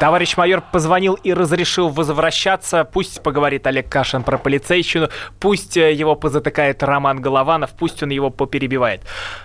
Товарищ 0.00 0.34
майор 0.38 0.62
позвонил 0.72 1.12
и 1.12 1.34
разрешил 1.34 1.90
возвращаться. 1.90 2.84
Пусть 2.84 3.22
поговорит 3.22 3.66
Олег 3.66 3.86
Кашин 3.90 4.22
про 4.22 4.38
полицейщину, 4.38 5.10
пусть 5.38 5.76
э, 5.76 5.92
его 5.92 6.14
позатыкает 6.16 6.82
Роман 6.82 7.20
Голованов, 7.20 7.72
пусть 7.78 8.02
он 8.02 8.08
его 8.08 8.30
поперебивает. 8.30 9.02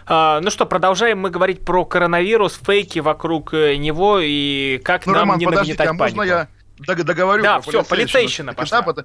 А, 0.07 0.39
ну 0.39 0.49
что, 0.49 0.65
продолжаем 0.65 1.19
мы 1.19 1.29
говорить 1.29 1.65
про 1.65 1.83
коронавирус, 1.83 2.57
фейки 2.65 2.99
вокруг 2.99 3.53
э, 3.53 3.75
него 3.75 4.19
и 4.21 4.77
как 4.77 5.05
Ну, 5.05 5.11
нам 5.11 5.21
Роман, 5.23 5.39
не 5.39 5.45
подождите, 5.45 5.77
нагнетать 5.77 5.89
а 5.89 5.93
можно 5.93 6.17
панику. 6.19 6.35
я 6.37 6.47
дог- 6.95 7.03
договорю 7.05 7.43
Да, 7.43 7.59
всё, 7.59 7.83
полицейщина 7.83 8.53
пошла. 8.53 8.81
по- 8.81 9.03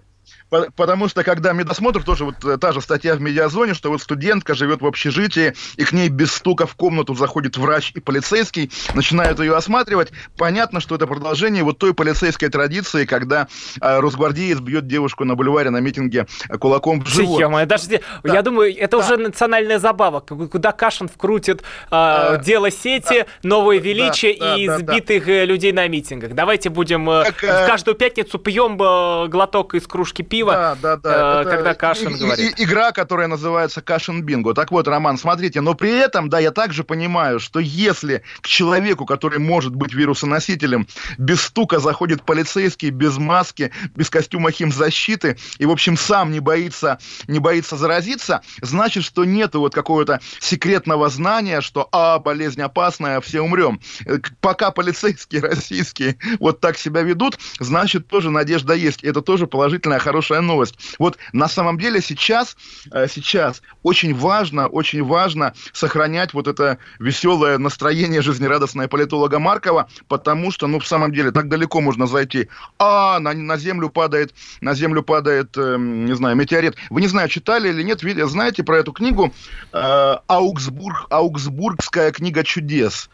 Потому 0.50 1.08
что, 1.08 1.22
когда 1.22 1.52
медосмотр, 1.52 2.02
тоже 2.02 2.24
вот 2.24 2.44
э, 2.44 2.58
та 2.58 2.72
же 2.72 2.80
статья 2.80 3.14
в 3.14 3.20
медиазоне, 3.20 3.74
что 3.74 3.88
вот 3.90 4.02
студентка 4.02 4.54
живет 4.54 4.80
в 4.82 4.86
общежитии, 4.86 5.54
и 5.76 5.84
к 5.84 5.92
ней 5.92 6.08
без 6.08 6.32
стука 6.32 6.66
в 6.66 6.74
комнату 6.74 7.14
заходит 7.14 7.56
врач 7.56 7.92
и 7.94 8.00
полицейский, 8.00 8.70
начинают 8.94 9.38
ее 9.38 9.56
осматривать. 9.56 10.10
Понятно, 10.36 10.80
что 10.80 10.96
это 10.96 11.06
продолжение 11.06 11.62
вот 11.62 11.78
той 11.78 11.94
полицейской 11.94 12.48
традиции, 12.48 13.04
когда 13.04 13.46
э, 13.80 14.00
росгвардеец 14.00 14.58
бьет 14.58 14.86
девушку 14.86 15.24
на 15.24 15.36
бульваре 15.36 15.70
на 15.70 15.78
митинге 15.78 16.26
э, 16.48 16.58
кулаком 16.58 17.00
в 17.00 17.08
живот. 17.08 17.40
Ё-моё, 17.40 17.66
даже, 17.66 18.00
я 18.24 18.42
думаю, 18.42 18.76
это 18.76 18.98
уже 18.98 19.16
национальная 19.16 19.78
забава, 19.78 20.20
куда 20.20 20.72
Кашин 20.72 21.08
вкрутит 21.08 21.62
а, 21.90 22.38
дело 22.38 22.70
сети, 22.70 23.26
новое 23.42 23.78
величие 23.78 24.36
да, 24.38 24.56
и 24.56 24.66
да, 24.66 24.78
да. 24.78 24.94
сбитых 24.94 25.28
э, 25.28 25.44
людей 25.44 25.72
на 25.72 25.86
митингах. 25.86 26.34
Давайте 26.34 26.70
будем 26.70 27.08
э, 27.08 27.24
Так, 27.24 27.44
э, 27.44 27.66
каждую 27.68 27.94
пятницу 27.94 28.38
пьем 28.38 28.76
э, 28.80 29.28
глоток 29.28 29.74
из 29.74 29.86
кружки 29.86 30.09
пива, 30.22 30.52
Да, 30.52 30.74
да, 30.74 30.96
да. 30.96 31.42
э, 31.42 31.44
когда 31.44 31.74
Кашин 31.74 32.14
и- 32.14 32.16
и- 32.16 32.20
говорит. 32.20 32.58
и- 32.58 32.64
игра, 32.64 32.92
которая 32.92 33.28
называется 33.28 33.80
Кашин 33.80 34.22
Бинго. 34.22 34.52
Так 34.54 34.70
вот, 34.70 34.88
Роман, 34.88 35.16
смотрите, 35.18 35.60
но 35.60 35.74
при 35.74 35.90
этом, 35.90 36.28
да, 36.28 36.38
я 36.38 36.50
также 36.50 36.84
понимаю, 36.84 37.40
что 37.40 37.60
если 37.60 38.22
к 38.40 38.46
человеку, 38.46 39.06
который 39.06 39.38
может 39.38 39.74
быть 39.74 39.94
вирусоносителем, 39.94 40.86
без 41.18 41.40
стука 41.42 41.78
заходит 41.78 42.22
полицейский, 42.24 42.90
без 42.90 43.16
маски, 43.18 43.72
без 43.94 44.10
костюма 44.10 44.50
химзащиты, 44.50 45.36
и, 45.58 45.66
в 45.66 45.70
общем, 45.70 45.96
сам 45.96 46.32
не 46.32 46.40
боится, 46.40 46.98
не 47.28 47.38
боится 47.38 47.76
заразиться, 47.76 48.42
значит, 48.60 49.04
что 49.04 49.24
нету 49.24 49.60
вот 49.60 49.74
какого-то 49.74 50.20
секретного 50.40 51.08
знания, 51.08 51.60
что, 51.60 51.88
а, 51.92 52.18
болезнь 52.18 52.60
опасная, 52.62 53.20
все 53.20 53.40
умрем. 53.40 53.80
Э, 54.06 54.18
Пока 54.40 54.70
полицейские 54.72 55.40
российские 55.42 56.16
вот 56.40 56.60
так 56.60 56.76
себя 56.76 57.02
ведут, 57.02 57.38
значит, 57.58 58.08
тоже 58.08 58.30
надежда 58.30 58.74
есть. 58.74 59.02
И 59.04 59.06
это 59.06 59.22
тоже 59.22 59.46
положительная, 59.46 59.99
хорошая 60.00 60.40
новость. 60.40 60.96
Вот 60.98 61.18
на 61.32 61.48
самом 61.48 61.78
деле 61.78 62.00
сейчас, 62.00 62.56
э, 62.92 63.06
сейчас 63.08 63.62
очень 63.82 64.14
важно, 64.14 64.66
очень 64.66 65.04
важно 65.04 65.54
сохранять 65.72 66.34
вот 66.34 66.48
это 66.48 66.78
веселое 66.98 67.58
настроение 67.58 68.22
жизнерадостное 68.22 68.88
политолога 68.88 69.38
Маркова, 69.38 69.88
потому 70.08 70.50
что, 70.50 70.66
ну, 70.66 70.78
в 70.78 70.86
самом 70.86 71.12
деле, 71.12 71.30
так 71.30 71.48
далеко 71.48 71.80
можно 71.80 72.06
зайти. 72.06 72.48
А, 72.78 73.18
на, 73.20 73.32
на 73.32 73.56
землю 73.56 73.88
падает, 73.88 74.34
на 74.60 74.74
землю 74.74 75.02
падает, 75.02 75.56
эм, 75.56 76.06
не 76.06 76.14
знаю, 76.14 76.36
метеорит. 76.36 76.76
Вы 76.90 77.00
не 77.00 77.06
знаю, 77.06 77.28
читали 77.28 77.68
или 77.68 77.82
нет, 77.82 78.00
знаете 78.28 78.64
про 78.64 78.78
эту 78.78 78.92
книгу 78.92 79.32
э, 79.72 80.16
Аугсбург, 80.26 81.06
Аугсбургская 81.10 82.12
книга 82.12 82.42
чудес. 82.44 83.08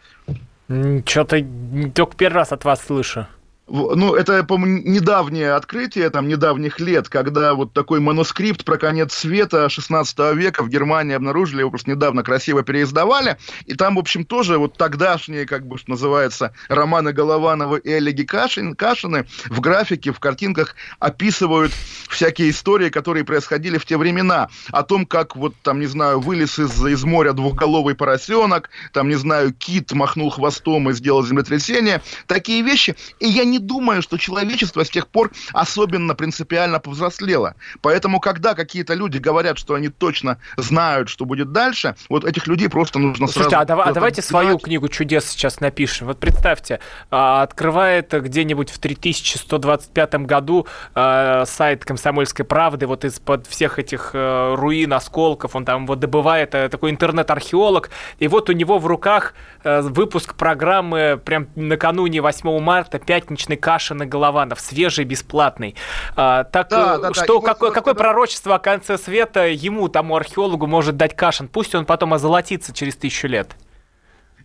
Что-то 0.68 1.44
только 1.94 2.16
первый 2.16 2.36
раз 2.36 2.52
от 2.52 2.64
вас 2.64 2.84
слышу. 2.84 3.26
Ну, 3.68 4.14
это, 4.14 4.44
по-моему, 4.44 4.82
недавнее 4.84 5.52
открытие, 5.52 6.08
там, 6.10 6.28
недавних 6.28 6.78
лет, 6.78 7.08
когда 7.08 7.54
вот 7.54 7.72
такой 7.72 7.98
манускрипт 7.98 8.64
про 8.64 8.78
конец 8.78 9.12
света 9.12 9.68
16 9.68 10.16
века 10.36 10.62
в 10.62 10.68
Германии 10.68 11.16
обнаружили, 11.16 11.60
его 11.60 11.70
просто 11.70 11.90
недавно 11.90 12.22
красиво 12.22 12.62
переиздавали, 12.62 13.38
и 13.64 13.74
там, 13.74 13.96
в 13.96 13.98
общем, 13.98 14.24
тоже 14.24 14.58
вот 14.58 14.76
тогдашние, 14.76 15.46
как 15.46 15.66
бы, 15.66 15.78
что 15.78 15.90
называется, 15.90 16.52
романы 16.68 17.12
Голованова 17.12 17.74
и 17.74 17.90
Олеги 17.90 18.22
Кашин, 18.22 18.76
Кашины 18.76 19.26
в 19.46 19.60
графике, 19.60 20.12
в 20.12 20.20
картинках 20.20 20.76
описывают 21.00 21.72
всякие 22.08 22.50
истории, 22.50 22.88
которые 22.88 23.24
происходили 23.24 23.78
в 23.78 23.84
те 23.84 23.96
времена, 23.96 24.48
о 24.70 24.84
том, 24.84 25.06
как 25.06 25.34
вот, 25.34 25.54
там, 25.62 25.80
не 25.80 25.86
знаю, 25.86 26.20
вылез 26.20 26.60
из, 26.60 26.86
из 26.86 27.02
моря 27.02 27.32
двухголовый 27.32 27.96
поросенок, 27.96 28.70
там, 28.92 29.08
не 29.08 29.16
знаю, 29.16 29.52
кит 29.52 29.90
махнул 29.90 30.30
хвостом 30.30 30.88
и 30.88 30.92
сделал 30.92 31.26
землетрясение, 31.26 32.00
такие 32.28 32.62
вещи, 32.62 32.94
и 33.18 33.26
я 33.26 33.44
не 33.44 33.55
не 33.56 33.58
думаю, 33.58 34.02
что 34.02 34.18
человечество 34.18 34.84
с 34.84 34.90
тех 34.90 35.08
пор 35.08 35.30
особенно 35.52 36.14
принципиально 36.14 36.78
повзрослело. 36.78 37.54
Поэтому, 37.80 38.20
когда 38.20 38.54
какие-то 38.54 38.94
люди 38.94 39.18
говорят, 39.18 39.58
что 39.58 39.74
они 39.74 39.88
точно 39.88 40.38
знают, 40.56 41.08
что 41.08 41.24
будет 41.24 41.52
дальше, 41.52 41.96
вот 42.08 42.24
этих 42.24 42.46
людей 42.46 42.68
просто 42.68 42.98
нужно 42.98 43.26
Слушайте, 43.26 43.50
сразу... 43.50 43.62
а, 43.62 43.64
давай, 43.64 43.88
а 43.88 43.92
давайте 43.92 44.22
свою 44.22 44.58
книгу 44.58 44.88
чудес 44.88 45.24
сейчас 45.26 45.60
напишем. 45.60 46.08
Вот 46.08 46.20
представьте, 46.20 46.80
а, 47.10 47.42
открывает 47.42 48.12
где-нибудь 48.12 48.70
в 48.70 48.78
3125 48.78 50.14
году 50.26 50.66
а, 50.94 51.44
сайт 51.46 51.84
«Комсомольской 51.84 52.44
правды», 52.44 52.86
вот 52.86 53.04
из-под 53.04 53.46
всех 53.46 53.78
этих 53.78 54.10
э, 54.12 54.54
руин, 54.56 54.92
осколков, 54.92 55.54
он 55.56 55.64
там 55.64 55.86
вот 55.86 56.00
добывает, 56.00 56.54
э, 56.54 56.68
такой 56.68 56.90
интернет-археолог, 56.90 57.90
и 58.18 58.28
вот 58.28 58.50
у 58.50 58.52
него 58.52 58.78
в 58.78 58.86
руках 58.86 59.34
э, 59.64 59.80
выпуск 59.82 60.34
программы 60.34 61.20
прям 61.24 61.48
накануне 61.54 62.20
8 62.20 62.60
марта 62.60 62.98
«Пятничный 62.98 63.45
Кашин 63.54 64.02
и 64.02 64.06
Голованов», 64.06 64.60
свежий, 64.60 65.04
бесплатный. 65.04 65.76
А, 66.16 66.44
так 66.44 66.68
Да, 66.70 66.98
да, 66.98 67.08
да. 67.10 67.14
что, 67.14 67.34
вот- 67.34 67.44
какое, 67.44 67.70
какое 67.70 67.94
когда- 67.94 68.04
пророчество 68.04 68.56
о 68.56 68.58
конце 68.58 68.98
света 68.98 69.46
ему, 69.46 69.88
тому 69.88 70.16
археологу, 70.16 70.66
может 70.66 70.96
дать 70.96 71.14
Кашин? 71.14 71.46
Пусть 71.46 71.74
он 71.74 71.84
потом 71.86 72.12
озолотится 72.14 72.72
через 72.72 72.96
тысячу 72.96 73.28
лет. 73.28 73.54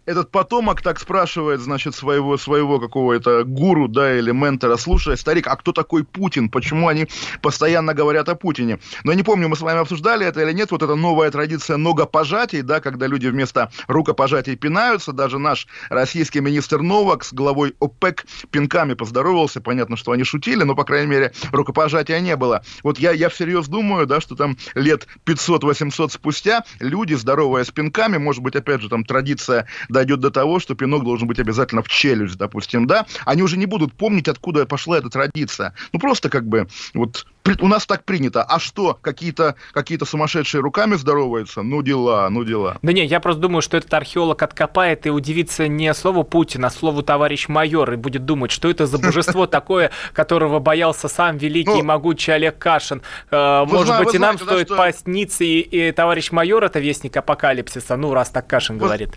Этот 0.06 0.32
потомок 0.32 0.82
так 0.82 1.00
спрашивает, 1.00 1.62
значит, 1.62 1.96
своего, 1.96 2.38
своего 2.38 2.80
какого-то 2.80 3.44
гуру, 3.44 3.88
да, 3.88 4.18
или 4.18 4.32
ментора, 4.32 4.78
слушай, 4.78 5.16
старик, 5.16 5.48
а 5.48 5.56
кто 5.56 5.72
такой 5.72 6.04
Путин? 6.04 6.50
Почему 6.50 6.88
они 6.88 7.08
постоянно 7.42 7.94
говорят 7.94 8.28
о 8.30 8.36
Путине? 8.36 8.80
Но 9.04 9.12
я 9.12 9.18
не 9.18 9.24
помню, 9.24 9.48
мы 9.48 9.56
с 9.56 9.62
вами 9.62 9.80
обсуждали 9.80 10.26
это 10.26 10.42
или 10.42 10.54
нет, 10.54 10.72
вот 10.72 10.82
эта 10.82 10.96
новая 10.96 11.30
традиция 11.30 11.78
ногопожатий, 11.78 12.62
да, 12.62 12.80
когда 12.80 13.08
люди 13.08 13.28
вместо 13.28 13.72
рукопожатий 13.88 14.56
пинаются, 14.56 15.14
даже 15.14 15.38
наш 15.38 15.68
российский 15.90 16.40
министр 16.40 16.82
Новак 16.82 17.24
с 17.24 17.34
главой 17.34 17.76
ОПЕК 17.80 18.26
пинками 18.50 18.96
поздоровался, 18.96 19.62
понятно, 19.62 19.98
что 19.98 20.12
они 20.12 20.24
шутили, 20.24 20.64
но, 20.64 20.76
по 20.76 20.84
крайней 20.84 21.08
мере, 21.08 21.34
рукопожатия 21.52 22.20
не 22.20 22.36
было. 22.36 22.64
Вот 22.84 22.98
я, 22.98 23.12
я 23.12 23.30
всерьез 23.30 23.68
думаю, 23.68 24.08
да, 24.08 24.20
что 24.20 24.36
там 24.36 24.58
лет 24.74 25.08
500-800 25.26 26.10
спустя 26.10 26.64
люди, 26.80 27.14
здоровая 27.14 27.64
с 27.64 27.72
пинками, 27.72 28.18
может 28.18 28.42
быть, 28.42 28.56
опять 28.56 28.82
же, 28.82 28.90
там 28.90 29.04
традиция 29.06 29.68
дойдет 30.02 30.20
до 30.20 30.32
того, 30.32 30.60
что 30.60 30.74
пинок 30.74 31.04
должен 31.04 31.28
быть 31.28 31.40
обязательно 31.40 31.84
в 31.84 31.88
челюсть, 31.88 32.38
допустим, 32.38 32.88
да, 32.88 33.06
они 33.26 33.44
уже 33.44 33.58
не 33.58 33.68
будут 33.68 33.94
помнить, 33.94 34.28
откуда 34.28 34.66
пошла 34.66 34.98
эта 34.98 35.10
традиция. 35.10 35.74
Ну, 35.94 36.00
просто 36.00 36.30
как 36.30 36.48
бы, 36.48 36.68
вот, 36.96 37.26
у 37.60 37.68
нас 37.68 37.86
так 37.86 38.04
принято. 38.04 38.44
А 38.44 38.60
что, 38.60 38.98
какие-то 39.00 39.56
какие 39.74 40.04
сумасшедшие 40.04 40.62
руками 40.62 40.96
здороваются? 40.96 41.62
Ну, 41.62 41.82
дела, 41.84 42.28
ну, 42.30 42.44
дела. 42.44 42.78
Да 42.82 42.94
не, 42.94 43.06
я 43.06 43.20
просто 43.20 43.42
думаю, 43.42 43.62
что 43.62 43.78
этот 43.78 43.94
археолог 43.94 44.42
откопает 44.42 45.06
и 45.06 45.10
удивится 45.10 45.68
не 45.68 45.94
слову 45.94 46.24
Путин, 46.24 46.66
а 46.66 46.72
слову 46.72 47.04
товарищ 47.04 47.48
майор, 47.48 47.94
и 47.94 47.96
будет 47.96 48.26
думать, 48.26 48.52
что 48.52 48.70
это 48.70 48.88
за 48.88 48.98
божество 49.00 49.46
такое, 49.46 49.92
которого 50.14 50.60
боялся 50.60 51.08
сам 51.08 51.38
великий 51.38 51.72
и 51.72 51.82
Ну, 51.82 51.84
могучий 51.84 52.32
Олег 52.32 52.58
Кашин. 52.58 53.02
Э, 53.30 53.66
Может 53.66 54.00
быть, 54.00 54.16
и 54.16 54.18
нам 54.18 54.40
стоит 54.40 54.70
посниться, 54.70 55.44
и, 55.44 55.60
и 55.60 55.92
товарищ 55.92 56.32
майор 56.32 56.64
это 56.64 56.80
вестник 56.80 57.16
апокалипсиса, 57.18 57.98
ну, 57.98 58.14
раз 58.14 58.30
так 58.30 58.48
Кашин 58.48 58.78
говорит. 58.78 59.12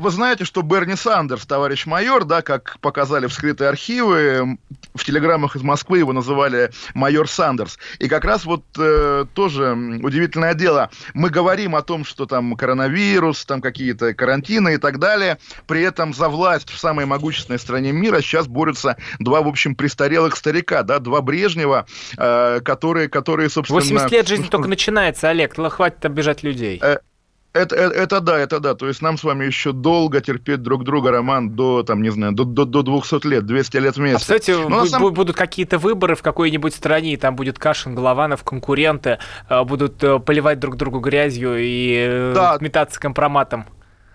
Вы 0.00 0.10
знаете, 0.10 0.46
что 0.46 0.62
Берни 0.62 0.96
Сандерс, 0.96 1.44
товарищ 1.44 1.84
майор, 1.84 2.24
да, 2.24 2.40
как 2.40 2.78
показали 2.80 3.26
вскрытые 3.26 3.68
архивы, 3.68 4.56
в 4.94 5.04
телеграммах 5.04 5.56
из 5.56 5.62
Москвы 5.62 5.98
его 5.98 6.14
называли 6.14 6.70
майор 6.94 7.28
Сандерс. 7.28 7.78
И 7.98 8.08
как 8.08 8.24
раз 8.24 8.46
вот 8.46 8.64
э, 8.78 9.26
тоже 9.34 9.72
удивительное 10.02 10.54
дело. 10.54 10.88
Мы 11.12 11.28
говорим 11.28 11.76
о 11.76 11.82
том, 11.82 12.06
что 12.06 12.24
там 12.24 12.56
коронавирус, 12.56 13.44
там 13.44 13.60
какие-то 13.60 14.14
карантины 14.14 14.74
и 14.74 14.78
так 14.78 14.98
далее. 14.98 15.38
При 15.66 15.82
этом 15.82 16.14
за 16.14 16.30
власть 16.30 16.70
в 16.70 16.78
самой 16.78 17.04
могущественной 17.04 17.58
стране 17.58 17.92
мира 17.92 18.22
сейчас 18.22 18.46
борются 18.48 18.96
два, 19.18 19.42
в 19.42 19.48
общем, 19.48 19.74
престарелых 19.74 20.34
старика, 20.34 20.82
да, 20.82 20.98
два 20.98 21.20
Брежнева, 21.20 21.86
э, 22.16 22.60
которые, 22.64 23.08
которые, 23.10 23.50
собственно... 23.50 23.80
80 23.80 24.10
лет 24.12 24.26
жизни 24.26 24.48
только 24.48 24.66
начинается, 24.68 25.28
Олег, 25.28 25.58
л- 25.58 25.68
хватит 25.68 26.02
обижать 26.06 26.42
людей. 26.42 26.80
Э, 26.82 26.98
Это, 27.52 27.74
это, 27.74 27.94
это 27.94 28.20
да, 28.20 28.38
это 28.38 28.60
да. 28.60 28.74
То 28.74 28.86
есть 28.86 29.02
нам 29.02 29.18
с 29.18 29.24
вами 29.24 29.44
еще 29.44 29.72
долго 29.72 30.20
терпеть 30.20 30.62
друг 30.62 30.84
друга, 30.84 31.10
Роман, 31.10 31.50
до, 31.50 31.82
там, 31.82 32.00
не 32.00 32.10
знаю, 32.10 32.32
до, 32.32 32.44
до, 32.44 32.64
до 32.64 32.82
200 32.82 33.26
лет, 33.26 33.44
200 33.44 33.76
лет 33.78 33.96
А 33.96 34.00
вместе. 34.00 34.18
кстати, 34.20 34.52
Но 34.52 34.84
бу- 34.84 34.86
самом- 34.86 35.08
бу- 35.08 35.14
будут 35.14 35.34
какие-то 35.36 35.78
выборы 35.78 36.14
в 36.14 36.22
какой-нибудь 36.22 36.72
стране, 36.74 37.16
там 37.16 37.34
будет 37.34 37.58
Кашин, 37.58 37.96
Голованов, 37.96 38.44
конкуренты, 38.44 39.18
э, 39.48 39.64
будут 39.64 40.02
э, 40.04 40.20
поливать 40.20 40.60
друг 40.60 40.76
другу 40.76 41.00
грязью 41.00 41.56
и 41.58 41.96
э, 42.08 42.32
Да. 42.36 42.56
метаться 42.60 43.00
компроматом. 43.00 43.66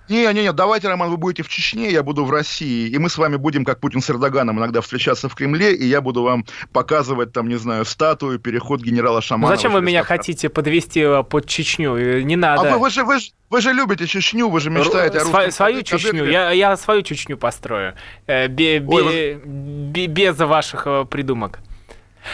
Не-не-не, 0.08 0.54
давайте, 0.54 0.88
Роман, 0.88 1.10
вы 1.10 1.18
будете 1.18 1.42
в 1.44 1.48
Чечне, 1.50 1.90
я 1.92 2.04
буду 2.04 2.26
в 2.26 2.32
России, 2.32 2.88
и 2.90 2.98
мы 3.00 3.10
с 3.10 3.18
вами 3.18 3.38
будем, 3.38 3.66
как 3.66 3.80
Путин 3.80 4.02
с 4.02 4.10
Эрдоганом, 4.10 4.60
иногда 4.60 4.82
встречаться 4.82 5.30
в 5.30 5.36
Кремле, 5.36 5.74
и 5.76 5.86
я 5.86 6.00
буду 6.02 6.22
вам 6.22 6.46
показывать, 6.72 7.34
там, 7.34 7.48
не 7.50 7.56
знаю, 7.56 7.86
статую, 7.86 8.38
переход 8.40 8.82
генерала 8.82 9.16
Ну, 9.16 9.22
Шаманова. 9.22 9.56
зачем 9.56 9.74
вы 9.74 9.82
меня 9.82 10.02
Кавказ. 10.02 10.18
хотите 10.20 10.50
подвести 10.50 11.00
э, 11.02 11.24
под 11.24 11.48
Чечню? 11.48 11.96
Э, 11.98 12.22
Не 12.22 12.36
А 12.36 12.38
надо. 12.38 12.72
вы, 12.74 12.78
вы 12.78 12.90
же, 12.92 13.04
вы, 13.04 13.20
же, 13.20 13.32
вы 13.50 13.62
же 13.62 13.74
любите 13.74 14.06
Чечню, 14.06 14.50
вы 14.50 14.60
же 14.60 14.70
мечтаете 14.70 15.18
о 15.18 15.22
Сва- 15.22 15.46
русском 15.46 15.52
свою. 15.52 15.82
Чечню, 15.82 16.26
я, 16.30 16.52
я 16.52 16.78
свою 16.78 17.02
Чечню 17.02 17.38
построю. 17.38 17.96
Э, 18.28 18.48
бе- 18.48 18.80
бе- 18.80 18.88
Ой, 18.96 19.42
бе- 19.44 20.08
без 20.08 20.38
ваших 20.38 20.84
э, 20.86 21.06
придумок. 21.10 21.60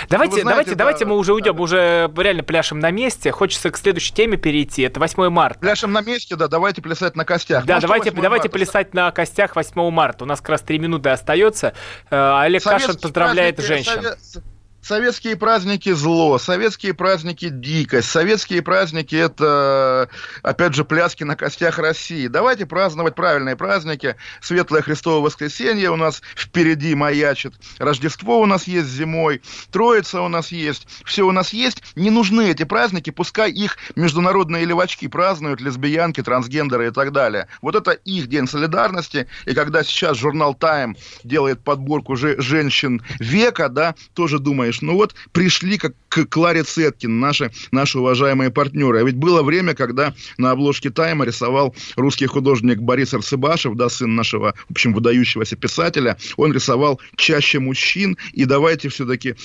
Давайте, 0.09 0.41
знаете, 0.41 0.49
давайте, 0.49 0.71
да, 0.71 0.75
давайте 0.77 1.05
мы 1.05 1.17
уже 1.17 1.29
да, 1.31 1.35
уйдем, 1.35 1.59
уже 1.59 2.11
реально 2.17 2.43
пляшем 2.43 2.79
на 2.79 2.91
месте. 2.91 3.31
Хочется 3.31 3.69
к 3.71 3.77
следующей 3.77 4.13
теме 4.13 4.37
перейти. 4.37 4.83
Это 4.83 4.99
8 4.99 5.29
марта. 5.29 5.59
Пляшем 5.59 5.91
на 5.91 6.01
месте, 6.01 6.35
да, 6.35 6.47
давайте 6.47 6.81
плясать 6.81 7.15
на 7.15 7.25
костях. 7.25 7.65
Да, 7.65 7.75
Ну, 7.75 7.79
что 7.81 7.87
давайте, 7.87 8.09
8 8.11 8.21
давайте 8.21 8.47
марта? 8.47 8.57
плясать 8.57 8.93
на 8.93 9.11
костях 9.11 9.55
8 9.55 9.89
марта. 9.91 10.23
У 10.23 10.27
нас 10.27 10.39
как 10.39 10.49
раз 10.49 10.61
3 10.61 10.79
минуты 10.79 11.09
остается. 11.09 11.73
Э, 12.09 12.39
Олег 12.41 12.63
Кашин 12.63 12.79
Советские 12.79 13.01
поздравляет 13.01 13.55
праздники, 13.57 13.83
женщин. 13.85 14.01
сове- 14.01 14.41
Советские 14.81 15.35
праздники 15.35 15.91
зло, 15.93 16.39
советские 16.39 16.95
праздники 16.95 17.49
дикость, 17.49 18.09
советские 18.09 18.63
праздники 18.63 19.15
это, 19.15 20.09
опять 20.41 20.73
же, 20.73 20.83
пляски 20.83 21.23
на 21.23 21.35
костях 21.35 21.77
России. 21.77 22.25
Давайте 22.27 22.65
праздновать 22.65 23.13
правильные 23.13 23.55
праздники. 23.55 24.15
Светлое 24.41 24.81
Христово 24.81 25.23
воскресенье 25.23 25.91
у 25.91 25.95
нас 25.95 26.23
впереди 26.35 26.95
маячит. 26.95 27.53
Рождество 27.77 28.41
у 28.41 28.47
нас 28.47 28.65
есть 28.67 28.87
зимой. 28.87 29.41
Троица 29.71 30.21
у 30.21 30.27
нас 30.29 30.51
есть. 30.51 30.87
Все 31.05 31.23
у 31.27 31.31
нас 31.31 31.53
есть. 31.53 31.83
Не 31.95 32.09
нужны 32.09 32.49
эти 32.49 32.63
праздники. 32.63 33.11
Пускай 33.11 33.51
их 33.51 33.77
международные 33.95 34.65
левачки 34.65 35.07
празднуют, 35.07 35.61
лесбиянки, 35.61 36.23
трансгендеры 36.23 36.87
и 36.87 36.91
так 36.91 37.11
далее. 37.11 37.47
Вот 37.61 37.75
это 37.75 37.91
их 37.91 38.27
день 38.27 38.47
солидарности. 38.47 39.27
И 39.45 39.53
когда 39.53 39.83
сейчас 39.83 40.17
журнал 40.17 40.57
Time 40.59 40.97
делает 41.23 41.63
подборку 41.63 42.15
же- 42.15 42.41
женщин 42.41 43.03
века, 43.19 43.69
да, 43.69 43.93
тоже 44.15 44.39
думаешь, 44.39 44.70
ну 44.81 44.93
вот 44.93 45.13
пришли 45.33 45.77
как 45.77 45.93
к 46.07 46.25
Кларе 46.25 46.63
Цеткин, 46.63 47.19
наши, 47.19 47.51
наши 47.71 47.99
уважаемые 47.99 48.49
партнеры. 48.51 48.99
А 48.99 49.03
ведь 49.03 49.15
было 49.15 49.43
время, 49.43 49.73
когда 49.73 50.13
на 50.37 50.51
обложке 50.51 50.89
Тайма 50.89 51.25
рисовал 51.25 51.75
русский 51.97 52.27
художник 52.27 52.79
Борис 52.79 53.13
Арцебашев, 53.13 53.75
да, 53.75 53.89
сын 53.89 54.15
нашего, 54.15 54.53
в 54.67 54.71
общем, 54.71 54.93
выдающегося 54.93 55.55
писателя. 55.55 56.17
Он 56.37 56.53
рисовал 56.53 57.01
чаще 57.15 57.59
мужчин, 57.59 58.17
и 58.33 58.45
давайте 58.45 58.87
все-таки 58.89 59.35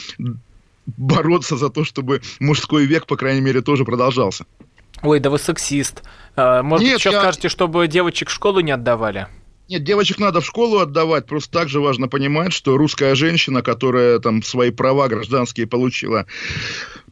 бороться 0.87 1.57
за 1.57 1.69
то, 1.71 1.85
чтобы 1.85 2.23
мужской 2.41 2.87
век, 2.87 3.07
по 3.07 3.17
крайней 3.17 3.41
мере, 3.41 3.61
тоже 3.61 3.85
продолжался. 3.85 4.45
Ой, 5.03 5.21
да 5.21 5.31
вы 5.31 5.39
сексист. 5.39 6.03
Э, 6.37 6.63
Может, 6.63 6.87
Нет, 6.87 6.99
еще 6.99 7.11
я- 7.11 7.21
скажете, 7.21 7.49
чтобы 7.49 7.87
девочек 7.89 8.29
в 8.29 8.33
школу 8.33 8.61
не 8.61 8.71
отдавали? 8.73 9.27
Нет, 9.69 9.83
девочек 9.83 10.19
надо 10.19 10.41
в 10.41 10.47
школу 10.47 10.79
отдавать, 10.79 11.27
просто 11.27 11.51
также 11.51 11.81
важно 11.81 12.07
понимать, 12.07 12.53
что 12.53 12.77
русская 12.77 13.17
женщина, 13.17 13.63
которая 13.63 14.21
там 14.21 14.43
свои 14.43 14.71
права 14.71 15.09
гражданские 15.09 15.67
получила 15.67 16.27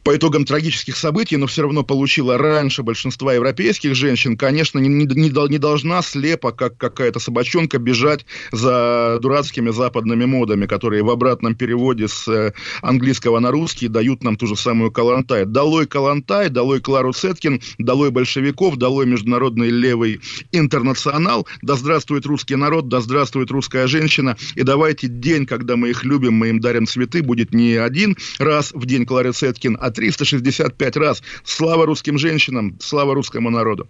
по 0.05 0.15
итогам 0.15 0.45
трагических 0.45 0.95
событий, 0.95 1.35
но 1.35 1.47
все 1.47 1.63
равно 1.63 1.83
получила 1.83 2.37
раньше 2.37 2.83
большинства 2.83 3.33
европейских 3.33 3.95
женщин, 3.95 4.37
конечно, 4.37 4.77
не, 4.77 4.87
не, 4.87 5.05
не 5.05 5.31
не 5.49 5.57
должна 5.57 6.01
слепо, 6.03 6.51
как 6.51 6.77
какая-то 6.77 7.19
собачонка, 7.19 7.79
бежать 7.79 8.23
за 8.51 9.17
дурацкими 9.19 9.71
западными 9.71 10.25
модами, 10.25 10.67
которые 10.67 11.01
в 11.01 11.09
обратном 11.09 11.55
переводе 11.55 12.07
с 12.07 12.27
э, 12.27 12.53
английского 12.83 13.39
на 13.39 13.49
русский 13.49 13.87
дают 13.87 14.23
нам 14.23 14.37
ту 14.37 14.45
же 14.45 14.55
самую 14.55 14.91
Калантай. 14.91 15.45
Долой 15.45 15.87
Калантай, 15.87 16.49
долой 16.49 16.81
Клару 16.81 17.11
Цеткин, 17.11 17.61
долой 17.79 18.11
большевиков, 18.11 18.75
долой 18.77 19.07
международный 19.07 19.71
левый 19.71 20.21
интернационал, 20.51 21.47
да 21.63 21.75
здравствует 21.75 22.27
русский 22.27 22.55
народ, 22.55 22.89
да 22.89 23.01
здравствует 23.01 23.49
русская 23.49 23.87
женщина, 23.87 24.37
и 24.53 24.61
давайте 24.61 25.07
день, 25.07 25.47
когда 25.47 25.77
мы 25.77 25.89
их 25.89 26.03
любим, 26.03 26.33
мы 26.33 26.49
им 26.49 26.59
дарим 26.59 26.85
цветы, 26.85 27.23
будет 27.23 27.55
не 27.55 27.73
один 27.73 28.15
раз 28.37 28.71
в 28.71 28.85
день 28.85 29.07
Клары 29.07 29.31
Цеткин, 29.31 29.79
а 29.81 29.94
365 29.95 30.97
раз. 30.97 31.23
Слава 31.43 31.85
русским 31.85 32.17
женщинам, 32.17 32.77
слава 32.81 33.13
русскому 33.15 33.49
народу. 33.49 33.87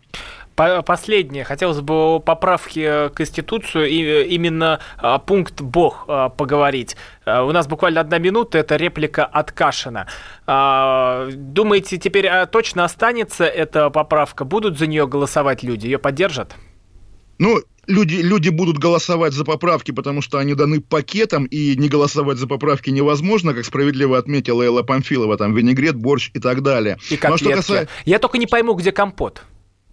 По- 0.55 0.81
Последнее. 0.83 1.43
Хотелось 1.43 1.81
бы 1.81 1.93
о 1.93 2.19
поправке 2.19 3.09
к 3.09 3.15
Конституцию 3.15 3.87
и 3.89 4.01
э, 4.03 4.23
именно 4.27 4.79
а, 4.97 5.19
пункт 5.19 5.59
«Бог» 5.61 6.05
а, 6.07 6.29
поговорить. 6.29 6.95
А, 7.25 7.43
У 7.43 7.51
нас 7.51 7.67
буквально 7.67 7.99
одна 8.01 8.19
минута, 8.19 8.57
это 8.59 8.77
реплика 8.77 9.25
от 9.25 9.51
Кашина. 9.51 10.07
А, 10.47 11.27
Думаете, 11.33 11.97
теперь 11.97 12.29
точно 12.51 12.85
останется 12.85 13.43
эта 13.45 13.89
поправка? 13.89 14.45
Будут 14.45 14.79
за 14.79 14.87
нее 14.87 15.07
голосовать 15.07 15.63
люди? 15.63 15.87
Ее 15.87 15.97
поддержат? 15.97 16.55
Ну, 17.37 17.57
люди, 17.87 18.15
люди 18.15 18.49
будут 18.49 18.77
голосовать 18.77 19.33
за 19.33 19.45
поправки, 19.45 19.91
потому 19.91 20.21
что 20.21 20.37
они 20.37 20.53
даны 20.53 20.81
пакетом, 20.81 21.45
и 21.45 21.75
не 21.75 21.89
голосовать 21.89 22.37
за 22.37 22.47
поправки 22.47 22.89
невозможно, 22.89 23.53
как 23.53 23.65
справедливо 23.65 24.17
отметила 24.17 24.63
Элла 24.63 24.83
Памфилова, 24.83 25.37
там 25.37 25.53
винегрет, 25.53 25.95
борщ 25.95 26.31
и 26.33 26.39
так 26.39 26.61
далее. 26.61 26.97
И 27.09 27.17
котлетки. 27.17 27.43
что 27.43 27.55
касается... 27.55 27.89
Я 28.05 28.19
только 28.19 28.37
не 28.37 28.47
пойму, 28.47 28.73
где 28.73 28.91
компот 28.91 29.43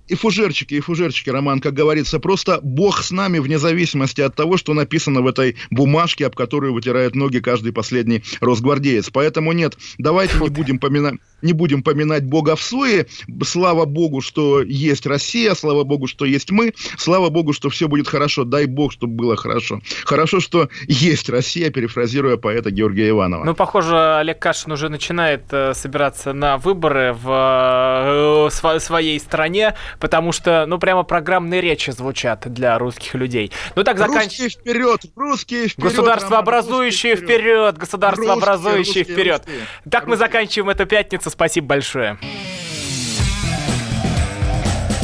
и 0.09 0.15
фужерчики, 0.15 0.75
и 0.75 0.81
фужерчики, 0.81 1.31
Роман, 1.31 1.61
как 1.61 1.75
говорится, 1.75 2.21
просто 2.21 2.61
Бог 2.63 3.03
с 3.03 3.11
нами 3.11 3.39
вне 3.39 3.59
зависимости 3.59 4.21
от 4.21 4.35
того, 4.35 4.57
что 4.57 4.75
написано 4.75 5.23
в 5.23 5.27
этой 5.27 5.57
бумажке, 5.71 6.27
об 6.27 6.35
которую 6.35 6.75
вытирает 6.75 7.15
ноги 7.15 7.39
каждый 7.39 7.73
последний 7.73 8.23
росгвардеец. 8.41 9.11
Поэтому 9.11 9.53
нет, 9.53 9.77
давайте 9.99 10.39
не 10.39 10.49
будем 10.49 10.79
поминать 10.79 11.15
не 11.43 11.53
будем 11.53 11.83
поминать 11.83 12.25
Бога 12.25 12.57
в 12.57 12.63
суе. 12.63 13.07
Слава 13.45 13.85
Богу, 13.85 14.21
что 14.21 14.63
есть 14.63 15.07
Россия, 15.07 15.55
слава 15.55 15.85
Богу, 15.85 16.07
что 16.07 16.25
есть 16.25 16.51
мы, 16.51 16.73
слава 16.97 17.29
Богу, 17.29 17.53
что 17.53 17.69
все 17.69 17.89
будет 17.89 18.09
хорошо. 18.09 18.45
Дай 18.45 18.67
Бог, 18.67 18.93
чтобы 18.93 19.15
было 19.15 19.37
хорошо. 19.37 19.81
Хорошо, 20.05 20.41
что 20.41 20.69
есть 20.87 21.29
Россия, 21.29 21.71
перефразируя 21.71 22.37
поэта 22.37 22.71
Георгия 22.71 23.11
Иванова. 23.11 23.45
Ну, 23.45 23.55
похоже, 23.55 24.17
Олег 24.17 24.39
Кашин 24.39 24.73
уже 24.73 24.89
начинает 24.89 25.43
э, 25.51 25.75
собираться 25.75 26.33
на 26.33 26.59
выборы 26.59 27.13
в 27.13 28.49
э, 28.49 28.79
своей 28.79 29.19
стране, 29.19 29.75
потому 29.99 30.33
что, 30.33 30.67
ну, 30.67 30.79
прямо 30.79 31.03
программные 31.03 31.61
речи 31.61 31.91
звучат 31.91 32.53
для 32.53 32.79
русских 32.79 33.15
людей. 33.15 33.53
Ну, 33.75 33.85
так 33.85 33.99
заканчиваем. 33.99 34.29
Русские 34.29 34.49
вперед! 34.49 35.01
Русские 35.17 35.69
вперед! 35.69 35.91
Государство 35.91 36.39
образующие 36.39 37.17
вперед! 37.17 37.77
Государство 37.77 38.33
образующие 38.33 39.05
вперед! 39.05 39.43
Так 39.91 40.07
мы 40.07 40.17
заканчиваем 40.17 40.71
эту 40.71 40.87
пятницу. 40.87 41.31
Спасибо 41.31 41.67
большое. 41.69 42.19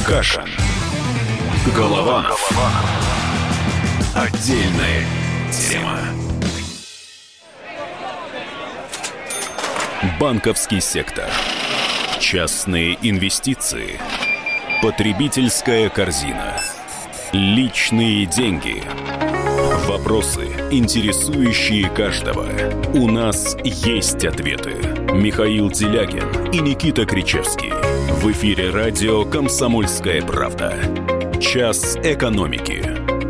Каша. 0.06 0.44
Голова. 1.76 2.26
Отдельная 4.14 5.04
тема. 5.52 5.98
Банковский 10.18 10.80
сектор. 10.80 11.26
Частные 12.18 12.98
инвестиции. 13.02 14.00
Потребительская 14.80 15.88
корзина. 15.88 16.60
Личные 17.32 18.26
деньги. 18.26 18.80
Вопросы, 19.88 20.46
интересующие 20.70 21.90
каждого. 21.90 22.46
У 22.94 23.10
нас 23.10 23.56
есть 23.64 24.24
ответы. 24.24 24.76
Михаил 25.12 25.68
Делягин 25.68 26.52
и 26.52 26.60
Никита 26.60 27.06
Кричевский. 27.06 27.72
В 28.22 28.30
эфире 28.30 28.70
радио 28.70 29.24
«Комсомольская 29.24 30.22
правда». 30.22 30.76
Час 31.40 31.96
экономики. 31.96 32.80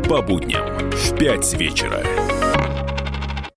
По 0.07 0.21
будням 0.21 0.91
в 0.91 1.17
5 1.17 1.53
вечера. 1.53 2.03